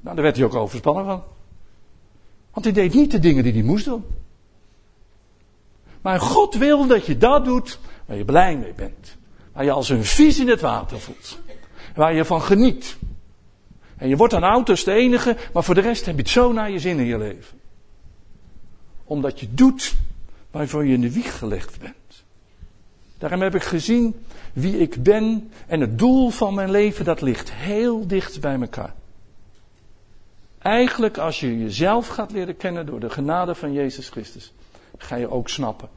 Nou, 0.00 0.14
daar 0.14 0.24
werd 0.24 0.36
hij 0.36 0.44
ook 0.44 0.54
overspannen 0.54 1.04
van. 1.04 1.22
Want 2.52 2.64
hij 2.64 2.74
deed 2.74 2.94
niet 2.94 3.10
de 3.10 3.18
dingen 3.18 3.42
die 3.42 3.52
hij 3.52 3.62
moest 3.62 3.84
doen. 3.84 4.04
Maar 6.00 6.20
God 6.20 6.54
wil 6.54 6.86
dat 6.86 7.06
je 7.06 7.16
dat 7.16 7.44
doet 7.44 7.78
waar 8.06 8.16
je 8.16 8.24
blij 8.24 8.56
mee 8.56 8.72
bent. 8.72 9.16
Waar 9.52 9.64
je 9.64 9.70
als 9.70 9.88
een 9.88 10.04
vis 10.04 10.38
in 10.38 10.48
het 10.48 10.60
water 10.60 11.00
voelt. 11.00 11.38
Waar 11.94 12.14
je 12.14 12.24
van 12.24 12.42
geniet. 12.42 12.96
En 13.96 14.08
je 14.08 14.16
wordt 14.16 14.34
aan 14.34 14.42
auto's 14.42 14.84
de 14.84 14.92
enige, 14.92 15.36
maar 15.52 15.64
voor 15.64 15.74
de 15.74 15.80
rest 15.80 16.06
heb 16.06 16.14
je 16.14 16.22
het 16.22 16.30
zo 16.30 16.52
naar 16.52 16.70
je 16.70 16.78
zin 16.78 16.98
in 16.98 17.04
je 17.04 17.18
leven. 17.18 17.60
Omdat 19.04 19.40
je 19.40 19.54
doet 19.54 19.94
waarvoor 20.50 20.86
je 20.86 20.94
in 20.94 21.00
de 21.00 21.12
wieg 21.12 21.38
gelegd 21.38 21.80
bent. 21.80 22.24
Daarom 23.18 23.40
heb 23.40 23.54
ik 23.54 23.62
gezien 23.62 24.14
wie 24.52 24.78
ik 24.78 25.02
ben 25.02 25.50
en 25.66 25.80
het 25.80 25.98
doel 25.98 26.30
van 26.30 26.54
mijn 26.54 26.70
leven, 26.70 27.04
dat 27.04 27.20
ligt 27.20 27.52
heel 27.52 28.06
dicht 28.06 28.40
bij 28.40 28.60
elkaar. 28.60 28.94
Eigenlijk 30.58 31.18
als 31.18 31.40
je 31.40 31.58
jezelf 31.58 32.06
gaat 32.06 32.32
leren 32.32 32.56
kennen 32.56 32.86
door 32.86 33.00
de 33.00 33.10
genade 33.10 33.54
van 33.54 33.72
Jezus 33.72 34.08
Christus, 34.08 34.52
ga 34.96 35.16
je 35.16 35.30
ook 35.30 35.48
snappen 35.48 35.88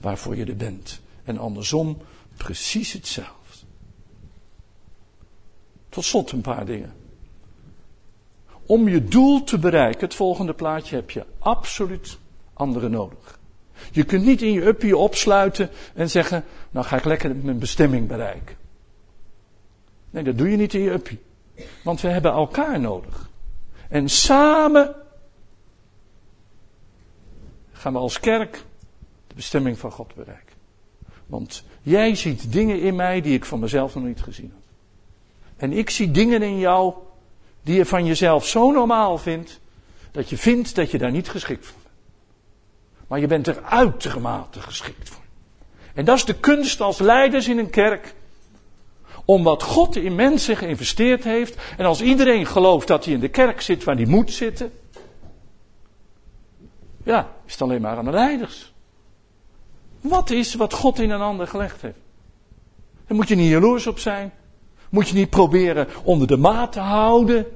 waarvoor 0.00 0.36
je 0.36 0.44
er 0.44 0.56
bent. 0.56 1.00
En 1.24 1.38
andersom 1.38 1.98
precies 2.36 2.92
hetzelfde. 2.92 3.66
Tot 5.88 6.04
slot 6.04 6.30
een 6.30 6.40
paar 6.40 6.66
dingen. 6.66 6.92
Om 8.66 8.88
je 8.88 9.04
doel 9.04 9.44
te 9.44 9.58
bereiken, 9.58 10.00
het 10.00 10.14
volgende 10.14 10.54
plaatje, 10.54 10.96
heb 10.96 11.10
je 11.10 11.24
absoluut 11.38 12.18
anderen 12.52 12.90
nodig. 12.90 13.38
Je 13.92 14.04
kunt 14.04 14.24
niet 14.24 14.42
in 14.42 14.52
je 14.52 14.66
uppie 14.66 14.96
opsluiten 14.96 15.70
en 15.94 16.10
zeggen, 16.10 16.44
nou 16.70 16.86
ga 16.86 16.96
ik 16.96 17.04
lekker 17.04 17.36
mijn 17.36 17.58
bestemming 17.58 18.08
bereiken. 18.08 18.56
Nee, 20.10 20.22
dat 20.22 20.38
doe 20.38 20.50
je 20.50 20.56
niet 20.56 20.74
in 20.74 20.80
je 20.80 20.90
uppie. 20.90 21.20
Want 21.84 22.00
we 22.00 22.08
hebben 22.08 22.32
elkaar 22.32 22.80
nodig. 22.80 23.30
En 23.88 24.08
samen 24.08 24.94
gaan 27.72 27.92
we 27.92 27.98
als 27.98 28.20
kerk 28.20 28.64
de 29.26 29.34
bestemming 29.34 29.78
van 29.78 29.90
God 29.90 30.14
bereiken. 30.14 30.56
Want 31.26 31.64
jij 31.82 32.14
ziet 32.14 32.52
dingen 32.52 32.80
in 32.80 32.96
mij 32.96 33.20
die 33.20 33.34
ik 33.34 33.44
van 33.44 33.60
mezelf 33.60 33.94
nog 33.94 34.04
niet 34.04 34.22
gezien 34.22 34.52
heb. 34.54 34.62
En 35.56 35.72
ik 35.72 35.90
zie 35.90 36.10
dingen 36.10 36.42
in 36.42 36.58
jou 36.58 36.94
die 37.62 37.74
je 37.74 37.86
van 37.86 38.06
jezelf 38.06 38.46
zo 38.46 38.70
normaal 38.70 39.18
vindt, 39.18 39.60
dat 40.10 40.30
je 40.30 40.36
vindt 40.36 40.74
dat 40.74 40.90
je 40.90 40.98
daar 40.98 41.10
niet 41.10 41.28
geschikt 41.28 41.66
voor 41.66 41.80
bent. 41.82 41.94
Maar 43.06 43.20
je 43.20 43.26
bent 43.26 43.46
er 43.46 43.62
uitermate 43.62 44.60
geschikt 44.60 45.08
voor. 45.08 45.22
En 45.94 46.04
dat 46.04 46.16
is 46.16 46.24
de 46.24 46.34
kunst 46.34 46.80
als 46.80 46.98
leiders 46.98 47.48
in 47.48 47.58
een 47.58 47.70
kerk. 47.70 48.14
Om 49.24 49.42
wat 49.42 49.62
God 49.62 49.96
in 49.96 50.14
mensen 50.14 50.56
geïnvesteerd 50.56 51.24
heeft. 51.24 51.56
En 51.76 51.84
als 51.84 52.00
iedereen 52.00 52.46
gelooft 52.46 52.86
dat 52.86 53.04
hij 53.04 53.14
in 53.14 53.20
de 53.20 53.28
kerk 53.28 53.60
zit 53.60 53.84
waar 53.84 53.96
hij 53.96 54.06
moet 54.06 54.32
zitten. 54.32 54.72
Ja, 57.04 57.32
is 57.46 57.52
het 57.52 57.62
alleen 57.62 57.80
maar 57.80 57.96
aan 57.96 58.04
de 58.04 58.10
leiders. 58.10 58.72
Wat 60.00 60.30
is 60.30 60.54
wat 60.54 60.72
God 60.72 60.98
in 60.98 61.10
een 61.10 61.20
ander 61.20 61.46
gelegd 61.46 61.82
heeft? 61.82 61.98
Daar 63.06 63.16
moet 63.16 63.28
je 63.28 63.34
niet 63.34 63.50
jaloers 63.50 63.86
op 63.86 63.98
zijn. 63.98 64.32
Moet 64.92 65.08
je 65.08 65.14
niet 65.14 65.30
proberen 65.30 65.88
onder 66.04 66.26
de 66.26 66.36
maat 66.36 66.72
te 66.72 66.80
houden. 66.80 67.46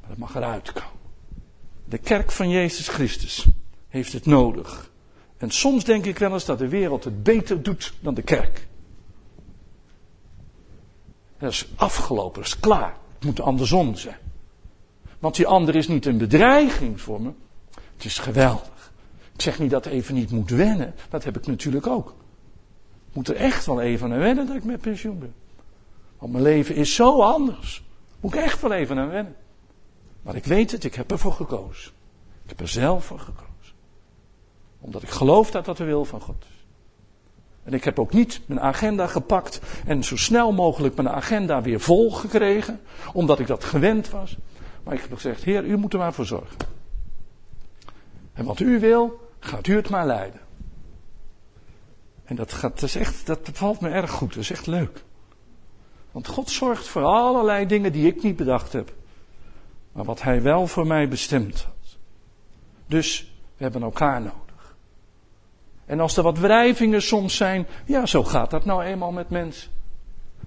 Maar 0.00 0.08
dat 0.08 0.18
mag 0.18 0.34
eruit 0.34 0.72
komen. 0.72 0.98
De 1.84 1.98
kerk 1.98 2.32
van 2.32 2.48
Jezus 2.48 2.88
Christus 2.88 3.46
heeft 3.88 4.12
het 4.12 4.26
nodig. 4.26 4.90
En 5.36 5.50
soms 5.50 5.84
denk 5.84 6.04
ik 6.04 6.18
wel 6.18 6.32
eens 6.32 6.44
dat 6.44 6.58
de 6.58 6.68
wereld 6.68 7.04
het 7.04 7.22
beter 7.22 7.62
doet 7.62 7.92
dan 8.00 8.14
de 8.14 8.22
kerk. 8.22 8.66
Dat 11.38 11.50
is 11.50 11.68
afgelopen, 11.76 12.42
dat 12.42 12.46
is 12.52 12.60
klaar. 12.60 12.96
Het 13.14 13.24
moet 13.24 13.40
andersom 13.40 13.94
zijn. 13.96 14.18
Want 15.18 15.36
die 15.36 15.46
ander 15.46 15.76
is 15.76 15.88
niet 15.88 16.06
een 16.06 16.18
bedreiging 16.18 17.00
voor 17.00 17.20
me. 17.20 17.30
Het 17.94 18.04
is 18.04 18.18
geweldig. 18.18 18.92
Ik 19.34 19.40
zeg 19.40 19.58
niet 19.58 19.70
dat 19.70 19.86
even 19.86 20.14
niet 20.14 20.30
moet 20.30 20.50
wennen. 20.50 20.94
Dat 21.10 21.24
heb 21.24 21.36
ik 21.36 21.46
natuurlijk 21.46 21.86
ook. 21.86 22.14
Ik 23.08 23.14
moet 23.14 23.28
er 23.28 23.36
echt 23.36 23.66
wel 23.66 23.80
even 23.80 24.12
aan 24.12 24.18
wennen 24.18 24.46
dat 24.46 24.56
ik 24.56 24.64
met 24.64 24.80
pensioen 24.80 25.18
ben. 25.18 25.34
Want 26.22 26.34
mijn 26.34 26.44
leven 26.44 26.74
is 26.74 26.94
zo 26.94 27.22
anders. 27.22 27.84
Moet 28.20 28.34
ik 28.34 28.40
echt 28.40 28.60
wel 28.60 28.72
even 28.72 28.98
aan 28.98 29.08
wennen. 29.08 29.36
Maar 30.22 30.36
ik 30.36 30.44
weet 30.44 30.70
het, 30.70 30.84
ik 30.84 30.94
heb 30.94 31.10
ervoor 31.10 31.32
gekozen. 31.32 31.92
Ik 32.42 32.48
heb 32.48 32.60
er 32.60 32.68
zelf 32.68 33.04
voor 33.04 33.18
gekozen. 33.18 33.74
Omdat 34.80 35.02
ik 35.02 35.08
geloof 35.08 35.50
dat 35.50 35.64
dat 35.64 35.76
de 35.76 35.84
wil 35.84 36.04
van 36.04 36.20
God 36.20 36.44
is. 36.50 36.66
En 37.62 37.72
ik 37.72 37.84
heb 37.84 37.98
ook 37.98 38.12
niet 38.12 38.40
mijn 38.46 38.60
agenda 38.60 39.06
gepakt 39.06 39.60
en 39.86 40.04
zo 40.04 40.16
snel 40.16 40.52
mogelijk 40.52 40.94
mijn 40.94 41.08
agenda 41.08 41.62
weer 41.62 41.80
vol 41.80 42.10
gekregen, 42.10 42.80
omdat 43.12 43.38
ik 43.38 43.46
dat 43.46 43.64
gewend 43.64 44.10
was. 44.10 44.36
Maar 44.82 44.94
ik 44.94 45.00
heb 45.00 45.12
gezegd, 45.12 45.44
Heer, 45.44 45.64
u 45.64 45.76
moet 45.76 45.92
er 45.92 45.98
maar 45.98 46.12
voor 46.14 46.26
zorgen. 46.26 46.56
En 48.32 48.44
wat 48.44 48.60
u 48.60 48.80
wil, 48.80 49.30
gaat 49.38 49.66
u 49.66 49.76
het 49.76 49.88
maar 49.88 50.06
leiden. 50.06 50.40
En 52.24 52.36
dat, 52.36 52.52
gaat, 52.52 52.80
dat, 52.80 52.82
is 52.82 52.96
echt, 52.96 53.26
dat 53.26 53.50
valt 53.52 53.80
me 53.80 53.88
erg 53.88 54.10
goed, 54.10 54.34
dat 54.34 54.42
is 54.42 54.50
echt 54.50 54.66
leuk. 54.66 55.04
Want 56.12 56.26
God 56.26 56.50
zorgt 56.50 56.86
voor 56.86 57.04
allerlei 57.04 57.66
dingen 57.66 57.92
die 57.92 58.06
ik 58.06 58.22
niet 58.22 58.36
bedacht 58.36 58.72
heb. 58.72 58.92
Maar 59.92 60.04
wat 60.04 60.22
Hij 60.22 60.42
wel 60.42 60.66
voor 60.66 60.86
mij 60.86 61.08
bestemd 61.08 61.62
had. 61.62 61.96
Dus 62.86 63.32
we 63.56 63.62
hebben 63.62 63.82
elkaar 63.82 64.20
nodig. 64.20 64.76
En 65.84 66.00
als 66.00 66.16
er 66.16 66.22
wat 66.22 66.38
wrijvingen 66.38 67.02
soms 67.02 67.36
zijn, 67.36 67.66
ja, 67.86 68.06
zo 68.06 68.24
gaat 68.24 68.50
dat 68.50 68.64
nou 68.64 68.82
eenmaal 68.82 69.12
met 69.12 69.30
mensen. 69.30 69.70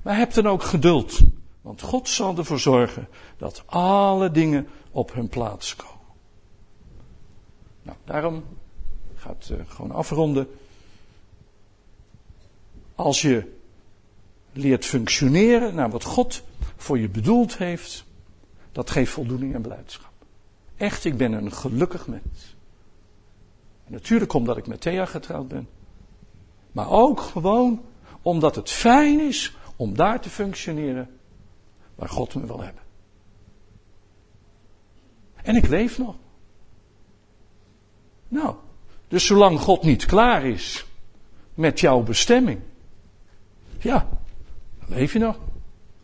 Maar 0.04 0.18
heb 0.18 0.34
dan 0.34 0.48
ook 0.48 0.64
geduld. 0.64 1.20
Want 1.62 1.82
God 1.82 2.10
zal 2.10 2.38
ervoor 2.38 2.60
zorgen 2.60 3.08
dat 3.38 3.64
alle 3.66 4.32
dingen 4.32 4.68
op 4.92 5.14
hun 5.14 5.30
plaats 5.30 5.76
komen. 5.76 5.94
Nou, 7.82 7.98
daarom 8.04 8.44
gaat 9.16 9.50
uh, 9.52 9.58
gewoon 9.68 9.92
afronden. 9.92 10.48
Als 12.96 13.22
je 13.22 13.55
leert 14.58 14.86
functioneren 14.86 15.76
naar 15.76 15.90
wat 15.90 16.04
God 16.04 16.44
voor 16.76 17.00
je 17.00 17.10
bedoeld 17.10 17.58
heeft, 17.58 18.06
dat 18.72 18.90
geeft 18.90 19.12
voldoening 19.12 19.54
en 19.54 19.62
blijdschap. 19.62 20.12
Echt, 20.78 21.06
ik 21.06 21.18
ben 21.18 21.32
een 21.32 21.52
gelukkig 21.52 22.08
mens. 22.08 22.56
En 23.86 23.92
natuurlijk 23.92 24.34
omdat 24.34 24.58
ik 24.58 24.68
met 24.68 24.82
Thea 24.82 25.06
getrouwd 25.06 25.48
ben. 25.48 25.68
Maar 26.72 26.90
ook 26.90 27.20
gewoon 27.20 27.82
omdat 28.22 28.56
het 28.56 28.70
fijn 28.70 29.20
is 29.20 29.56
om 29.76 29.96
daar 29.96 30.22
te 30.22 30.30
functioneren 30.30 31.10
waar 31.96 32.10
God 32.10 32.36
me 32.36 32.46
wil 32.46 32.62
hebben. 32.62 32.84
En 35.36 35.56
ik 35.56 35.68
leef 35.68 35.98
nog. 35.98 36.16
Nou, 38.28 38.56
dus 39.08 39.26
zolang 39.26 39.60
God 39.60 39.84
niet 39.84 40.06
klaar 40.06 40.46
is 40.46 40.86
met 41.54 41.80
jouw 41.80 42.02
bestemming, 42.02 42.60
ja, 43.80 44.08
Leef 44.88 45.14
je 45.14 45.20
nog? 45.20 45.36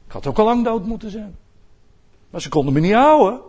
Ik 0.06 0.12
had 0.12 0.28
ook 0.28 0.40
al 0.40 0.46
lang 0.46 0.66
dood 0.66 0.86
moeten 0.86 1.12
zijn. 1.12 1.38
Maar 2.30 2.42
ze 2.42 2.50
konden 2.50 2.74
me 2.74 2.80
niet 2.80 2.94
houden. 2.94 3.42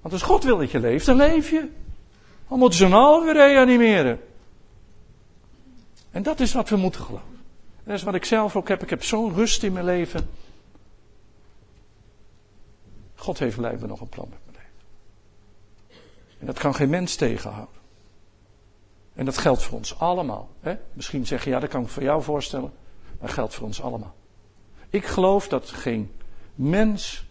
Want 0.00 0.12
als 0.12 0.22
God 0.22 0.44
wil 0.44 0.58
dat 0.58 0.70
je 0.70 0.80
leeft, 0.80 1.06
dan 1.06 1.16
leef 1.16 1.50
je. 1.50 1.68
Dan 2.48 2.58
moeten 2.58 2.78
ze 2.78 2.84
een 2.84 2.92
halve 2.92 3.32
reanimeren. 3.32 4.20
En 6.10 6.22
dat 6.22 6.40
is 6.40 6.52
wat 6.52 6.68
we 6.68 6.76
moeten 6.76 7.00
geloven. 7.00 7.26
En 7.76 7.84
dat 7.84 7.94
is 7.94 8.02
wat 8.02 8.14
ik 8.14 8.24
zelf 8.24 8.56
ook 8.56 8.68
heb. 8.68 8.82
Ik 8.82 8.90
heb 8.90 9.04
zo'n 9.04 9.34
rust 9.34 9.62
in 9.62 9.72
mijn 9.72 9.84
leven. 9.84 10.28
God 13.14 13.38
heeft 13.38 13.56
blijkbaar 13.56 13.88
nog 13.88 14.00
een 14.00 14.08
plan 14.08 14.28
met 14.30 14.38
mijn 14.44 14.56
leven. 14.56 14.86
En 16.38 16.46
dat 16.46 16.58
kan 16.58 16.74
geen 16.74 16.90
mens 16.90 17.14
tegenhouden. 17.16 17.76
En 19.14 19.24
dat 19.24 19.38
geldt 19.38 19.62
voor 19.62 19.76
ons 19.78 19.98
allemaal. 19.98 20.48
Hè? 20.60 20.76
Misschien 20.92 21.26
zeg 21.26 21.44
je, 21.44 21.50
ja, 21.50 21.60
dat 21.60 21.68
kan 21.68 21.82
ik 21.82 21.88
voor 21.88 22.02
jou 22.02 22.22
voorstellen. 22.22 22.72
Maar 23.02 23.26
dat 23.26 23.30
geldt 23.30 23.54
voor 23.54 23.66
ons 23.66 23.82
allemaal. 23.82 24.14
Ik 24.90 25.04
geloof 25.04 25.48
dat 25.48 25.70
geen 25.70 26.10
mens, 26.54 27.24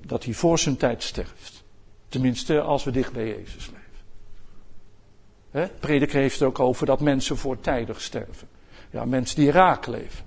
dat 0.00 0.24
hij 0.24 0.34
voor 0.34 0.58
zijn 0.58 0.76
tijd 0.76 1.02
sterft. 1.02 1.62
Tenminste, 2.08 2.60
als 2.60 2.84
we 2.84 2.90
dicht 2.90 3.12
bij 3.12 3.26
Jezus 3.26 3.70
leven. 3.70 3.82
Prediker 5.80 6.20
heeft 6.20 6.38
het 6.38 6.48
ook 6.48 6.60
over 6.60 6.86
dat 6.86 7.00
mensen 7.00 7.36
voortijdig 7.36 8.00
sterven. 8.00 8.48
Ja, 8.90 9.04
mensen 9.04 9.36
die 9.36 9.50
raak 9.50 9.86
leven. 9.86 10.24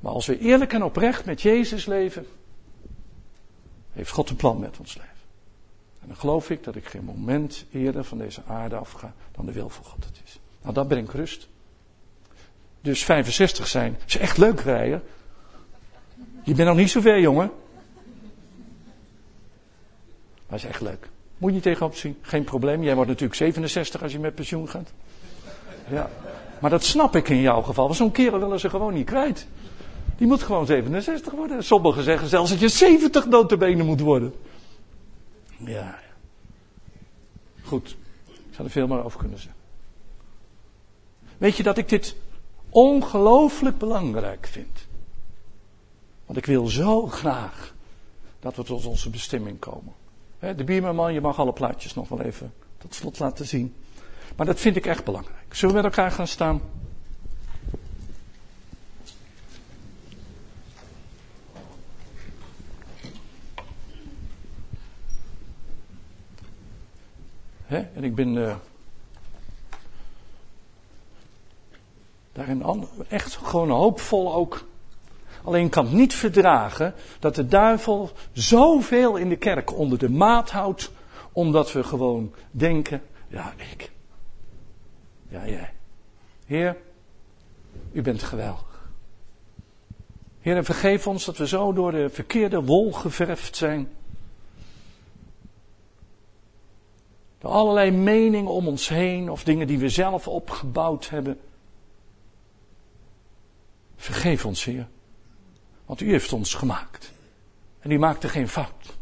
Maar 0.00 0.12
als 0.12 0.26
we 0.26 0.38
eerlijk 0.38 0.72
en 0.72 0.82
oprecht 0.82 1.24
met 1.24 1.42
Jezus 1.42 1.86
leven, 1.86 2.26
heeft 3.92 4.10
God 4.10 4.30
een 4.30 4.36
plan 4.36 4.58
met 4.58 4.78
ons 4.78 4.94
leven. 4.94 5.10
En 6.00 6.06
dan 6.06 6.16
geloof 6.16 6.50
ik 6.50 6.64
dat 6.64 6.76
ik 6.76 6.84
geen 6.84 7.04
moment 7.04 7.64
eerder 7.72 8.04
van 8.04 8.18
deze 8.18 8.42
aarde 8.46 8.76
afga 8.76 9.14
dan 9.32 9.46
de 9.46 9.52
wil 9.52 9.68
van 9.68 9.84
God 9.84 10.04
het 10.04 10.20
is. 10.24 10.38
Nou, 10.62 10.74
dat 10.74 10.88
brengt 10.88 11.12
rust. 11.12 11.48
Dus 12.80 13.04
65 13.04 13.66
zijn 13.66 13.98
is 14.06 14.16
echt 14.16 14.36
leuk 14.36 14.60
rijden. 14.60 15.02
Je 16.46 16.54
bent 16.54 16.68
nog 16.68 16.76
niet 16.76 16.90
zo 16.90 17.00
ver, 17.00 17.20
jongen. 17.20 17.50
Maar 20.46 20.58
is 20.58 20.64
echt 20.64 20.80
leuk. 20.80 21.08
Moet 21.38 21.48
je 21.48 21.54
niet 21.54 21.62
tegenop 21.62 21.94
zien. 21.94 22.18
Geen 22.20 22.44
probleem. 22.44 22.82
Jij 22.82 22.94
wordt 22.94 23.10
natuurlijk 23.10 23.38
67 23.38 24.02
als 24.02 24.12
je 24.12 24.18
met 24.18 24.34
pensioen 24.34 24.68
gaat. 24.68 24.92
Ja. 25.90 26.10
Maar 26.60 26.70
dat 26.70 26.84
snap 26.84 27.16
ik 27.16 27.28
in 27.28 27.40
jouw 27.40 27.62
geval. 27.62 27.84
Want 27.84 27.96
zo'n 27.96 28.10
kerel 28.10 28.38
willen 28.38 28.60
ze 28.60 28.70
gewoon 28.70 28.94
niet 28.94 29.06
kwijt. 29.06 29.46
Die 30.16 30.26
moet 30.26 30.42
gewoon 30.42 30.66
67 30.66 31.32
worden. 31.32 31.64
Sommigen 31.64 32.02
zeggen 32.02 32.28
zelfs 32.28 32.50
dat 32.50 32.60
je 32.60 32.68
70 32.68 33.26
notabene 33.26 33.82
moet 33.82 34.00
worden. 34.00 34.34
Ja. 35.56 35.98
Goed. 37.62 37.96
Ik 38.26 38.54
zou 38.54 38.66
er 38.66 38.70
veel 38.70 38.86
meer 38.86 39.04
over 39.04 39.18
kunnen 39.18 39.38
zeggen. 39.38 39.60
Weet 41.38 41.56
je 41.56 41.62
dat 41.62 41.78
ik 41.78 41.88
dit 41.88 42.16
ongelooflijk 42.70 43.78
belangrijk 43.78 44.46
vind? 44.46 44.85
Want 46.26 46.38
ik 46.38 46.46
wil 46.46 46.66
zo 46.66 47.06
graag 47.06 47.74
dat 48.40 48.56
we 48.56 48.62
tot 48.62 48.86
onze 48.86 49.10
bestemming 49.10 49.58
komen. 49.58 49.92
De 50.38 50.64
bierman, 50.64 51.12
je 51.12 51.20
mag 51.20 51.38
alle 51.38 51.52
plaatjes 51.52 51.94
nog 51.94 52.08
wel 52.08 52.20
even 52.20 52.52
tot 52.78 52.94
slot 52.94 53.18
laten 53.18 53.46
zien. 53.46 53.74
Maar 54.36 54.46
dat 54.46 54.60
vind 54.60 54.76
ik 54.76 54.86
echt 54.86 55.04
belangrijk. 55.04 55.54
Zullen 55.54 55.74
we 55.74 55.82
met 55.82 55.90
elkaar 55.90 56.10
gaan 56.10 56.26
staan? 56.26 56.60
en 67.68 68.04
ik 68.04 68.14
ben 68.14 68.34
uh, 68.34 68.56
daarin 72.32 72.86
echt 73.08 73.36
gewoon 73.36 73.70
hoopvol 73.70 74.34
ook. 74.34 74.64
Alleen 75.46 75.68
kan 75.68 75.84
het 75.84 75.94
niet 75.94 76.14
verdragen 76.14 76.94
dat 77.18 77.34
de 77.34 77.46
duivel 77.46 78.10
zoveel 78.32 79.16
in 79.16 79.28
de 79.28 79.36
kerk 79.36 79.78
onder 79.78 79.98
de 79.98 80.10
maat 80.10 80.50
houdt, 80.50 80.90
omdat 81.32 81.72
we 81.72 81.82
gewoon 81.82 82.34
denken, 82.50 83.02
ja 83.28 83.54
ik, 83.72 83.90
ja 85.28 85.48
jij. 85.48 85.72
Heer, 86.46 86.76
u 87.92 88.02
bent 88.02 88.22
geweldig. 88.22 88.90
Heer, 90.40 90.64
vergeef 90.64 91.06
ons 91.06 91.24
dat 91.24 91.36
we 91.36 91.46
zo 91.46 91.72
door 91.72 91.92
de 91.92 92.10
verkeerde 92.10 92.62
wol 92.62 92.92
geverfd 92.92 93.56
zijn. 93.56 93.88
Door 97.38 97.50
allerlei 97.50 97.90
meningen 97.90 98.52
om 98.52 98.68
ons 98.68 98.88
heen 98.88 99.30
of 99.30 99.44
dingen 99.44 99.66
die 99.66 99.78
we 99.78 99.88
zelf 99.88 100.28
opgebouwd 100.28 101.08
hebben. 101.08 101.40
Vergeef 103.96 104.44
ons, 104.44 104.64
Heer. 104.64 104.88
Want 105.86 106.00
u 106.00 106.10
heeft 106.10 106.32
ons 106.32 106.54
gemaakt. 106.54 107.12
En 107.78 107.90
u 107.90 107.98
maakte 107.98 108.28
geen 108.28 108.48
fout. 108.48 108.96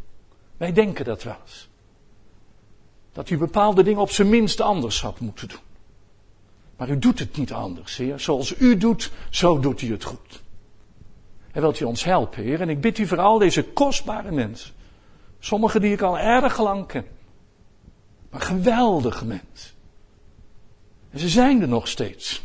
Wij 0.56 0.72
denken 0.72 1.04
dat 1.04 1.22
wel 1.22 1.36
eens. 1.42 1.68
Dat 3.12 3.30
u 3.30 3.38
bepaalde 3.38 3.82
dingen 3.82 4.00
op 4.00 4.10
zijn 4.10 4.28
minst 4.28 4.60
anders 4.60 5.00
had 5.00 5.20
moeten 5.20 5.48
doen. 5.48 5.58
Maar 6.76 6.90
u 6.90 6.98
doet 6.98 7.18
het 7.18 7.36
niet 7.36 7.52
anders, 7.52 7.96
Heer. 7.96 8.20
Zoals 8.20 8.58
u 8.58 8.76
doet, 8.76 9.12
zo 9.30 9.60
doet 9.60 9.82
u 9.82 9.92
het 9.92 10.04
goed. 10.04 10.42
En 11.52 11.60
wilt 11.60 11.80
u 11.80 11.84
ons 11.84 12.04
helpen, 12.04 12.42
Heer. 12.42 12.60
En 12.60 12.68
ik 12.68 12.80
bid 12.80 12.98
u 12.98 13.06
voor 13.06 13.20
al 13.20 13.38
deze 13.38 13.64
kostbare 13.64 14.30
mensen. 14.30 14.74
Sommigen 15.38 15.80
die 15.80 15.92
ik 15.92 16.02
al 16.02 16.18
erg 16.18 16.58
lang 16.58 16.86
ken. 16.86 17.06
Maar 18.30 18.40
geweldige 18.40 19.24
mensen. 19.24 19.70
En 21.10 21.18
ze 21.18 21.28
zijn 21.28 21.62
er 21.62 21.68
nog 21.68 21.88
steeds. 21.88 22.42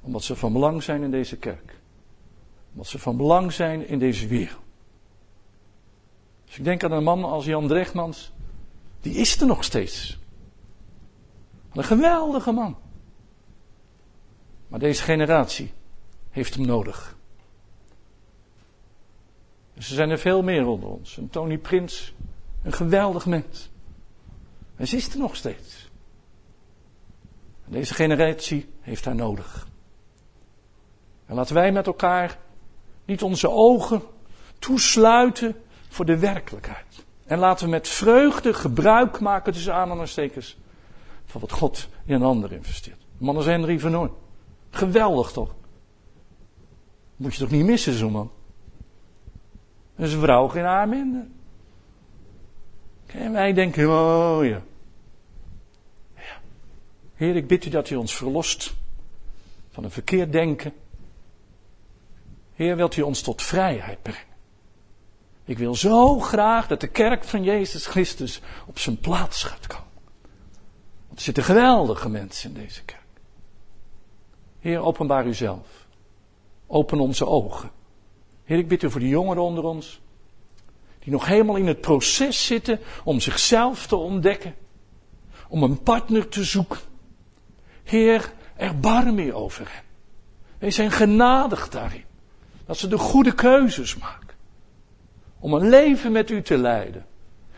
Omdat 0.00 0.22
ze 0.22 0.36
van 0.36 0.52
belang 0.52 0.82
zijn 0.82 1.02
in 1.02 1.10
deze 1.10 1.36
kerk. 1.36 1.79
Omdat 2.72 2.86
ze 2.86 2.98
van 2.98 3.16
belang 3.16 3.52
zijn 3.52 3.88
in 3.88 3.98
deze 3.98 4.26
wereld. 4.26 4.60
Dus 6.44 6.58
ik 6.58 6.64
denk 6.64 6.84
aan 6.84 6.92
een 6.92 7.02
man 7.02 7.24
als 7.24 7.44
Jan 7.44 7.68
Drechtmans. 7.68 8.32
Die 9.00 9.14
is 9.14 9.40
er 9.40 9.46
nog 9.46 9.64
steeds. 9.64 10.18
Een 11.72 11.84
geweldige 11.84 12.52
man. 12.52 12.76
Maar 14.68 14.78
deze 14.78 15.02
generatie 15.02 15.72
heeft 16.30 16.54
hem 16.54 16.66
nodig. 16.66 17.16
Dus 19.74 19.88
er 19.88 19.94
zijn 19.94 20.10
er 20.10 20.18
veel 20.18 20.42
meer 20.42 20.66
onder 20.66 20.88
ons. 20.88 21.16
Een 21.16 21.30
Tony 21.30 21.58
Prins, 21.58 22.14
een 22.62 22.72
geweldig 22.72 23.26
mens. 23.26 23.70
En 24.76 24.88
ze 24.88 24.96
is 24.96 25.12
er 25.12 25.18
nog 25.18 25.36
steeds. 25.36 25.90
En 27.64 27.72
deze 27.72 27.94
generatie 27.94 28.68
heeft 28.80 29.04
haar 29.04 29.14
nodig. 29.14 29.68
En 31.26 31.34
laten 31.34 31.54
wij 31.54 31.72
met 31.72 31.86
elkaar 31.86 32.38
niet 33.10 33.22
onze 33.22 33.50
ogen 33.50 34.02
toesluiten 34.58 35.56
voor 35.88 36.04
de 36.04 36.18
werkelijkheid. 36.18 37.04
En 37.26 37.38
laten 37.38 37.64
we 37.64 37.70
met 37.70 37.88
vreugde 37.88 38.54
gebruik 38.54 39.20
maken 39.20 39.52
tussen 39.52 39.74
aanhalingstekens 39.74 40.58
van 41.24 41.40
wat 41.40 41.52
God 41.52 41.88
in 42.04 42.14
een 42.14 42.22
ander 42.22 42.52
investeert. 42.52 43.00
Man 43.18 43.38
is 43.38 43.44
Henry 43.44 43.78
van 43.78 43.90
Noorn. 43.90 44.10
Geweldig 44.70 45.32
toch? 45.32 45.54
Moet 47.16 47.34
je 47.34 47.40
toch 47.40 47.50
niet 47.50 47.64
missen, 47.64 47.92
zo'n 47.92 48.12
man? 48.12 48.30
En 49.96 50.08
zijn 50.08 50.20
vrouw 50.20 50.48
geen 50.48 50.64
haar. 50.64 50.88
En 53.06 53.32
wij 53.32 53.52
denken, 53.52 53.88
oh 53.88 54.44
ja. 54.44 54.62
ja. 56.16 56.40
Heer, 57.14 57.36
ik 57.36 57.46
bid 57.46 57.64
u 57.64 57.70
dat 57.70 57.90
u 57.90 57.94
ons 57.94 58.16
verlost 58.16 58.74
van 59.70 59.84
een 59.84 59.90
verkeerd 59.90 60.32
denken. 60.32 60.72
Heer, 62.60 62.76
wilt 62.76 62.96
u 62.96 63.02
ons 63.02 63.22
tot 63.22 63.42
vrijheid 63.42 64.02
brengen? 64.02 64.36
Ik 65.44 65.58
wil 65.58 65.74
zo 65.74 66.18
graag 66.18 66.66
dat 66.66 66.80
de 66.80 66.86
kerk 66.86 67.24
van 67.24 67.42
Jezus 67.42 67.86
Christus 67.86 68.40
op 68.66 68.78
zijn 68.78 68.98
plaats 68.98 69.42
gaat 69.42 69.66
komen. 69.66 69.92
Want 71.06 71.18
er 71.18 71.24
zitten 71.24 71.44
geweldige 71.44 72.08
mensen 72.08 72.54
in 72.54 72.62
deze 72.62 72.82
kerk. 72.82 73.00
Heer, 74.58 74.80
openbaar 74.80 75.26
uzelf. 75.26 75.86
Open 76.66 77.00
onze 77.00 77.26
ogen. 77.26 77.70
Heer, 78.44 78.58
ik 78.58 78.68
bid 78.68 78.82
u 78.82 78.90
voor 78.90 79.00
de 79.00 79.08
jongeren 79.08 79.42
onder 79.42 79.64
ons. 79.64 80.00
Die 80.98 81.12
nog 81.12 81.26
helemaal 81.26 81.56
in 81.56 81.66
het 81.66 81.80
proces 81.80 82.46
zitten 82.46 82.80
om 83.04 83.20
zichzelf 83.20 83.86
te 83.86 83.96
ontdekken. 83.96 84.54
Om 85.48 85.62
een 85.62 85.82
partner 85.82 86.28
te 86.28 86.44
zoeken. 86.44 86.80
Heer, 87.84 88.32
erbarm 88.56 89.30
over 89.30 89.72
hen. 89.72 89.84
Wij 90.58 90.70
zijn 90.70 90.90
genadig 90.90 91.68
daarin. 91.68 92.08
Dat 92.70 92.78
ze 92.78 92.88
de 92.88 92.98
goede 92.98 93.34
keuzes 93.34 93.96
maken. 93.96 94.36
Om 95.38 95.54
een 95.54 95.68
leven 95.68 96.12
met 96.12 96.30
u 96.30 96.42
te 96.42 96.58
leiden. 96.58 97.06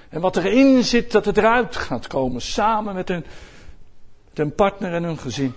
En 0.09 0.21
wat 0.21 0.37
erin 0.37 0.85
zit, 0.85 1.13
dat 1.13 1.25
het 1.25 1.37
eruit 1.37 1.77
gaat 1.77 2.07
komen. 2.07 2.43
Samen 2.43 2.95
met 2.95 3.11
een, 3.11 3.25
met 4.35 4.57
partner 4.57 4.95
en 4.95 5.03
een 5.03 5.19
gezin. 5.19 5.55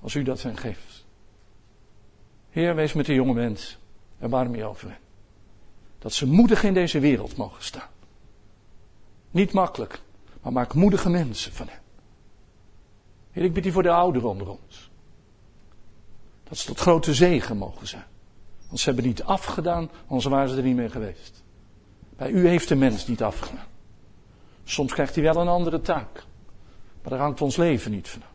Als 0.00 0.14
u 0.14 0.22
dat 0.22 0.42
hen 0.42 0.56
geeft. 0.56 1.06
Heer, 2.50 2.74
wees 2.74 2.92
met 2.92 3.06
de 3.06 3.14
jonge 3.14 3.34
mens. 3.34 3.78
Erbarm 4.18 4.54
je 4.54 4.64
over 4.64 4.88
hen. 4.88 4.98
Dat 5.98 6.12
ze 6.12 6.26
moedig 6.26 6.64
in 6.64 6.74
deze 6.74 7.00
wereld 7.00 7.36
mogen 7.36 7.64
staan. 7.64 7.90
Niet 9.30 9.52
makkelijk, 9.52 10.00
maar 10.42 10.52
maak 10.52 10.74
moedige 10.74 11.10
mensen 11.10 11.52
van 11.52 11.68
hen. 11.68 11.80
Heer, 13.30 13.44
ik 13.44 13.52
bid 13.52 13.66
u 13.66 13.72
voor 13.72 13.82
de 13.82 13.92
ouderen 13.92 14.28
onder 14.28 14.48
ons. 14.48 14.90
Dat 16.44 16.58
ze 16.58 16.66
tot 16.66 16.80
grote 16.80 17.14
zegen 17.14 17.56
mogen 17.56 17.86
zijn. 17.86 18.06
Want 18.68 18.80
ze 18.80 18.86
hebben 18.86 19.06
niet 19.06 19.22
afgedaan, 19.22 19.90
anders 20.06 20.24
waren 20.24 20.48
ze 20.48 20.56
er 20.56 20.62
niet 20.62 20.76
meer 20.76 20.90
geweest. 20.90 21.42
Bij 22.16 22.30
u 22.30 22.48
heeft 22.48 22.68
de 22.68 22.74
mens 22.74 23.06
niet 23.06 23.22
afgedaan. 23.22 23.66
Soms 24.64 24.92
krijgt 24.92 25.14
hij 25.14 25.24
wel 25.24 25.36
een 25.36 25.48
andere 25.48 25.80
taak. 25.80 26.24
Maar 27.02 27.10
daar 27.10 27.20
hangt 27.20 27.40
ons 27.40 27.56
leven 27.56 27.90
niet 27.90 28.08
vanaf. 28.08 28.28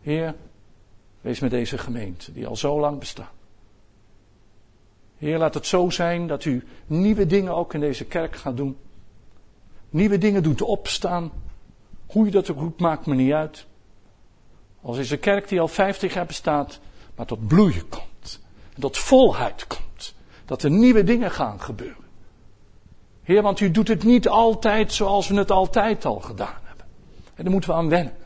Heer, 0.00 0.34
Wees 1.26 1.40
met 1.40 1.50
deze 1.50 1.78
gemeente, 1.78 2.32
die 2.32 2.46
al 2.46 2.56
zo 2.56 2.80
lang 2.80 2.98
bestaat. 2.98 3.32
Heer, 5.18 5.38
laat 5.38 5.54
het 5.54 5.66
zo 5.66 5.90
zijn 5.90 6.26
dat 6.26 6.44
u 6.44 6.66
nieuwe 6.86 7.26
dingen 7.26 7.54
ook 7.54 7.74
in 7.74 7.80
deze 7.80 8.04
kerk 8.04 8.36
gaat 8.36 8.56
doen. 8.56 8.76
Nieuwe 9.90 10.18
dingen 10.18 10.42
doet 10.42 10.62
opstaan. 10.62 11.30
Hoe 12.06 12.24
je 12.24 12.30
dat 12.30 12.50
ook 12.50 12.58
doet, 12.58 12.80
maakt 12.80 13.06
me 13.06 13.14
niet 13.14 13.32
uit. 13.32 13.66
Als 14.82 14.98
is 14.98 15.10
een 15.10 15.20
kerk 15.20 15.48
die 15.48 15.60
al 15.60 15.68
50 15.68 16.14
jaar 16.14 16.26
bestaat, 16.26 16.80
maar 17.14 17.26
tot 17.26 17.46
bloeien 17.46 17.88
komt. 17.88 18.04
Tot 18.78 18.98
volheid 18.98 19.66
komt. 19.66 20.14
Dat 20.44 20.62
er 20.62 20.70
nieuwe 20.70 21.04
dingen 21.04 21.30
gaan 21.30 21.60
gebeuren. 21.60 22.04
Heer, 23.22 23.42
want 23.42 23.60
u 23.60 23.70
doet 23.70 23.88
het 23.88 24.04
niet 24.04 24.28
altijd 24.28 24.92
zoals 24.92 25.28
we 25.28 25.34
het 25.34 25.50
altijd 25.50 26.04
al 26.04 26.20
gedaan 26.20 26.60
hebben. 26.62 26.86
En 27.34 27.42
daar 27.42 27.52
moeten 27.52 27.70
we 27.70 27.76
aan 27.76 27.88
wennen. 27.88 28.16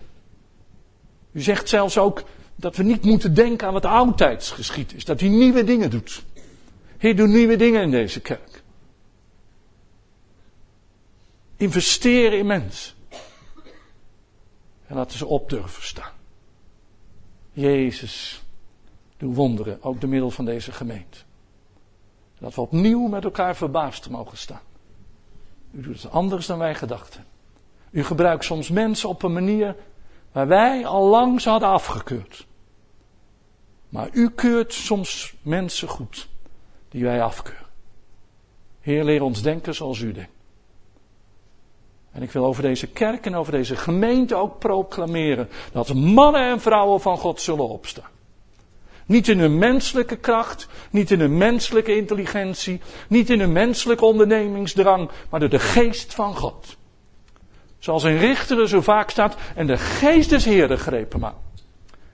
U 1.32 1.40
zegt 1.40 1.68
zelfs 1.68 1.98
ook, 1.98 2.22
dat 2.56 2.76
we 2.76 2.82
niet 2.82 3.02
moeten 3.02 3.34
denken 3.34 3.66
aan 3.66 3.72
wat 3.72 3.84
oudtijds 3.84 4.50
geschied 4.50 4.94
is. 4.94 5.04
Dat 5.04 5.20
hij 5.20 5.28
nieuwe 5.28 5.64
dingen 5.64 5.90
doet. 5.90 6.22
Heer, 6.98 7.16
doe 7.16 7.26
nieuwe 7.26 7.56
dingen 7.56 7.82
in 7.82 7.90
deze 7.90 8.20
kerk. 8.20 8.62
Investeren 11.56 12.38
in 12.38 12.46
mensen. 12.46 12.94
En 14.86 14.96
laten 14.96 15.18
ze 15.18 15.26
op 15.26 15.50
durven 15.50 15.82
staan. 15.82 16.12
Jezus, 17.52 18.42
doe 19.20 19.34
wonderen, 19.34 19.82
ook 19.82 20.00
door 20.00 20.10
middel 20.10 20.30
van 20.30 20.44
deze 20.44 20.72
gemeente. 20.72 21.18
Dat 22.38 22.54
we 22.54 22.60
opnieuw 22.60 23.06
met 23.06 23.24
elkaar 23.24 23.56
verbaasd 23.56 24.10
mogen 24.10 24.38
staan. 24.38 24.60
U 25.70 25.82
doet 25.82 26.02
het 26.02 26.12
anders 26.12 26.46
dan 26.46 26.58
wij 26.58 26.74
gedachten. 26.74 27.24
U 27.90 28.04
gebruikt 28.04 28.44
soms 28.44 28.68
mensen 28.68 29.08
op 29.08 29.22
een 29.22 29.32
manier 29.32 29.76
waar 30.32 30.46
wij 30.46 30.86
al 30.86 31.08
lang 31.08 31.40
ze 31.40 31.48
hadden 31.48 31.68
afgekeurd. 31.68 32.46
Maar 33.88 34.08
u 34.12 34.30
keurt 34.30 34.72
soms 34.72 35.34
mensen 35.42 35.88
goed 35.88 36.28
die 36.88 37.04
wij 37.04 37.22
afkeuren. 37.22 37.66
Heer, 38.80 39.04
leer 39.04 39.22
ons 39.22 39.42
denken 39.42 39.74
zoals 39.74 40.00
u 40.00 40.12
denkt. 40.12 40.30
En 42.10 42.22
ik 42.22 42.30
wil 42.30 42.44
over 42.44 42.62
deze 42.62 42.86
kerk 42.86 43.26
en 43.26 43.34
over 43.34 43.52
deze 43.52 43.76
gemeente 43.76 44.34
ook 44.34 44.58
proclameren 44.58 45.48
dat 45.72 45.94
mannen 45.94 46.50
en 46.50 46.60
vrouwen 46.60 47.00
van 47.00 47.18
God 47.18 47.40
zullen 47.40 47.68
opstaan. 47.68 48.18
Niet 49.10 49.28
in 49.28 49.38
hun 49.38 49.58
menselijke 49.58 50.16
kracht, 50.16 50.68
niet 50.90 51.10
in 51.10 51.20
hun 51.20 51.36
menselijke 51.36 51.96
intelligentie, 51.96 52.80
niet 53.08 53.30
in 53.30 53.40
hun 53.40 53.52
menselijke 53.52 54.04
ondernemingsdrang, 54.04 55.10
maar 55.30 55.40
door 55.40 55.48
de 55.48 55.58
geest 55.58 56.14
van 56.14 56.36
God. 56.36 56.76
Zoals 57.78 58.04
in 58.04 58.16
Richteren 58.16 58.68
zo 58.68 58.80
vaak 58.80 59.10
staat, 59.10 59.36
en 59.54 59.66
de 59.66 59.76
geest 59.76 60.30
des 60.30 60.44
Heeren 60.44 60.78
greep 60.78 61.12
hem 61.12 61.24
aan. 61.24 61.38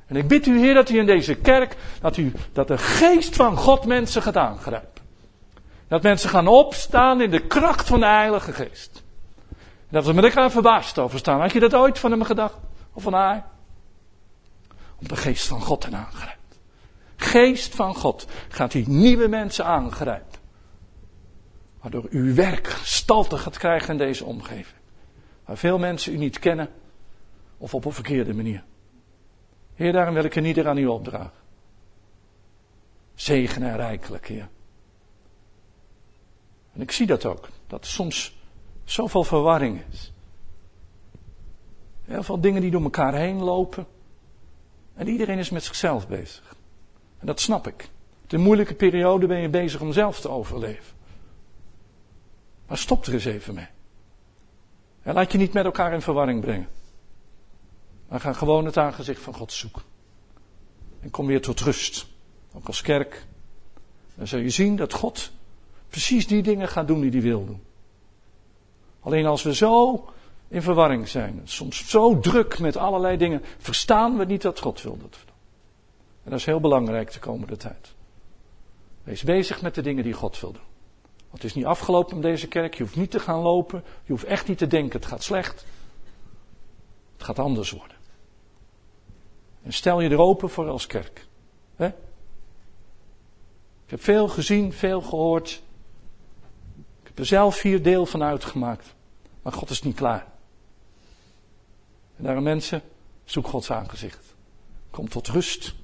En 0.07 0.16
ik 0.16 0.28
bid 0.28 0.47
u, 0.47 0.59
Heer, 0.59 0.74
dat 0.74 0.90
u 0.90 0.99
in 0.99 1.07
deze 1.07 1.34
kerk, 1.34 1.76
dat, 2.01 2.16
u, 2.16 2.32
dat 2.53 2.68
de 2.68 2.78
geest 2.78 3.36
van 3.36 3.57
God 3.57 3.86
mensen 3.86 4.22
gaat 4.22 4.36
aangrijpen. 4.36 5.03
Dat 5.88 6.03
mensen 6.03 6.30
gaan 6.30 6.47
opstaan 6.47 7.20
in 7.20 7.30
de 7.30 7.47
kracht 7.47 7.88
van 7.88 8.01
de 8.01 8.07
Heilige 8.07 8.53
Geest. 8.53 9.03
Dat 9.90 10.07
we 10.07 10.12
met 10.12 10.24
elkaar 10.24 10.51
verbaasd 10.51 10.99
over 10.99 11.18
staan. 11.18 11.40
Had 11.40 11.53
je 11.53 11.61
dat 11.61 11.74
ooit 11.74 11.99
van 11.99 12.11
hem 12.11 12.22
gedacht? 12.22 12.57
Of 12.92 13.03
van 13.03 13.12
haar? 13.12 13.47
Om 15.01 15.09
de 15.09 15.16
geest 15.16 15.47
van 15.47 15.61
God 15.61 15.80
te 15.80 15.97
aangrijpen. 15.97 16.36
Geest 17.27 17.74
van 17.74 17.95
God 17.95 18.27
gaat 18.49 18.72
die 18.72 18.89
nieuwe 18.89 19.29
mensen 19.29 19.64
aangrijpen. 19.64 20.39
Waardoor 21.81 22.07
uw 22.11 22.35
werk 22.35 22.66
gestalte 22.66 23.39
gaat 23.39 23.59
krijgen 23.59 23.91
in 23.91 23.99
deze 23.99 24.24
omgeving. 24.24 24.81
Waar 25.45 25.57
veel 25.57 25.79
mensen 25.79 26.12
u 26.12 26.16
niet 26.16 26.39
kennen 26.39 26.70
of 27.59 27.74
op 27.74 27.85
een 27.85 27.93
verkeerde 27.93 28.35
manier. 28.35 28.64
Heer, 29.74 29.93
daarom 29.93 30.14
wil 30.14 30.24
ik 30.24 30.37
er 30.37 30.43
niet 30.43 30.64
aan 30.64 30.79
u 30.79 30.87
opdragen. 30.87 31.45
Zegen 33.14 33.62
en 33.62 33.77
rijkelijk, 33.77 34.29
Heer. 34.29 34.49
En 36.72 36.81
ik 36.81 36.91
zie 36.91 37.07
dat 37.07 37.24
ook. 37.24 37.49
Dat 37.66 37.85
er 37.85 37.91
soms 37.91 38.37
zoveel 38.85 39.24
verwarring 39.24 39.83
is. 39.93 40.12
Heel 42.05 42.22
veel 42.22 42.41
dingen 42.41 42.61
die 42.61 42.70
door 42.70 42.83
elkaar 42.83 43.14
heen 43.14 43.43
lopen. 43.43 43.87
En 44.95 45.09
iedereen 45.09 45.39
is 45.39 45.51
met 45.51 45.64
zichzelf 45.64 46.09
bezig. 46.09 46.55
Dat 47.27 47.41
snap 47.41 47.66
ik. 47.66 47.89
De 48.27 48.39
moeilijke 48.39 48.74
periode 48.74 49.27
ben 49.27 49.39
je 49.39 49.49
bezig 49.49 49.81
om 49.81 49.93
zelf 49.93 50.20
te 50.20 50.29
overleven. 50.29 50.95
Maar 52.66 52.79
stop 52.79 53.07
er 53.07 53.12
eens 53.12 53.24
even 53.24 53.55
mee. 53.55 53.66
En 55.03 55.14
laat 55.14 55.33
je 55.33 55.39
niet 55.39 55.53
met 55.53 55.64
elkaar 55.64 55.93
in 55.93 56.03
verwarring 56.03 56.41
brengen. 56.41 56.68
Maar 58.09 58.20
ga 58.20 58.33
gewoon 58.33 58.64
het 58.64 58.77
aangezicht 58.77 59.22
van 59.22 59.35
God 59.35 59.53
zoeken. 59.53 59.83
En 61.01 61.11
kom 61.11 61.27
weer 61.27 61.41
tot 61.41 61.61
rust. 61.61 62.07
Ook 62.53 62.66
als 62.66 62.81
kerk. 62.81 63.27
Dan 64.14 64.27
zul 64.27 64.39
je 64.39 64.51
zien 64.51 64.77
dat 64.77 64.93
God 64.93 65.31
precies 65.89 66.27
die 66.27 66.43
dingen 66.43 66.68
gaat 66.68 66.87
doen 66.87 67.01
die 67.01 67.11
hij 67.11 67.20
wil 67.20 67.47
doen. 67.47 67.62
Alleen 69.01 69.27
als 69.27 69.43
we 69.43 69.55
zo 69.55 70.05
in 70.49 70.62
verwarring 70.62 71.09
zijn, 71.09 71.41
soms 71.45 71.89
zo 71.89 72.18
druk 72.18 72.59
met 72.59 72.77
allerlei 72.77 73.16
dingen, 73.16 73.43
verstaan 73.59 74.16
we 74.16 74.24
niet 74.24 74.43
dat 74.43 74.61
God 74.61 74.83
wil 74.83 74.97
dat 74.97 75.11
we 75.11 75.27
doen. 75.27 75.36
En 76.27 76.33
dat 76.33 76.41
is 76.41 76.47
heel 76.47 76.61
belangrijk 76.61 77.12
de 77.12 77.18
komende 77.18 77.57
tijd. 77.57 77.95
Wees 79.03 79.22
bezig 79.22 79.62
met 79.62 79.74
de 79.74 79.83
dingen 79.83 80.03
die 80.03 80.12
God 80.12 80.41
wil 80.41 80.53
doen. 80.53 80.62
Want 81.16 81.33
het 81.33 81.45
is 81.45 81.55
niet 81.55 81.64
afgelopen 81.64 82.14
met 82.14 82.22
deze 82.22 82.49
kerk, 82.49 82.74
je 82.74 82.83
hoeft 82.83 82.97
niet 82.97 83.11
te 83.11 83.20
gaan 83.20 83.41
lopen, 83.41 83.85
je 84.05 84.12
hoeft 84.12 84.24
echt 84.24 84.49
niet 84.49 84.59
te 84.59 84.66
denken 84.66 85.01
het 85.01 85.09
gaat 85.09 85.22
slecht. 85.22 85.64
Het 87.12 87.24
gaat 87.24 87.39
anders 87.39 87.70
worden. 87.70 87.97
En 89.62 89.72
stel 89.72 90.01
je 90.01 90.09
er 90.09 90.18
open 90.18 90.51
voor 90.51 90.68
als 90.68 90.87
kerk. 90.87 91.27
Ik 93.85 93.93
heb 93.93 94.03
veel 94.03 94.29
gezien, 94.29 94.72
veel 94.72 95.01
gehoord. 95.01 95.62
Ik 96.77 97.07
heb 97.07 97.18
er 97.18 97.27
zelf 97.27 97.57
vier 97.57 97.83
deel 97.83 98.07
van 98.07 98.22
uitgemaakt. 98.22 98.95
Maar 99.43 99.53
God 99.53 99.70
is 99.70 99.83
niet 99.83 99.97
klaar. 99.97 100.27
En 102.16 102.24
daarom 102.24 102.43
mensen, 102.43 102.83
zoek 103.24 103.47
Gods 103.47 103.70
aangezicht. 103.70 104.35
Kom 104.91 105.09
tot 105.09 105.29
rust. 105.29 105.74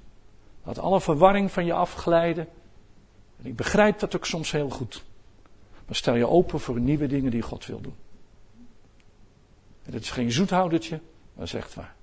Laat 0.63 0.79
alle 0.79 1.01
verwarring 1.01 1.51
van 1.51 1.65
je 1.65 1.73
afglijden. 1.73 2.49
En 3.39 3.47
ik 3.47 3.57
begrijp 3.57 3.99
dat 3.99 4.17
ook 4.17 4.27
soms 4.27 4.51
heel 4.51 4.71
goed. 4.71 5.05
Maar 5.87 5.97
stel 5.97 6.15
je 6.15 6.27
open 6.27 6.61
voor 6.61 6.81
nieuwe 6.81 7.07
dingen 7.07 7.31
die 7.31 7.43
God 7.43 7.67
wil 7.67 7.81
doen. 7.81 7.95
En 9.83 9.93
het 9.93 10.03
is 10.03 10.11
geen 10.11 10.33
zoethoudertje, 10.33 11.01
maar 11.35 11.55
echt 11.55 11.75
waar. 11.75 11.95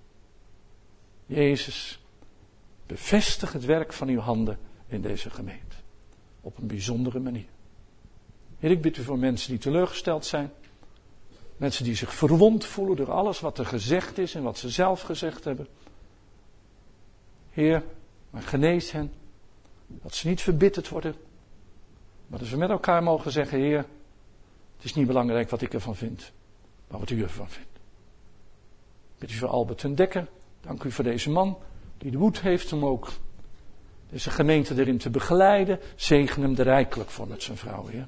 Jezus, 1.26 1.99
bevestig 2.86 3.53
het 3.53 3.66
werk 3.66 3.93
van 3.93 4.07
uw 4.07 4.20
handen 4.20 4.60
in 4.88 5.01
deze 5.01 5.30
gemeente. 5.30 5.76
Op 6.41 6.57
een 6.57 6.68
bijzondere 6.68 7.20
manier. 7.20 7.47
Heer, 8.60 8.72
ik 8.72 8.82
bid 8.82 8.97
u 8.97 9.03
voor 9.03 9.20
mensen 9.20 9.49
die 9.49 9.60
teleurgesteld 9.60 10.26
zijn. 10.26 10.51
Mensen 11.57 11.84
die 11.84 11.95
zich 11.95 12.14
verwond 12.14 12.66
voelen 12.66 12.95
door 12.95 13.12
alles 13.12 13.39
wat 13.39 13.57
er 13.57 13.66
gezegd 13.66 14.18
is 14.18 14.36
en 14.36 14.43
wat 14.43 14.57
ze 14.57 14.70
zelf 14.70 15.01
gezegd 15.01 15.43
hebben. 15.43 15.68
Heer, 17.49 17.84
maar 18.30 18.42
genees 18.42 18.92
hen. 18.92 19.14
Dat 19.88 20.16
ze 20.16 20.28
niet 20.28 20.42
verbitterd 20.42 20.90
worden. 20.90 21.16
Maar 22.28 22.40
dat 22.40 22.50
we 22.50 22.58
met 22.58 22.70
elkaar 22.70 23.04
mogen 23.04 23.32
zeggen, 23.32 23.60
Heer, 23.60 23.86
het 24.76 24.86
is 24.86 24.94
niet 24.94 25.08
belangrijk 25.08 25.50
wat 25.50 25.62
ik 25.62 25.74
ervan 25.74 25.96
vind, 25.96 26.32
maar 26.88 27.00
wat 27.00 27.10
u 27.10 27.22
ervan 27.22 27.50
vindt. 27.50 27.70
Bid 29.18 29.32
u 29.32 29.34
voor 29.34 29.50
Albert 29.50 29.84
en 29.84 29.96
Dekker. 29.96 30.28
Dank 30.62 30.84
u 30.84 30.92
voor 30.92 31.04
deze 31.04 31.30
man 31.30 31.58
die 31.98 32.12
de 32.12 32.18
moed 32.18 32.42
heeft 32.42 32.74
om 32.74 32.86
ook 32.86 33.12
deze 34.10 34.30
gemeente 34.30 34.76
erin 34.76 34.98
te 34.98 35.10
begeleiden. 35.10 35.80
Zegen 35.96 36.42
hem 36.42 36.56
er 36.56 36.64
rijkelijk 36.64 37.10
voor 37.10 37.28
met 37.28 37.44
zijn 37.44 37.58
vrouw, 37.58 37.88
Heer. 37.88 38.08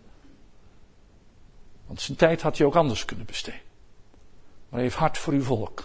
Want 1.86 2.02
zijn 2.02 2.18
tijd 2.18 2.42
had 2.42 2.58
hij 2.58 2.68
ook 2.68 2.76
anders 2.76 3.06
kunnen 3.06 3.26
besteden. 3.26 3.60
Maar 4.70 4.80
hij 4.80 4.82
heeft 4.82 4.96
hart 4.96 5.18
voor 5.18 5.34
uw 5.34 5.44
volk. 5.44 5.84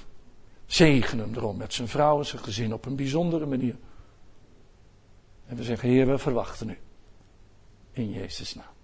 Zegen 0.66 1.18
hem 1.18 1.34
erom 1.34 1.56
met 1.56 1.74
zijn 1.74 1.88
vrouw 1.88 2.18
en 2.18 2.26
zijn 2.26 2.42
gezin 2.42 2.72
op 2.72 2.84
een 2.86 2.96
bijzondere 2.96 3.46
manier. 3.46 3.76
En 5.46 5.56
we 5.56 5.64
zeggen, 5.64 5.88
Heer, 5.88 6.06
we 6.06 6.18
verwachten 6.18 6.68
u. 6.68 6.78
In 7.92 8.10
Jezus' 8.10 8.54
naam. 8.54 8.75